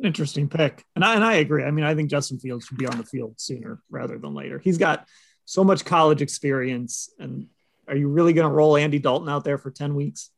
Interesting 0.00 0.48
pick. 0.48 0.84
And 0.94 1.04
I 1.04 1.16
and 1.16 1.24
I 1.24 1.34
agree. 1.34 1.64
I 1.64 1.72
mean, 1.72 1.84
I 1.84 1.94
think 1.94 2.10
Justin 2.10 2.38
Fields 2.38 2.66
should 2.66 2.78
be 2.78 2.86
on 2.86 2.96
the 2.96 3.04
field 3.04 3.34
sooner 3.40 3.80
rather 3.90 4.18
than 4.18 4.34
later. 4.34 4.60
He's 4.60 4.78
got 4.78 5.06
so 5.44 5.64
much 5.64 5.84
college 5.84 6.22
experience. 6.22 7.10
And 7.18 7.48
are 7.88 7.96
you 7.96 8.08
really 8.08 8.32
going 8.32 8.48
to 8.48 8.54
roll 8.54 8.76
Andy 8.76 9.00
Dalton 9.00 9.28
out 9.28 9.44
there 9.44 9.58
for 9.58 9.72
10 9.72 9.94
weeks? 9.96 10.30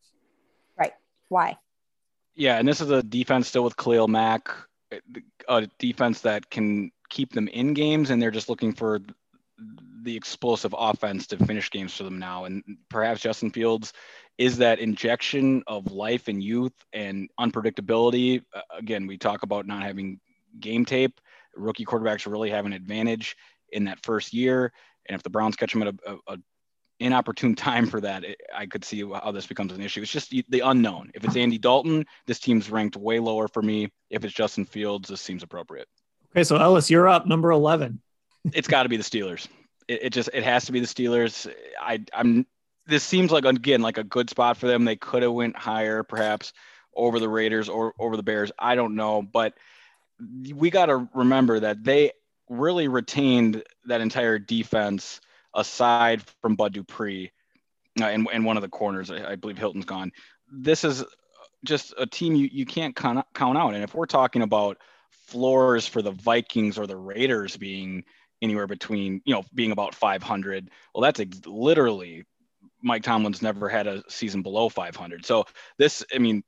Right? 0.79 0.95
Why? 1.29 1.57
Yeah, 2.35 2.59
and 2.59 2.67
this 2.67 2.81
is 2.81 2.91
a 2.91 3.03
defense 3.03 3.49
still 3.49 3.65
with 3.65 3.77
Khalil 3.77 4.09
Mack, 4.09 4.49
a 5.49 5.69
defense 5.79 6.23
that 6.23 6.49
can 6.49 6.91
keep 7.11 7.33
them 7.33 7.49
in 7.49 7.75
games, 7.75 8.09
and 8.09 8.23
they're 8.23 8.31
just 8.31 8.49
looking 8.49 8.73
for 8.73 9.01
the 10.03 10.17
explosive 10.17 10.75
offense 10.77 11.27
to 11.29 11.37
finish 11.37 11.71
games 11.71 11.97
for 11.97 12.05
them 12.05 12.19
now. 12.19 12.45
And 12.45 12.63
perhaps 12.89 13.21
Justin 13.21 13.51
Fields 13.51 13.93
is 14.39 14.57
that 14.59 14.79
injection 14.79 15.63
of 15.67 15.93
life 15.93 16.29
and 16.29 16.43
youth 16.43 16.73
and 16.93 17.29
unpredictability. 17.39 18.43
Uh, 18.55 18.61
again, 18.77 19.07
we 19.07 19.19
talk 19.19 19.43
about 19.43 19.67
not 19.67 19.83
having 19.83 20.19
game 20.59 20.85
tape. 20.85 21.21
Rookie 21.55 21.85
quarterbacks 21.85 22.31
really 22.31 22.51
have 22.51 22.67
an 22.67 22.73
advantage 22.73 23.37
in 23.73 23.85
that 23.85 24.03
first 24.03 24.33
year, 24.33 24.73
and 25.07 25.15
if 25.15 25.23
the 25.23 25.31
Browns 25.31 25.57
catch 25.57 25.73
them 25.73 25.83
at 25.83 25.89
a, 25.89 26.13
a, 26.13 26.35
a 26.35 26.39
inopportune 27.01 27.55
time 27.57 27.87
for 27.87 28.01
that, 28.01 28.25
it, 28.25 28.41
I 28.55 28.67
could 28.67 28.85
see 28.85 29.03
how 29.03 29.33
this 29.33 29.47
becomes 29.47 29.73
an 29.73 29.81
issue. 29.81 30.03
It's 30.03 30.13
just 30.13 30.31
the, 30.31 30.45
the 30.49 30.61
unknown. 30.61 31.11
If 31.15 31.25
it's 31.25 31.37
Andy 31.37 31.59
Dalton, 31.59 32.07
this 32.27 32.39
team's 32.39 32.71
ranked 32.71 32.97
way 32.97 33.19
lower 33.19 33.49
for 33.49 33.63
me. 33.63 33.91
If 34.11 34.25
it's 34.25 34.35
Justin 34.35 34.65
Fields, 34.65 35.09
this 35.09 35.21
seems 35.21 35.43
appropriate. 35.43 35.89
Okay, 36.33 36.45
so 36.45 36.57
Ellis, 36.57 36.91
you're 36.91 37.09
up, 37.09 37.27
number 37.27 37.51
11. 37.51 38.01
It's 38.53 38.69
got 38.69 38.85
to 38.85 38.89
be 38.89 38.97
the 38.97 39.03
Steelers. 39.03 39.49
It, 39.91 40.05
it, 40.05 40.11
just 40.11 40.31
it 40.33 40.45
has 40.45 40.67
to 40.67 40.73
be 40.73 40.79
the 40.79 40.87
Steelers. 40.87 41.53
I 41.81 42.05
I'm 42.15 42.47
this 42.87 43.03
seems 43.03 43.33
like 43.33 43.45
again 43.45 43.83
like 43.83 43.99
a 43.99 44.05
good 44.05 44.31
spot 44.31 44.57
for 44.57 44.69
them. 44.69 44.85
They 44.85 44.95
could 44.95 45.23
have 45.25 45.33
went 45.33 45.57
higher 45.57 46.05
perhaps 46.05 46.53
over 46.95 47.19
the 47.19 47.29
Raiders 47.29 47.69
or 47.69 47.95
over 47.99 48.17
the 48.17 48.23
Bears. 48.23 48.53
I 48.57 48.77
don't 48.77 48.95
know, 48.95 49.21
but 49.21 49.55
we 50.55 50.71
got 50.71 50.87
to 50.87 51.09
remember 51.13 51.59
that 51.61 51.83
they 51.83 52.13
really 52.49 52.87
retained 52.87 53.65
that 53.87 54.01
entire 54.01 54.39
defense 54.39 55.21
aside 55.55 56.23
from 56.41 56.55
Bud 56.55 56.73
Dupree 56.73 57.33
uh, 58.01 58.05
and, 58.05 58.29
and 58.33 58.45
one 58.45 58.57
of 58.57 58.63
the 58.63 58.69
corners. 58.69 59.11
I, 59.11 59.33
I, 59.33 59.37
believe 59.37 59.59
Hilton's 59.59 59.85
gone. 59.85 60.13
This 60.53 60.85
is 60.85 61.05
just 61.65 61.95
a 61.99 62.07
team 62.07 62.35
you, 62.35 62.49
you 62.53 62.67
can't 62.67 62.95
count, 62.95 63.25
count 63.35 63.59
out. 63.59 63.75
And 63.75 63.83
if 63.83 63.95
we're 63.95 64.07
talking 64.07 64.43
about 64.43 64.79
floors 65.11 65.87
for 65.87 66.03
the 66.03 66.11
Vikings 66.11 66.79
or 66.79 66.87
the 66.87 66.97
Raiders 66.97 67.57
being 67.57 68.05
anywhere 68.43 68.67
between, 68.67 69.23
you 69.25 69.35
know, 69.35 69.45
being 69.55 69.73
about 69.73 69.95
500, 69.95 70.71
well, 70.95 71.03
that's 71.03 71.21
ex- 71.21 71.47
literally 71.47 72.25
Mike 72.83 73.03
Tomlin's 73.03 73.43
never 73.43 73.69
had 73.69 73.87
a 73.87 74.03
season 74.09 74.43
below 74.43 74.69
500. 74.69 75.25
So 75.25 75.45
this, 75.79 76.05
I 76.15 76.19
mean, 76.19 76.43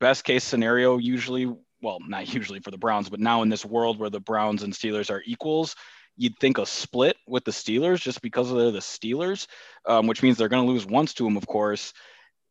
best 0.00 0.24
case 0.24 0.44
scenario 0.44 0.98
usually, 0.98 1.46
well, 1.80 1.98
not 2.06 2.32
usually 2.34 2.60
for 2.60 2.70
the 2.70 2.78
Browns, 2.78 3.08
but 3.08 3.20
now 3.20 3.42
in 3.42 3.48
this 3.48 3.64
world 3.64 3.98
where 3.98 4.10
the 4.10 4.20
Browns 4.20 4.62
and 4.62 4.72
Steelers 4.72 5.10
are 5.10 5.22
equals, 5.26 5.74
you'd 6.16 6.38
think 6.38 6.58
a 6.58 6.66
split 6.66 7.16
with 7.26 7.44
the 7.44 7.50
Steelers 7.50 8.00
just 8.00 8.20
because 8.22 8.52
they're 8.52 8.70
the 8.70 8.78
Steelers, 8.78 9.46
um, 9.86 10.06
which 10.06 10.22
means 10.22 10.36
they're 10.36 10.48
going 10.48 10.64
to 10.64 10.70
lose 10.72 10.86
once 10.86 11.14
to 11.14 11.24
them, 11.24 11.36
of 11.36 11.46
course. 11.46 11.92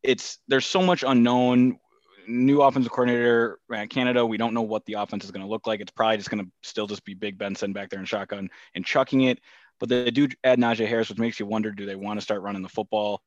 It's 0.04 0.40
there's 0.48 0.66
so 0.66 0.82
much 0.82 1.04
unknown. 1.06 1.78
New 2.28 2.62
offensive 2.62 2.92
coordinator 2.92 3.60
at 3.74 3.90
Canada. 3.90 4.26
We 4.26 4.38
don't 4.38 4.54
know 4.54 4.62
what 4.62 4.86
the 4.86 4.94
offense 4.94 5.26
is 5.26 5.32
going 5.32 5.46
to 5.46 5.50
look 5.50 5.68
like. 5.68 5.80
It's 5.80 5.92
probably 5.92 6.18
just 6.18 6.30
going 6.30 6.46
to 6.46 6.52
still 6.64 6.88
just 6.88 7.04
be 7.06 7.14
Big 7.14 7.38
Ben 7.38 7.56
sitting 7.56 7.74
back 7.74 7.90
there 7.90 8.00
in 8.00 8.06
shotgun 8.06 8.50
and 8.76 8.86
chucking 8.86 9.22
it. 9.22 9.40
But 9.80 9.90
they 9.90 10.12
do 10.12 10.28
add 10.44 10.60
Najee 10.60 10.88
Harris, 10.88 11.10
which 11.10 11.18
makes 11.18 11.40
you 11.40 11.46
wonder: 11.46 11.72
Do 11.72 11.86
they 11.86 11.96
want 11.96 12.20
to 12.20 12.24
start 12.24 12.42
running 12.42 12.62
the 12.62 12.70
football? 12.70 13.22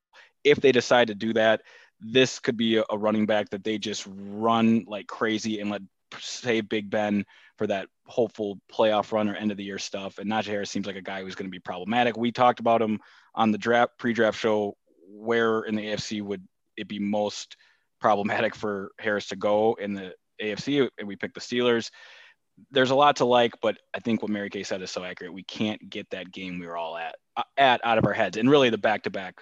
If 0.45 0.61
they 0.61 0.73
decide 0.73 1.09
to 1.09 1.15
do 1.15 1.33
that, 1.33 1.63
this 2.01 2.39
could 2.39 2.57
be 2.57 2.77
a, 2.77 2.97
running 2.97 3.27
back 3.27 3.51
that 3.51 3.65
they 3.65 3.79
just 3.79 4.07
run 4.09 4.85
like 4.87 5.07
crazy 5.07 5.61
and 5.61 5.71
let 5.71 5.83
save 6.21 6.69
Big 6.69 6.91
Ben 6.91 7.25
for 7.59 7.67
that 7.67 7.89
hopeful 8.07 8.61
playoff 8.73 9.11
run 9.11 9.29
or 9.29 9.35
end 9.35 9.51
of 9.51 9.57
the 9.57 9.65
year 9.65 9.79
stuff. 9.79 10.19
And 10.19 10.31
Najee 10.31 10.47
Harris 10.47 10.71
seems 10.71 10.87
like 10.87 10.97
a 10.97 11.03
guy 11.03 11.23
who's 11.23 11.35
going 11.35 11.49
to 11.49 11.51
be 11.51 11.59
problematic. 11.59 12.17
We 12.17 12.31
talked 12.31 12.61
about 12.61 12.83
him 12.83 13.01
on 13.35 13.51
the 13.51 13.59
draft 13.59 13.99
pre-draft 13.99 14.39
show. 14.39 14.77
Where 15.07 15.61
in 15.63 15.77
the 15.77 15.83
AFC 15.83 16.23
would 16.23 16.47
it 16.77 16.89
be 16.89 16.99
most 16.99 17.57
problematic 18.05 18.55
for 18.55 18.91
Harris 19.01 19.29
to 19.29 19.37
go 19.37 19.79
in 19.81 19.95
the 19.95 20.13
AFC? 20.43 20.87
And 20.99 21.09
we 21.09 21.17
picked 21.17 21.35
the 21.35 21.41
Steelers. 21.41 21.91
There's 22.71 22.91
a 22.91 22.95
lot 22.95 23.17
to 23.17 23.25
like, 23.25 23.55
but 23.63 23.79
I 23.95 24.01
think 24.01 24.21
what 24.21 24.31
Mary 24.31 24.51
Kay 24.51 24.63
said 24.63 24.83
is 24.83 24.91
so 24.91 25.03
accurate. 25.03 25.33
We 25.33 25.43
can't 25.43 25.89
get 25.89 26.11
that 26.11 26.31
game 26.31 26.59
we 26.59 26.67
were 26.67 26.77
all 26.77 26.99
at 26.99 27.15
at 27.57 27.81
out 27.83 27.97
of 27.97 28.05
our 28.05 28.13
heads, 28.13 28.37
and 28.37 28.51
really 28.51 28.69
the 28.69 28.77
back-to-back 28.77 29.41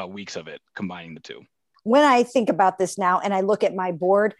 uh, 0.00 0.06
weeks 0.06 0.36
of 0.36 0.48
it, 0.48 0.62
combining 0.74 1.12
the 1.12 1.20
two. 1.20 1.42
When 1.84 2.02
I 2.02 2.22
think 2.22 2.48
about 2.48 2.78
this 2.78 2.96
now, 2.96 3.20
and 3.20 3.34
I 3.34 3.42
look 3.42 3.62
at 3.62 3.74
my 3.74 3.92
board, 3.92 4.34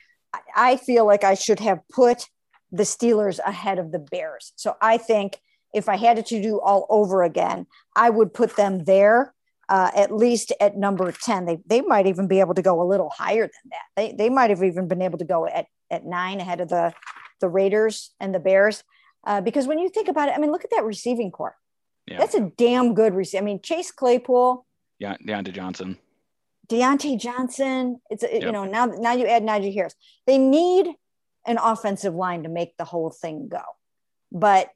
I 0.57 0.79
feel 0.79 1.05
like 1.05 1.25
I 1.25 1.35
should 1.35 1.61
have 1.61 1.81
put 1.93 2.25
the 2.73 2.85
Steelers 2.85 3.39
ahead 3.45 3.79
of 3.79 3.93
the 3.93 3.99
Bears. 3.99 4.53
So 4.57 4.77
I 4.81 4.97
think 4.97 5.39
if 5.75 5.91
I 5.91 5.97
had 5.97 6.19
it 6.19 6.27
to 6.27 6.43
do 6.43 6.59
all 6.59 6.87
over 6.89 7.23
again, 7.23 7.67
I 7.95 8.09
would 8.09 8.33
put 8.33 8.57
them 8.57 8.85
there. 8.85 9.35
Uh, 9.69 9.91
at 9.95 10.11
least 10.11 10.51
at 10.61 10.79
number 10.79 11.13
10 11.13 11.45
they, 11.45 11.59
they 11.67 11.83
might 11.83 12.07
even 12.07 12.27
be 12.27 12.41
able 12.41 12.55
to 12.55 12.63
go 12.63 12.81
a 12.81 12.89
little 12.89 13.11
higher 13.11 13.43
than 13.43 13.71
that 13.71 13.85
they, 13.97 14.13
they 14.13 14.31
might 14.31 14.49
have 14.49 14.63
even 14.63 14.89
been 14.89 15.03
able 15.03 15.19
to 15.19 15.27
go 15.27 15.47
at, 15.47 15.67
at 15.91 16.07
nine 16.07 16.41
ahead 16.41 16.63
of 16.63 16.71
the, 16.71 16.95
the 17.43 17.49
raiders 17.49 18.15
and 18.19 18.35
the 18.35 18.41
bears 18.41 18.83
uh, 19.27 19.43
because 19.43 19.67
when 19.67 19.79
you 19.79 19.91
think 19.91 20.09
about 20.09 20.29
it 20.29 20.35
i 20.35 20.39
mean 20.39 20.51
look 20.51 20.65
at 20.65 20.71
that 20.71 20.85
receiving 20.85 21.31
core 21.31 21.55
yeah. 22.07 22.17
that's 22.17 22.35
a 22.35 22.51
damn 22.57 22.95
good 22.95 23.13
receiver 23.15 23.43
i 23.43 23.45
mean 23.45 23.61
chase 23.61 23.91
claypool 23.91 24.65
yeah 24.99 25.17
Diontae 25.27 25.53
johnson 25.53 25.99
Diontae 26.69 27.19
Johnson. 27.19 28.01
It's 28.11 28.23
yep. 28.23 28.43
you 28.43 28.53
know 28.53 28.65
now 28.65 28.87
now 28.87 29.13
you 29.13 29.27
add 29.27 29.43
Najee 29.43 29.75
Harris. 29.75 29.95
They 30.27 30.39
need 30.39 30.87
an 31.47 31.59
offensive 31.59 32.15
line 32.15 32.43
to 32.43 32.49
make 32.49 32.77
the 32.77 32.85
whole 32.85 33.11
thing 33.11 33.49
go, 33.49 33.63
but 34.31 34.69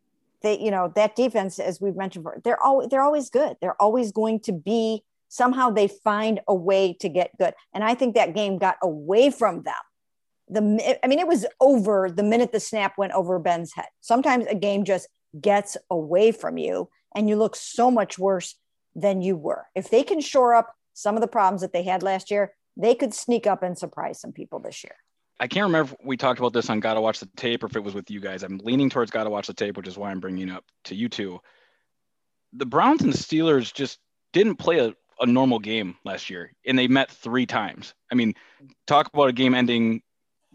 they 0.43 0.59
you 0.59 0.71
know 0.71 0.93
that 0.95 1.17
defense 1.17 1.59
as 1.59 1.81
we've 1.81 1.97
mentioned 1.97 2.25
before 2.25 2.41
they're 2.45 2.63
always 2.63 2.89
they're 2.89 3.03
always 3.03 3.31
good. 3.31 3.57
They're 3.61 3.81
always 3.81 4.13
going 4.13 4.41
to 4.41 4.53
be 4.53 5.03
somehow 5.29 5.71
they 5.71 5.89
find 5.89 6.41
a 6.47 6.55
way 6.55 6.95
to 7.01 7.09
get 7.09 7.37
good, 7.39 7.55
and 7.73 7.83
I 7.85 7.95
think 7.95 8.15
that 8.15 8.35
game 8.35 8.59
got 8.59 8.77
away 8.83 9.31
from 9.31 9.63
them. 9.63 9.75
The 10.49 10.99
I 11.03 11.07
mean 11.07 11.19
it 11.19 11.29
was 11.29 11.47
over 11.61 12.11
the 12.11 12.23
minute 12.23 12.53
the 12.53 12.61
snap 12.61 12.99
went 12.99 13.13
over 13.13 13.39
Ben's 13.39 13.73
head. 13.75 13.87
Sometimes 14.01 14.47
a 14.47 14.55
game 14.55 14.85
just 14.85 15.09
gets 15.41 15.77
away 15.91 16.33
from 16.33 16.59
you, 16.59 16.89
and 17.15 17.29
you 17.29 17.37
look 17.37 17.57
so 17.57 17.91
much 17.91 18.19
worse 18.19 18.57
than 18.95 19.23
you 19.23 19.37
were. 19.37 19.67
If 19.75 19.91
they 19.91 20.03
can 20.03 20.21
shore 20.21 20.55
up 20.55 20.75
some 20.95 21.17
of 21.17 21.23
the 21.23 21.29
problems 21.29 21.63
that 21.63 21.73
they 21.73 21.83
had 21.83 22.03
last 22.03 22.31
year, 22.31 22.53
they 22.77 22.95
could 22.95 23.15
sneak 23.15 23.47
up 23.47 23.63
and 23.63 23.79
surprise 23.79 24.21
some 24.21 24.33
people 24.33 24.59
this 24.59 24.85
year. 24.85 24.97
I 25.43 25.49
can't 25.49 25.65
remember 25.65 25.93
if 25.93 26.07
we 26.07 26.17
talked 26.17 26.39
about 26.39 26.53
this 26.53 26.71
on 26.71 26.79
Gotta 26.79 27.01
Watch 27.01 27.19
the 27.19 27.29
Tape 27.35 27.65
or 27.65 27.67
if 27.67 27.75
it 27.75 27.83
was 27.83 27.95
with 27.95 28.13
you 28.13 28.21
guys. 28.21 28.45
I'm 28.45 28.59
leaning 28.59 28.89
towards 28.89 29.11
Gotta 29.11 29.29
Watch 29.29 29.49
the 29.49 29.53
Tape, 29.53 29.77
which 29.77 29.89
is 29.89 29.99
why 29.99 30.13
I'm 30.13 30.21
bringing 30.21 30.49
up 30.49 30.65
to 30.85 30.95
you 30.95 31.09
two. 31.09 31.41
The 32.53 32.65
Browns 32.65 33.03
and 33.03 33.13
the 33.13 33.19
Steelers 33.19 33.75
just 33.75 33.99
didn't 34.33 34.55
play 34.55 34.79
a, 34.79 34.95
a 35.19 35.27
normal 35.27 35.59
game 35.59 35.97
last 36.05 36.31
year, 36.31 36.53
and 36.65 36.79
they 36.79 36.87
met 36.87 37.11
three 37.11 37.45
times. 37.45 37.93
I 38.09 38.15
mean, 38.15 38.35
talk 38.87 39.11
about 39.13 39.31
a 39.31 39.33
game 39.33 39.53
ending 39.53 40.03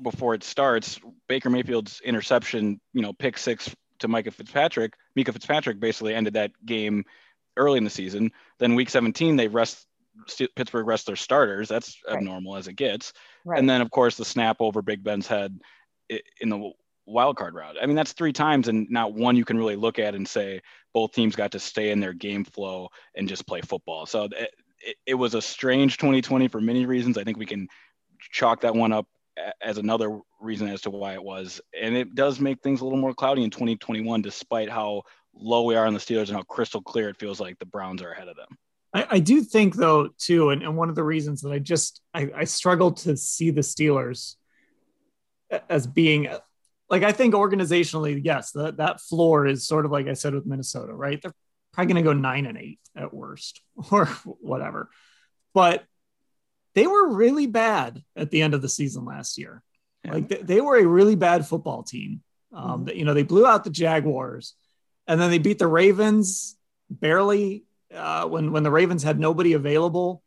before 0.02 0.34
it 0.34 0.46
starts. 0.46 1.02
Baker 1.28 1.50
Mayfield's 1.50 2.00
interception, 2.00 2.80
you 2.94 3.02
know, 3.02 3.12
pick 3.12 3.38
six 3.38 3.76
to 4.00 4.08
Minkah 4.08 4.32
Fitzpatrick. 4.32 4.94
Minkah 5.18 5.34
Fitzpatrick 5.34 5.82
basically 5.82 6.16
ended 6.16 6.36
that 6.36 6.52
game 6.66 7.04
early 7.58 7.78
in 7.78 7.84
the 7.84 7.90
season. 7.90 8.32
Then 8.58 8.76
week 8.76 8.90
17, 8.90 9.36
they 9.36 9.50
rest 9.50 9.86
Pittsburgh 10.56 10.88
rest 10.88 11.06
their 11.06 11.16
starters. 11.16 11.68
That's 11.70 11.98
Right. 12.08 12.18
abnormal 12.18 12.56
as 12.56 12.68
it 12.68 12.74
gets. 12.74 13.14
Right. 13.46 13.60
And 13.60 13.70
then 13.70 13.82
of 13.82 13.92
course 13.92 14.16
the 14.18 14.26
snap 14.26 14.58
over 14.60 14.82
Big 14.82 15.04
Ben's 15.04 15.28
head 15.28 15.60
in 16.42 16.50
the 16.50 16.72
wild 17.06 17.38
card 17.38 17.54
round. 17.56 17.78
I 17.82 17.86
mean 17.86 17.96
that's 17.96 18.14
three 18.14 18.34
times 18.34 18.68
and 18.68 18.90
not 18.90 19.14
one 19.14 19.36
you 19.36 19.46
can 19.46 19.58
really 19.58 19.76
look 19.76 20.00
at 20.00 20.16
and 20.16 20.28
say 20.28 20.62
both 20.94 21.14
teams 21.14 21.36
got 21.36 21.52
to 21.52 21.60
stay 21.60 21.92
in 21.92 22.00
their 22.00 22.14
game 22.14 22.44
flow 22.44 22.90
and 23.16 23.28
just 23.28 23.48
play 23.48 23.62
football. 23.62 24.06
So 24.06 24.26
it, 24.26 24.52
it, 24.80 24.96
it 25.06 25.14
was 25.14 25.34
a 25.34 25.42
strange 25.42 25.98
2020 25.98 26.48
for 26.48 26.62
many 26.62 26.86
reasons. 26.86 27.18
I 27.18 27.24
think 27.24 27.38
we 27.38 27.46
can 27.46 27.68
chalk 28.32 28.62
that 28.62 28.76
one 28.76 28.92
up 28.92 29.08
as 29.62 29.78
another 29.78 30.20
reason 30.40 30.68
as 30.68 30.82
to 30.82 30.90
why 30.90 31.14
it 31.14 31.24
was. 31.24 31.62
And 31.80 31.96
it 31.96 32.16
does 32.16 32.40
make 32.40 32.62
things 32.62 32.82
a 32.82 32.84
little 32.84 33.00
more 33.00 33.14
cloudy 33.14 33.44
in 33.44 33.50
2021 33.50 34.22
despite 34.22 34.70
how 34.70 35.04
low 35.34 35.64
we 35.64 35.76
are 35.76 35.86
on 35.86 35.94
the 35.94 36.00
Steelers 36.00 36.28
and 36.28 36.38
how 36.38 36.44
crystal 36.44 36.82
clear 36.82 37.10
it 37.10 37.20
feels 37.20 37.40
like 37.40 37.60
the 37.60 37.66
Browns 37.66 38.02
are 38.02 38.12
ahead 38.12 38.28
of 38.28 38.36
them. 38.36 38.58
I, 38.98 39.06
I 39.12 39.20
do 39.20 39.42
think 39.42 39.76
though 39.76 40.10
too, 40.18 40.50
and, 40.50 40.64
and 40.64 40.76
one 40.76 40.90
of 40.90 40.96
the 40.96 41.04
reasons 41.04 41.42
that 41.42 41.52
I 41.52 41.60
just 41.60 42.02
I, 42.14 42.32
I 42.36 42.44
struggle 42.46 42.94
to 42.94 43.16
see 43.16 43.52
the 43.52 43.62
Steelers 43.62 44.36
as 45.70 45.86
being 45.86 46.28
like 46.90 47.04
I 47.04 47.12
think 47.12 47.36
organizationally, 47.36 48.20
yes, 48.24 48.52
that 48.54 48.78
that 48.78 49.00
floor 49.00 49.46
is 49.46 49.68
sort 49.68 49.86
of 49.86 49.92
like 49.92 50.08
I 50.08 50.14
said 50.14 50.34
with 50.34 50.48
Minnesota, 50.48 50.94
right? 50.94 51.22
They're 51.22 51.34
probably 51.74 51.94
going 51.94 52.04
to 52.04 52.10
go 52.10 52.20
nine 52.20 52.48
and 52.48 52.58
eight 52.58 52.80
at 52.96 53.14
worst, 53.14 53.62
or 53.92 54.06
whatever. 54.26 54.90
But 55.54 55.86
they 56.74 56.88
were 56.88 57.14
really 57.14 57.46
bad 57.46 58.04
at 58.16 58.32
the 58.32 58.42
end 58.42 58.56
of 58.56 58.64
the 58.64 58.70
season 58.70 59.06
last 59.06 59.38
year. 59.38 59.64
Yeah. 60.04 60.14
Like 60.14 60.28
they, 60.28 60.42
they 60.42 60.62
were 60.62 60.78
a 60.78 60.88
really 60.88 61.16
bad 61.16 61.46
football 61.46 61.84
team. 61.84 62.22
Um, 62.54 62.86
that, 62.86 62.96
you 62.96 63.06
know, 63.06 63.14
they 63.14 63.24
blew 63.24 63.46
out 63.46 63.64
the 63.64 63.70
Jaguars, 63.70 64.56
and 65.06 65.22
then 65.22 65.30
they 65.30 65.38
beat 65.38 65.60
the 65.60 65.68
Ravens 65.68 66.56
barely 66.90 67.67
uh, 67.94 68.28
when 68.28 68.52
when 68.52 68.64
the 68.64 68.72
Ravens 68.72 69.04
had 69.04 69.20
nobody 69.20 69.54
available, 69.54 70.24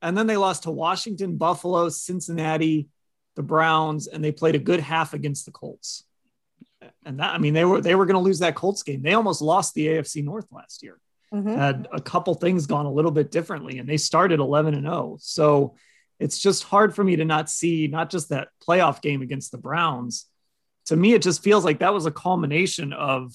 and 0.00 0.16
then 0.16 0.26
they 0.26 0.36
lost 0.36 0.64
to 0.64 0.70
Washington, 0.70 1.36
Buffalo, 1.36 1.88
Cincinnati, 1.88 2.88
the 3.36 3.42
Browns, 3.42 4.06
and 4.06 4.22
they 4.22 4.32
played 4.32 4.54
a 4.54 4.60
good 4.60 4.80
half 4.80 5.14
against 5.14 5.46
the 5.46 5.52
Colts. 5.52 6.04
And 7.04 7.20
that 7.20 7.34
I 7.34 7.38
mean 7.38 7.54
they 7.54 7.64
were 7.64 7.80
they 7.80 7.94
were 7.94 8.06
going 8.06 8.14
to 8.14 8.20
lose 8.20 8.40
that 8.40 8.54
Colts 8.54 8.82
game. 8.82 9.02
They 9.02 9.14
almost 9.14 9.42
lost 9.42 9.74
the 9.74 9.86
AFC 9.86 10.22
North 10.24 10.46
last 10.50 10.82
year. 10.82 10.98
Mhm. 11.32 11.56
Had 11.56 11.88
a 11.92 12.00
couple 12.00 12.34
things 12.34 12.66
gone 12.66 12.86
a 12.86 12.92
little 12.92 13.10
bit 13.10 13.30
differently, 13.30 13.78
and 13.78 13.88
they 13.88 13.96
started 13.96 14.40
11 14.40 14.74
and 14.74 14.84
0. 14.84 15.16
So 15.20 15.76
it's 16.18 16.38
just 16.38 16.64
hard 16.64 16.94
for 16.94 17.02
me 17.02 17.16
to 17.16 17.24
not 17.24 17.48
see 17.48 17.88
not 17.88 18.10
just 18.10 18.28
that 18.28 18.48
playoff 18.66 19.00
game 19.00 19.22
against 19.22 19.50
the 19.50 19.58
Browns. 19.58 20.26
To 20.86 20.96
me, 20.96 21.14
it 21.14 21.22
just 21.22 21.42
feels 21.42 21.64
like 21.64 21.78
that 21.78 21.94
was 21.94 22.06
a 22.06 22.10
culmination 22.10 22.92
of 22.92 23.34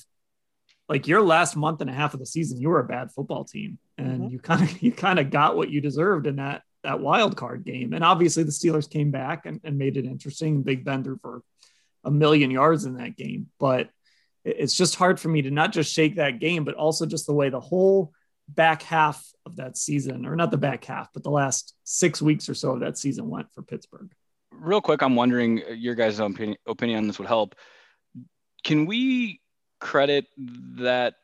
like 0.89 1.07
your 1.07 1.21
last 1.21 1.55
month 1.55 1.81
and 1.81 1.89
a 1.89 1.93
half 1.93 2.13
of 2.13 2.19
the 2.19 2.25
season, 2.25 2.59
you 2.61 2.69
were 2.69 2.79
a 2.79 2.87
bad 2.87 3.11
football 3.11 3.43
team, 3.43 3.77
and 3.97 4.21
Mhm. 4.23 4.31
you 4.31 4.39
kind 4.39 4.61
of 4.63 4.81
you 4.81 4.91
kind 4.91 5.19
of 5.19 5.29
got 5.29 5.55
what 5.57 5.69
you 5.69 5.81
deserved 5.81 6.27
in 6.27 6.37
that 6.37 6.63
that 6.83 6.99
wild 7.01 7.35
card 7.35 7.65
game. 7.65 7.93
And 7.93 8.03
obviously, 8.03 8.43
the 8.43 8.51
Steelers 8.51 8.89
came 8.89 9.11
back 9.11 9.45
and, 9.45 9.59
and 9.63 9.77
made 9.77 9.97
it 9.97 10.05
interesting. 10.05 10.63
Big 10.63 10.85
Ben 10.85 11.03
threw 11.03 11.17
for 11.17 11.41
a 12.03 12.11
million 12.11 12.51
yards 12.51 12.85
in 12.85 12.95
that 12.97 13.17
game, 13.17 13.47
but 13.59 13.89
it's 14.45 14.77
just 14.77 14.95
hard 14.95 15.19
for 15.19 15.27
me 15.27 15.41
to 15.41 15.51
not 15.51 15.73
just 15.73 15.91
shake 15.91 16.15
that 16.15 16.39
game, 16.39 16.63
but 16.63 16.75
also 16.75 17.05
just 17.05 17.25
the 17.25 17.33
way 17.33 17.49
the 17.49 17.59
whole 17.59 18.13
back 18.47 18.81
half 18.83 19.25
of 19.45 19.57
that 19.57 19.75
season, 19.75 20.25
or 20.25 20.37
not 20.37 20.51
the 20.51 20.57
back 20.57 20.85
half, 20.85 21.09
but 21.13 21.23
the 21.23 21.29
last 21.31 21.73
six 21.83 22.21
weeks 22.21 22.47
or 22.47 22.53
so 22.53 22.71
of 22.71 22.79
that 22.79 22.97
season 22.97 23.27
went 23.29 23.51
for 23.51 23.61
Pittsburgh. 23.61 24.09
real 24.51 24.79
quick, 24.79 25.01
I'm 25.01 25.15
wondering 25.15 25.61
uh, 25.67 25.73
your 25.73 25.95
guys' 25.95 26.19
opinion, 26.19 26.57
opinion 26.65 26.99
on 26.99 27.07
this 27.07 27.19
would 27.19 27.27
help. 27.27 27.55
Can 28.63 28.85
we 28.85 29.41
credit 29.79 30.25
that 30.37 31.15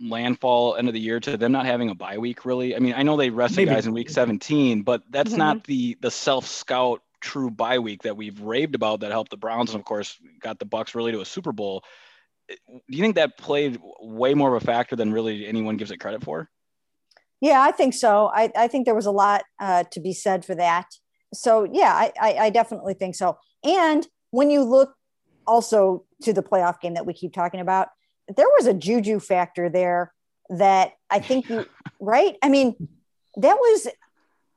landfall 0.00 0.76
end 0.76 0.88
of 0.88 0.94
the 0.94 1.00
year 1.00 1.20
to 1.20 1.36
them 1.36 1.52
not 1.52 1.66
having 1.66 1.90
a 1.90 1.94
bye 1.94 2.18
week? 2.18 2.44
Really? 2.44 2.74
I 2.74 2.78
mean, 2.78 2.94
I 2.96 3.02
know 3.02 3.16
they 3.16 3.30
rested 3.30 3.58
Maybe. 3.58 3.70
guys 3.70 3.86
in 3.86 3.92
week 3.92 4.10
17, 4.10 4.82
but 4.82 5.02
that's 5.10 5.32
Mhm. 5.32 5.38
not 5.38 5.64
the 5.64 5.96
the 6.00 6.10
self 6.10 6.46
scout 6.46 7.02
true 7.20 7.50
bye 7.50 7.78
week 7.78 8.02
that 8.02 8.16
we've 8.16 8.40
raved 8.40 8.74
about 8.74 9.00
that 9.00 9.12
helped 9.12 9.30
the 9.30 9.36
Browns 9.36 9.70
and 9.70 9.78
of 9.78 9.84
course 9.84 10.18
got 10.40 10.58
the 10.58 10.66
Bucs 10.66 10.94
really 10.94 11.12
to 11.12 11.20
a 11.20 11.24
Super 11.24 11.52
Bowl. 11.52 11.84
Do 12.48 12.80
you 12.88 13.02
think 13.02 13.14
that 13.14 13.38
played 13.38 13.80
way 14.00 14.34
more 14.34 14.54
of 14.54 14.60
a 14.62 14.66
factor 14.66 14.96
than 14.96 15.12
really 15.12 15.46
anyone 15.46 15.76
gives 15.76 15.92
it 15.92 15.98
credit 15.98 16.24
for? 16.24 16.50
Yeah, 17.40 17.62
I 17.62 17.70
think 17.70 17.94
so. 17.94 18.30
I, 18.34 18.50
I 18.56 18.68
think 18.68 18.84
there 18.84 18.94
was 18.94 19.06
a 19.06 19.12
lot 19.12 19.44
uh, 19.60 19.84
to 19.92 20.00
be 20.00 20.12
said 20.12 20.44
for 20.44 20.54
that. 20.56 20.86
So 21.32 21.64
yeah, 21.70 21.94
I, 21.94 22.12
I, 22.20 22.34
I 22.46 22.50
definitely 22.50 22.94
think 22.94 23.14
so. 23.14 23.38
And 23.64 24.06
when 24.32 24.50
you 24.50 24.62
look 24.64 24.94
also 25.46 26.04
to 26.22 26.32
the 26.32 26.42
playoff 26.42 26.80
game 26.80 26.94
that 26.94 27.06
we 27.06 27.12
keep 27.12 27.32
talking 27.32 27.60
about, 27.60 27.88
there 28.36 28.46
was 28.56 28.66
a 28.66 28.74
juju 28.74 29.20
factor 29.20 29.68
there 29.68 30.12
that 30.48 30.92
I 31.10 31.20
think 31.20 31.48
you 31.48 31.66
right. 32.00 32.36
I 32.42 32.48
mean, 32.48 32.88
that 33.36 33.56
was 33.56 33.88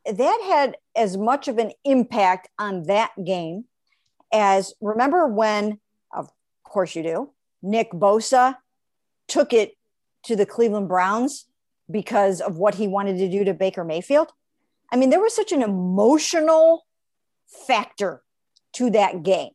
that 0.06 0.42
had 0.48 0.78
as 0.96 1.18
much 1.18 1.48
of 1.48 1.58
an 1.58 1.72
impact 1.84 2.50
on 2.60 2.84
that 2.84 3.12
game 3.24 3.66
as 4.32 4.74
remember 4.82 5.28
when, 5.28 5.80
of 6.14 6.30
course 6.64 6.96
you 6.96 7.04
do, 7.04 7.32
Nick 7.62 7.92
Bosa 7.92 8.58
took 9.28 9.54
it 9.54 9.76
to 10.24 10.36
the 10.36 10.46
Cleveland 10.46 10.88
Browns 10.88 11.46
because 11.90 12.42
of 12.42 12.58
what 12.58 12.76
he 12.76 12.88
wanted 12.88 13.18
to 13.18 13.30
do 13.30 13.44
to 13.44 13.54
Baker 13.54 13.84
Mayfield. 13.84 14.32
I 14.92 14.98
mean, 14.98 15.10
there 15.10 15.20
was 15.20 15.36
such 15.36 15.52
an 15.52 15.62
emotional 15.62 16.86
factor 17.68 18.22
to 18.74 18.90
that 18.92 19.24
game. 19.24 19.52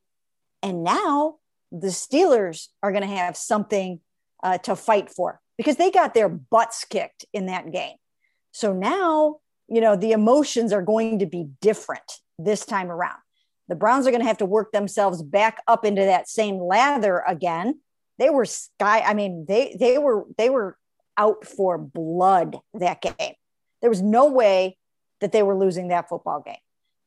And 0.63 0.85
now 0.85 1.37
the 1.73 1.89
Steelers 1.89 2.69
are 2.83 2.93
going 2.93 3.03
to 3.03 3.17
have 3.17 3.37
something 3.37 4.01
uh, 4.43 4.59
to 4.59 4.77
fight 4.77 5.11
for 5.11 5.41
because 5.57 5.77
they 5.77 5.91
got 5.91 6.15
their 6.15 6.29
butts 6.29 6.85
kicked 6.85 7.25
in 7.33 7.47
that 7.47 7.71
game. 7.73 7.97
So 8.53 8.73
now, 8.73 9.37
you 9.69 9.81
know, 9.81 9.97
the 9.97 10.13
emotions 10.13 10.73
are 10.73 10.83
going 10.83 11.21
to 11.21 11.27
be 11.27 11.49
different 11.61 12.19
this 12.39 12.65
time 12.65 12.91
around. 12.91 13.19
The 13.69 13.77
Browns 13.77 14.07
are 14.07 14.11
going 14.11 14.23
to 14.23 14.27
have 14.27 14.39
to 14.39 14.47
work 14.47 14.73
themselves 14.73 15.23
back 15.23 15.63
up 15.69 15.85
into 15.85 16.03
that 16.03 16.29
same 16.29 16.59
lather 16.59 17.23
again. 17.27 17.81
They 18.19 18.31
were 18.31 18.45
sky. 18.45 19.01
I 19.01 19.15
mean, 19.15 19.47
they 19.49 19.77
they 19.79 19.97
were 19.97 20.25
they 20.37 20.51
were 20.51 20.77
out 21.17 21.47
for 21.47 21.79
blood 21.79 22.59
that 22.75 23.01
game. 23.01 23.35
There 23.81 23.91
was 23.91 24.03
no 24.03 24.27
way 24.27 24.77
that 25.21 25.33
they 25.33 25.43
were 25.43 25.57
losing 25.57 25.89
that 25.89 26.09
football 26.09 26.43
game. 26.45 26.57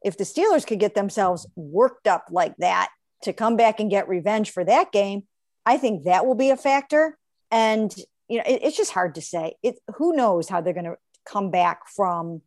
If 0.03 0.17
the 0.17 0.23
Steelers 0.23 0.65
could 0.65 0.79
get 0.79 0.95
themselves 0.95 1.47
worked 1.55 2.07
up 2.07 2.27
like 2.31 2.55
that 2.57 2.89
to 3.23 3.33
come 3.33 3.55
back 3.55 3.79
and 3.79 3.89
get 3.89 4.07
revenge 4.07 4.51
for 4.51 4.63
that 4.63 4.91
game, 4.91 5.23
I 5.65 5.77
think 5.77 6.03
that 6.03 6.25
will 6.25 6.35
be 6.35 6.49
a 6.49 6.57
factor. 6.57 7.17
And 7.51 7.93
you 8.27 8.37
know, 8.37 8.43
it, 8.47 8.61
it's 8.63 8.77
just 8.77 8.91
hard 8.91 9.15
to 9.15 9.21
say. 9.21 9.55
It 9.63 9.79
who 9.95 10.15
knows 10.15 10.49
how 10.49 10.61
they're 10.61 10.73
going 10.73 10.85
to 10.85 10.97
come 11.25 11.51
back 11.51 11.87
from 11.87 12.41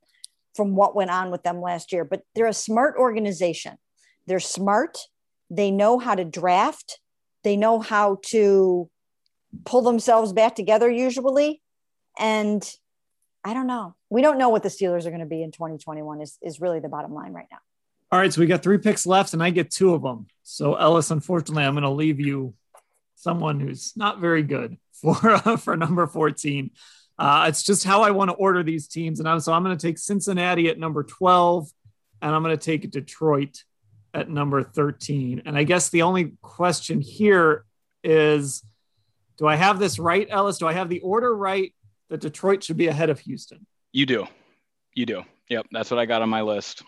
from 0.54 0.74
what 0.74 0.96
went 0.96 1.10
on 1.10 1.30
with 1.30 1.42
them 1.42 1.60
last 1.60 1.92
year. 1.92 2.04
But 2.04 2.22
they're 2.34 2.46
a 2.46 2.54
smart 2.54 2.96
organization. 2.98 3.76
They're 4.26 4.40
smart. 4.40 4.98
They 5.50 5.70
know 5.70 5.98
how 5.98 6.14
to 6.14 6.24
draft. 6.24 6.98
They 7.44 7.56
know 7.56 7.78
how 7.78 8.18
to 8.26 8.90
pull 9.64 9.82
themselves 9.82 10.32
back 10.32 10.56
together 10.56 10.90
usually. 10.90 11.62
And 12.18 12.68
I 13.44 13.54
don't 13.54 13.66
know. 13.66 13.94
We 14.10 14.22
don't 14.22 14.38
know 14.38 14.48
what 14.48 14.62
the 14.62 14.68
Steelers 14.68 15.06
are 15.06 15.10
going 15.10 15.20
to 15.20 15.26
be 15.26 15.42
in 15.42 15.52
2021 15.52 16.20
is, 16.20 16.38
is 16.42 16.60
really 16.60 16.80
the 16.80 16.88
bottom 16.88 17.14
line 17.14 17.32
right 17.32 17.46
now. 17.50 17.58
All 18.12 18.18
right, 18.20 18.32
so 18.32 18.40
we 18.40 18.46
got 18.46 18.62
three 18.62 18.78
picks 18.78 19.04
left, 19.04 19.32
and 19.32 19.42
I 19.42 19.50
get 19.50 19.70
two 19.70 19.94
of 19.94 20.02
them. 20.02 20.26
So 20.44 20.74
Ellis, 20.74 21.10
unfortunately, 21.10 21.64
I'm 21.64 21.74
going 21.74 21.82
to 21.82 21.90
leave 21.90 22.20
you 22.20 22.54
someone 23.16 23.58
who's 23.58 23.94
not 23.96 24.20
very 24.20 24.42
good 24.42 24.76
for 24.92 25.16
uh, 25.24 25.56
for 25.56 25.76
number 25.76 26.06
14. 26.06 26.70
Uh, 27.18 27.46
it's 27.48 27.62
just 27.62 27.82
how 27.82 28.02
I 28.02 28.10
want 28.10 28.30
to 28.30 28.36
order 28.36 28.62
these 28.62 28.86
teams, 28.86 29.18
and 29.18 29.28
I'm 29.28 29.40
so 29.40 29.52
I'm 29.52 29.64
going 29.64 29.76
to 29.76 29.86
take 29.86 29.98
Cincinnati 29.98 30.68
at 30.68 30.78
number 30.78 31.02
12, 31.02 31.68
and 32.22 32.34
I'm 32.34 32.42
going 32.42 32.56
to 32.56 32.64
take 32.64 32.90
Detroit 32.90 33.64
at 34.14 34.30
number 34.30 34.62
13. 34.62 35.42
And 35.44 35.58
I 35.58 35.64
guess 35.64 35.90
the 35.90 36.02
only 36.02 36.32
question 36.42 37.00
here 37.00 37.64
is, 38.04 38.62
do 39.36 39.46
I 39.46 39.56
have 39.56 39.78
this 39.78 39.98
right, 39.98 40.26
Ellis? 40.30 40.58
Do 40.58 40.66
I 40.66 40.72
have 40.72 40.88
the 40.88 41.00
order 41.00 41.34
right 41.34 41.74
that 42.08 42.20
Detroit 42.20 42.62
should 42.62 42.76
be 42.76 42.86
ahead 42.86 43.10
of 43.10 43.20
Houston? 43.20 43.66
You 43.92 44.06
do. 44.06 44.26
You 44.94 45.06
do. 45.06 45.24
Yep. 45.50 45.66
That's 45.72 45.90
what 45.90 45.98
I 45.98 46.06
got 46.06 46.22
on 46.22 46.30
my 46.30 46.42
list. 46.42 46.82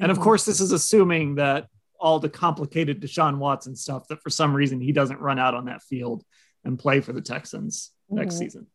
And 0.00 0.10
of 0.10 0.20
course, 0.20 0.44
this 0.44 0.60
is 0.60 0.72
assuming 0.72 1.36
that 1.36 1.68
all 1.98 2.18
the 2.18 2.28
complicated 2.28 3.00
Deshaun 3.00 3.38
Watson 3.38 3.74
stuff 3.74 4.06
that 4.08 4.22
for 4.22 4.30
some 4.30 4.54
reason 4.54 4.80
he 4.80 4.92
doesn't 4.92 5.20
run 5.20 5.38
out 5.38 5.54
on 5.54 5.66
that 5.66 5.82
field 5.82 6.24
and 6.64 6.78
play 6.78 7.00
for 7.00 7.12
the 7.12 7.22
Texans 7.22 7.92
next 8.10 8.34
Mhm. 8.34 8.38
season. 8.38 8.66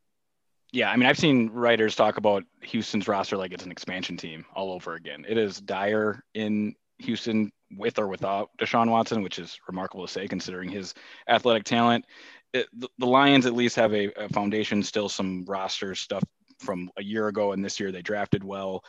Yeah, 0.73 0.89
I 0.89 0.95
mean, 0.95 1.07
I've 1.07 1.19
seen 1.19 1.49
writers 1.49 1.95
talk 1.95 2.17
about 2.17 2.43
Houston's 2.63 3.07
roster 3.07 3.35
like 3.37 3.51
it's 3.51 3.65
an 3.65 3.71
expansion 3.71 4.15
team 4.17 4.45
all 4.55 4.71
over 4.71 4.95
again. 4.95 5.25
It 5.27 5.37
is 5.37 5.59
dire 5.59 6.23
in 6.33 6.75
Houston 6.99 7.51
with 7.77 7.99
or 7.99 8.07
without 8.07 8.49
Deshaun 8.57 8.89
Watson, 8.89 9.21
which 9.21 9.37
is 9.37 9.59
remarkable 9.67 10.05
to 10.07 10.11
say 10.11 10.27
considering 10.27 10.69
his 10.69 10.93
athletic 11.27 11.65
talent. 11.65 12.05
It, 12.53 12.67
the, 12.73 12.87
the 12.97 13.05
Lions 13.05 13.45
at 13.45 13.53
least 13.53 13.75
have 13.75 13.93
a, 13.93 14.11
a 14.13 14.29
foundation, 14.29 14.81
still 14.81 15.09
some 15.09 15.45
roster 15.45 15.93
stuff 15.93 16.23
from 16.59 16.89
a 16.97 17.03
year 17.03 17.27
ago, 17.27 17.51
and 17.51 17.63
this 17.63 17.79
year 17.79 17.91
they 17.91 18.01
drafted 18.01 18.43
well. 18.43 18.83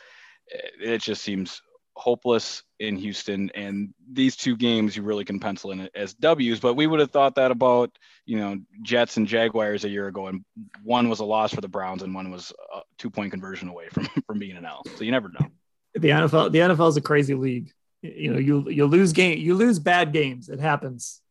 It, 0.47 0.71
it 0.79 1.01
just 1.01 1.21
seems 1.21 1.61
hopeless 1.95 2.63
in 2.79 2.95
Houston, 2.97 3.49
and 3.55 3.93
these 4.11 4.35
two 4.35 4.55
games 4.55 4.95
you 4.95 5.03
really 5.03 5.25
can 5.25 5.39
pencil 5.39 5.71
in 5.71 5.89
as 5.95 6.13
W's. 6.15 6.59
But 6.59 6.75
we 6.75 6.87
would 6.87 6.99
have 6.99 7.11
thought 7.11 7.35
that 7.35 7.51
about 7.51 7.97
you 8.25 8.37
know 8.37 8.59
Jets 8.81 9.17
and 9.17 9.27
Jaguars 9.27 9.85
a 9.85 9.89
year 9.89 10.07
ago, 10.07 10.27
and 10.27 10.43
one 10.83 11.09
was 11.09 11.19
a 11.19 11.25
loss 11.25 11.53
for 11.53 11.61
the 11.61 11.67
Browns, 11.67 12.03
and 12.03 12.13
one 12.13 12.31
was 12.31 12.51
a 12.73 12.81
two 12.97 13.09
point 13.09 13.31
conversion 13.31 13.69
away 13.69 13.89
from 13.89 14.07
from 14.27 14.39
being 14.39 14.57
an 14.57 14.65
L. 14.65 14.83
So 14.95 15.03
you 15.03 15.11
never 15.11 15.29
know. 15.29 15.47
The 15.95 16.09
NFL, 16.09 16.51
the 16.51 16.59
NFL 16.59 16.89
is 16.89 16.97
a 16.97 17.01
crazy 17.01 17.35
league. 17.35 17.71
You 18.01 18.33
know, 18.33 18.39
you 18.39 18.69
you 18.69 18.85
lose 18.85 19.13
game, 19.13 19.37
you 19.39 19.55
lose 19.55 19.79
bad 19.79 20.11
games. 20.11 20.49
It 20.49 20.59
happens 20.59 21.21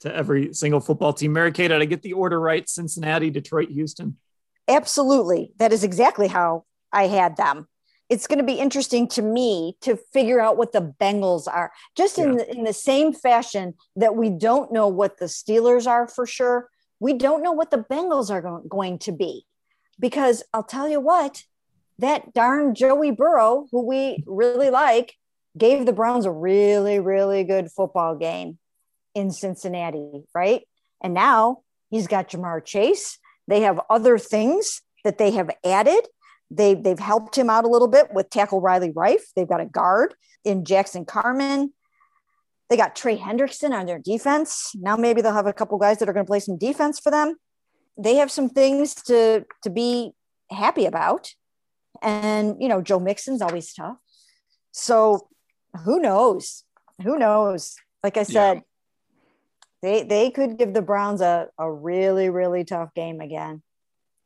to 0.00 0.14
every 0.14 0.52
single 0.54 0.80
football 0.80 1.12
team. 1.12 1.32
Mary 1.32 1.52
Kay, 1.52 1.68
did 1.68 1.80
I 1.80 1.84
get 1.84 2.02
the 2.02 2.14
order 2.14 2.40
right? 2.40 2.68
Cincinnati, 2.68 3.30
Detroit, 3.30 3.70
Houston. 3.70 4.16
Absolutely, 4.66 5.52
that 5.58 5.72
is 5.72 5.84
exactly 5.84 6.26
how 6.26 6.64
I 6.92 7.06
had 7.06 7.36
them 7.36 7.68
it's 8.08 8.26
going 8.26 8.38
to 8.38 8.44
be 8.44 8.54
interesting 8.54 9.06
to 9.08 9.22
me 9.22 9.76
to 9.82 9.96
figure 10.12 10.40
out 10.40 10.56
what 10.56 10.72
the 10.72 10.94
Bengals 11.00 11.46
are. 11.46 11.72
Just 11.96 12.18
in 12.18 12.32
yeah. 12.32 12.38
the, 12.38 12.56
in 12.56 12.64
the 12.64 12.72
same 12.72 13.12
fashion 13.12 13.74
that 13.96 14.16
we 14.16 14.30
don't 14.30 14.72
know 14.72 14.88
what 14.88 15.18
the 15.18 15.26
Steelers 15.26 15.86
are 15.86 16.08
for 16.08 16.26
sure, 16.26 16.70
we 17.00 17.12
don't 17.12 17.42
know 17.42 17.52
what 17.52 17.70
the 17.70 17.84
Bengals 17.90 18.30
are 18.30 18.40
go- 18.40 18.64
going 18.68 18.98
to 19.00 19.12
be. 19.12 19.44
Because 20.00 20.42
I'll 20.54 20.62
tell 20.62 20.88
you 20.88 21.00
what, 21.00 21.42
that 21.98 22.32
darn 22.32 22.74
Joey 22.74 23.10
Burrow, 23.10 23.66
who 23.72 23.86
we 23.86 24.22
really 24.26 24.70
like, 24.70 25.14
gave 25.56 25.84
the 25.84 25.92
Browns 25.92 26.24
a 26.24 26.30
really, 26.30 27.00
really 27.00 27.44
good 27.44 27.70
football 27.70 28.14
game 28.16 28.58
in 29.14 29.30
Cincinnati, 29.30 30.22
right? 30.34 30.62
And 31.02 31.14
now 31.14 31.62
he's 31.90 32.06
got 32.06 32.30
Ja'Marr 32.30 32.64
Chase. 32.64 33.18
They 33.48 33.62
have 33.62 33.80
other 33.90 34.18
things 34.18 34.82
that 35.04 35.18
they 35.18 35.32
have 35.32 35.50
added 35.64 36.06
they, 36.50 36.74
they've 36.74 36.98
helped 36.98 37.36
him 37.36 37.50
out 37.50 37.64
a 37.64 37.68
little 37.68 37.88
bit 37.88 38.12
with 38.12 38.30
tackle 38.30 38.60
Riley 38.60 38.90
Reiff. 38.90 39.20
They've 39.36 39.48
got 39.48 39.60
a 39.60 39.66
guard 39.66 40.14
in 40.44 40.64
Jackson 40.64 41.04
Carman. 41.04 41.72
They 42.70 42.76
got 42.76 42.96
Trey 42.96 43.18
Hendrickson 43.18 43.72
on 43.72 43.86
their 43.86 43.98
defense. 43.98 44.72
Now 44.74 44.96
maybe 44.96 45.20
they'll 45.20 45.32
have 45.32 45.46
a 45.46 45.52
couple 45.52 45.78
guys 45.78 45.98
that 45.98 46.08
are 46.08 46.12
going 46.12 46.26
to 46.26 46.30
play 46.30 46.40
some 46.40 46.58
defense 46.58 47.00
for 47.00 47.10
them. 47.10 47.36
They 47.96 48.16
have 48.16 48.30
some 48.30 48.48
things 48.48 48.94
to 49.04 49.44
to 49.62 49.70
be 49.70 50.12
happy 50.50 50.86
about. 50.86 51.30
And 52.02 52.56
you 52.60 52.68
know, 52.68 52.80
Joe 52.80 53.00
Mixon's 53.00 53.42
always 53.42 53.72
tough. 53.72 53.96
So 54.72 55.28
who 55.84 55.98
knows? 55.98 56.64
Who 57.02 57.18
knows? 57.18 57.76
Like 58.04 58.16
I 58.16 58.22
said, 58.22 58.54
yeah. 58.54 58.60
they 59.82 60.02
they 60.04 60.30
could 60.30 60.58
give 60.58 60.74
the 60.74 60.82
Browns 60.82 61.20
a, 61.20 61.48
a 61.58 61.70
really, 61.70 62.28
really 62.28 62.64
tough 62.64 62.94
game 62.94 63.20
again 63.20 63.62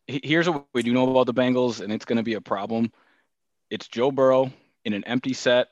here's 0.06 0.48
what 0.48 0.66
we 0.72 0.82
do 0.82 0.92
know 0.92 1.10
about 1.10 1.26
the 1.26 1.34
Bengals, 1.34 1.80
and 1.80 1.92
it's 1.92 2.04
going 2.04 2.16
to 2.16 2.22
be 2.22 2.34
a 2.34 2.40
problem. 2.40 2.92
It's 3.70 3.88
Joe 3.88 4.10
Burrow 4.10 4.52
in 4.84 4.92
an 4.92 5.04
empty 5.04 5.32
set 5.32 5.68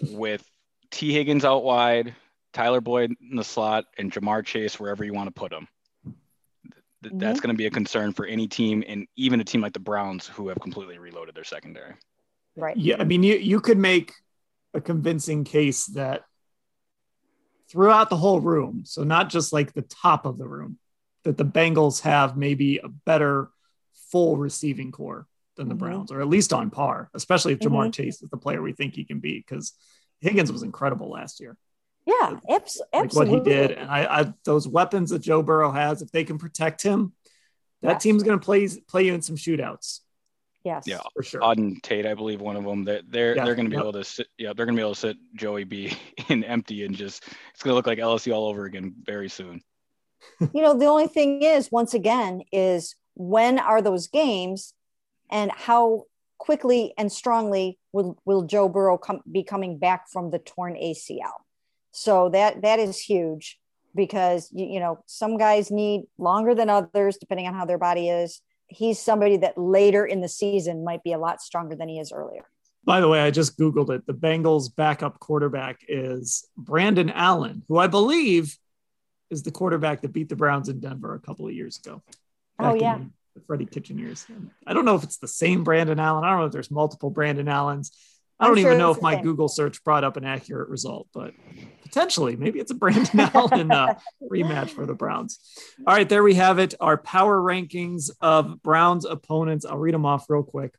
with 0.00 0.44
Tee 0.90 1.12
Higgins 1.12 1.44
out 1.44 1.64
wide, 1.64 2.14
Tyler 2.52 2.80
Boyd 2.80 3.14
in 3.30 3.36
the 3.36 3.44
slot, 3.44 3.84
and 3.98 4.12
Ja'Marr 4.12 4.44
Chase 4.44 4.78
wherever 4.78 5.04
you 5.04 5.12
want 5.12 5.28
to 5.28 5.38
put 5.38 5.52
him. 5.52 5.68
Mm-hmm. 6.06 7.18
That's 7.18 7.40
going 7.40 7.52
to 7.52 7.58
be 7.58 7.66
a 7.66 7.70
concern 7.70 8.12
for 8.12 8.26
any 8.26 8.46
team, 8.46 8.84
and 8.86 9.06
even 9.16 9.40
a 9.40 9.44
team 9.44 9.60
like 9.60 9.72
the 9.72 9.80
Browns 9.80 10.26
who 10.26 10.48
have 10.48 10.60
completely 10.60 10.98
reloaded 10.98 11.34
their 11.34 11.44
secondary. 11.44 11.94
Right. 12.56 12.76
Yeah, 12.76 12.96
I 12.98 13.04
mean, 13.04 13.22
you 13.22 13.36
you 13.36 13.60
could 13.60 13.78
make 13.78 14.12
a 14.74 14.80
convincing 14.80 15.44
case 15.44 15.86
that 15.86 16.22
throughout 17.70 18.10
the 18.10 18.16
whole 18.16 18.40
room, 18.40 18.82
so 18.84 19.04
not 19.04 19.30
just 19.30 19.52
like 19.52 19.72
the 19.72 19.82
top 19.82 20.26
of 20.26 20.38
the 20.38 20.46
room, 20.46 20.78
that 21.24 21.36
the 21.36 21.44
Bengals 21.44 22.00
have 22.02 22.36
maybe 22.36 22.78
a 22.78 22.88
better 22.88 23.48
full 24.10 24.36
receiving 24.36 24.92
core 24.92 25.26
than 25.56 25.68
the 25.68 25.74
mm-hmm. 25.74 25.84
Browns, 25.84 26.12
or 26.12 26.20
at 26.20 26.28
least 26.28 26.52
on 26.52 26.70
par, 26.70 27.10
especially 27.14 27.52
if 27.52 27.60
Ja'Marr 27.60 27.84
mm-hmm. 27.84 27.90
Chase 27.90 28.22
is 28.22 28.30
the 28.30 28.36
player 28.36 28.62
we 28.62 28.72
think 28.72 28.94
he 28.94 29.04
can 29.04 29.20
be, 29.20 29.38
because 29.38 29.72
Higgins 30.20 30.52
was 30.52 30.62
incredible 30.62 31.10
last 31.10 31.40
year. 31.40 31.56
Yeah, 32.06 32.38
abs- 32.50 32.80
like 32.92 33.04
absolutely. 33.04 33.38
What 33.38 33.46
he 33.46 33.50
did, 33.50 33.70
and 33.72 33.90
I, 33.90 34.20
I, 34.20 34.34
those 34.44 34.66
weapons 34.66 35.10
that 35.10 35.20
Joe 35.20 35.42
Burrow 35.42 35.70
has, 35.70 36.02
if 36.02 36.10
they 36.10 36.24
can 36.24 36.38
protect 36.38 36.82
him, 36.82 37.12
that 37.82 37.92
yes. 37.92 38.02
team's 38.02 38.22
going 38.22 38.38
to 38.38 38.44
play 38.44 38.68
play 38.88 39.06
you 39.06 39.14
in 39.14 39.22
some 39.22 39.36
shootouts. 39.36 40.00
Yes. 40.64 40.84
Yeah, 40.86 41.00
for 41.14 41.22
sure. 41.22 41.40
Auden 41.40 41.82
Tate, 41.82 42.06
I 42.06 42.14
believe 42.14 42.40
one 42.40 42.56
of 42.56 42.64
them. 42.64 42.84
That 42.84 43.04
they're 43.08 43.36
yeah. 43.36 43.44
they're 43.44 43.54
going 43.54 43.66
to 43.66 43.70
be 43.70 43.76
yep. 43.76 43.84
able 43.84 43.92
to 43.92 44.04
sit. 44.04 44.28
Yeah, 44.36 44.52
they're 44.52 44.66
going 44.66 44.76
to 44.76 44.80
be 44.80 44.84
able 44.84 44.94
to 44.94 45.00
sit 45.00 45.16
Joey 45.34 45.64
B 45.64 45.96
in 46.28 46.44
empty 46.44 46.84
and 46.84 46.94
just 46.94 47.24
it's 47.52 47.62
going 47.62 47.72
to 47.72 47.76
look 47.76 47.86
like 47.86 47.98
LSU 47.98 48.34
all 48.34 48.46
over 48.46 48.64
again 48.64 48.94
very 49.04 49.28
soon 49.28 49.62
you 50.40 50.62
know, 50.62 50.78
the 50.78 50.86
only 50.86 51.06
thing 51.06 51.42
is, 51.42 51.70
once 51.70 51.94
again, 51.94 52.42
is 52.52 52.96
when 53.14 53.58
are 53.58 53.82
those 53.82 54.06
games 54.06 54.74
and 55.30 55.50
how 55.50 56.04
quickly 56.38 56.92
and 56.98 57.10
strongly 57.10 57.78
will, 57.92 58.18
will 58.24 58.42
Joe 58.42 58.68
Burrow 58.68 58.98
come, 58.98 59.20
be 59.30 59.42
coming 59.42 59.78
back 59.78 60.08
from 60.08 60.30
the 60.30 60.38
torn 60.38 60.74
ACL? 60.74 61.42
So 61.92 62.30
that 62.30 62.62
that 62.62 62.78
is 62.78 62.98
huge 62.98 63.58
because 63.94 64.48
you, 64.52 64.66
you 64.66 64.80
know 64.80 65.04
some 65.06 65.36
guys 65.36 65.70
need 65.70 66.04
longer 66.18 66.54
than 66.54 66.70
others 66.70 67.18
depending 67.18 67.46
on 67.46 67.54
how 67.54 67.66
their 67.66 67.78
body 67.78 68.08
is. 68.08 68.40
He's 68.66 68.98
somebody 68.98 69.36
that 69.38 69.58
later 69.58 70.06
in 70.06 70.22
the 70.22 70.28
season 70.28 70.84
might 70.84 71.04
be 71.04 71.12
a 71.12 71.18
lot 71.18 71.42
stronger 71.42 71.76
than 71.76 71.88
he 71.88 72.00
is 72.00 72.10
earlier. 72.10 72.46
By 72.84 73.00
the 73.00 73.08
way, 73.08 73.20
I 73.20 73.30
just 73.30 73.58
Googled 73.58 73.90
it. 73.90 74.06
The 74.06 74.14
Bengals 74.14 74.74
backup 74.74 75.20
quarterback 75.20 75.80
is 75.86 76.48
Brandon 76.56 77.10
Allen, 77.10 77.62
who 77.68 77.78
I 77.78 77.86
believe 77.86 78.58
is 79.32 79.42
the 79.42 79.50
quarterback 79.50 80.02
that 80.02 80.12
beat 80.12 80.28
the 80.28 80.36
Browns 80.36 80.68
in 80.68 80.78
Denver 80.78 81.14
a 81.14 81.20
couple 81.20 81.46
of 81.46 81.52
years 81.52 81.78
ago. 81.78 82.02
Oh 82.58 82.74
yeah. 82.74 82.98
The 83.34 83.40
Freddie 83.40 83.66
Kitchen 83.66 83.98
years. 83.98 84.26
I 84.66 84.74
don't 84.74 84.84
know 84.84 84.94
if 84.94 85.02
it's 85.02 85.16
the 85.16 85.26
same 85.26 85.64
Brandon 85.64 85.98
Allen. 85.98 86.22
I 86.22 86.30
don't 86.30 86.40
know 86.40 86.46
if 86.46 86.52
there's 86.52 86.70
multiple 86.70 87.10
Brandon 87.10 87.48
Allens. 87.48 87.90
I 88.38 88.46
don't 88.46 88.54
I'm 88.54 88.58
even 88.58 88.72
sure 88.72 88.78
know 88.78 88.90
if 88.90 89.00
my 89.00 89.14
same. 89.14 89.22
Google 89.22 89.48
search 89.48 89.82
brought 89.84 90.04
up 90.04 90.16
an 90.16 90.24
accurate 90.24 90.68
result, 90.68 91.08
but 91.14 91.32
potentially 91.82 92.36
maybe 92.36 92.58
it's 92.58 92.70
a 92.72 92.74
Brandon 92.74 93.20
Allen 93.34 93.70
uh, 93.70 93.94
rematch 94.22 94.70
for 94.70 94.84
the 94.84 94.94
Browns. 94.94 95.38
All 95.86 95.94
right, 95.94 96.08
there 96.08 96.22
we 96.22 96.34
have 96.34 96.58
it. 96.58 96.74
Our 96.80 96.98
power 96.98 97.40
rankings 97.40 98.10
of 98.20 98.62
Browns 98.62 99.04
opponents. 99.04 99.64
I'll 99.64 99.78
read 99.78 99.94
them 99.94 100.04
off 100.04 100.28
real 100.28 100.42
quick. 100.42 100.74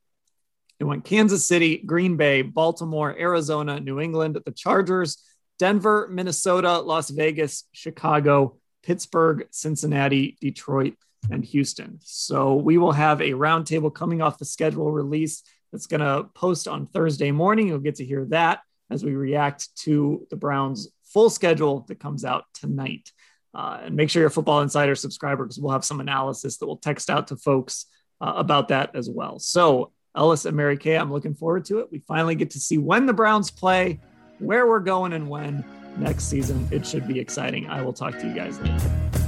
It 0.80 0.84
went 0.84 1.06
Kansas 1.06 1.46
City, 1.46 1.78
Green 1.78 2.18
Bay, 2.18 2.42
Baltimore, 2.42 3.16
Arizona, 3.18 3.80
New 3.80 4.00
England, 4.00 4.38
the 4.46 4.52
Chargers, 4.52 5.24
Denver, 5.60 6.08
Minnesota, 6.12 6.80
Las 6.80 7.10
Vegas, 7.10 7.66
Chicago, 7.72 8.58
Pittsburgh, 8.84 9.48
Cincinnati, 9.52 10.38
Detroit, 10.42 10.96
and 11.32 11.44
Houston. 11.46 12.00
So 12.02 12.56
we 12.56 12.78
will 12.78 12.92
have 12.92 13.22
a 13.22 13.32
roundtable 13.32 13.94
coming 13.94 14.22
off 14.22 14.38
the 14.38 14.46
schedule 14.46 14.92
release 14.92 15.44
that's 15.72 15.88
going 15.88 16.02
to 16.02 16.30
post 16.36 16.68
on 16.68 16.86
Thursday 16.86 17.32
morning. 17.32 17.68
You'll 17.68 17.80
get 17.80 17.96
to 17.96 18.06
hear 18.06 18.26
that 18.26 18.60
as 18.90 19.04
we 19.04 19.16
react 19.16 19.76
to 19.78 20.28
the 20.30 20.36
Browns' 20.36 20.90
full 21.06 21.30
schedule 21.30 21.86
that 21.88 22.00
comes 22.00 22.26
out 22.26 22.46
tonight. 22.54 23.12
Uh, 23.56 23.82
and 23.84 23.96
make 23.96 24.10
sure 24.10 24.22
you're 24.22 24.28
a 24.28 24.32
Football 24.32 24.62
Insider 24.62 24.96
subscriber 24.96 25.46
because 25.46 25.60
we'll 25.60 25.72
have 25.72 25.86
some 25.86 26.00
analysis 26.00 26.58
that 26.58 26.66
we'll 26.66 26.78
text 26.78 27.10
out 27.10 27.28
to 27.28 27.38
folks 27.38 27.86
uh, 28.20 28.34
about 28.36 28.70
that 28.70 28.96
as 28.96 29.10
well. 29.10 29.40
So, 29.40 29.92
Ellis 30.16 30.46
and 30.46 30.56
Mary 30.56 30.78
Kay, 30.78 30.96
I'm 30.96 31.12
looking 31.12 31.34
forward 31.34 31.66
to 31.66 31.80
it. 31.80 31.92
We 31.92 32.00
finally 32.00 32.36
get 32.36 32.52
to 32.52 32.60
see 32.60 32.78
when 32.78 33.08
the 33.08 33.14
Browns 33.14 33.50
play 33.50 34.00
where 34.40 34.68
we're 34.68 34.80
going 34.80 35.14
and 35.14 35.30
when 35.30 35.64
next 35.98 36.26
season. 36.26 36.68
It 36.72 36.86
should 36.86 37.08
be 37.08 37.20
exciting. 37.20 37.68
I 37.68 37.82
will 37.82 37.94
talk 37.94 38.18
to 38.20 38.28
you 38.28 38.34
guys 38.34 38.60
later. 38.60 39.23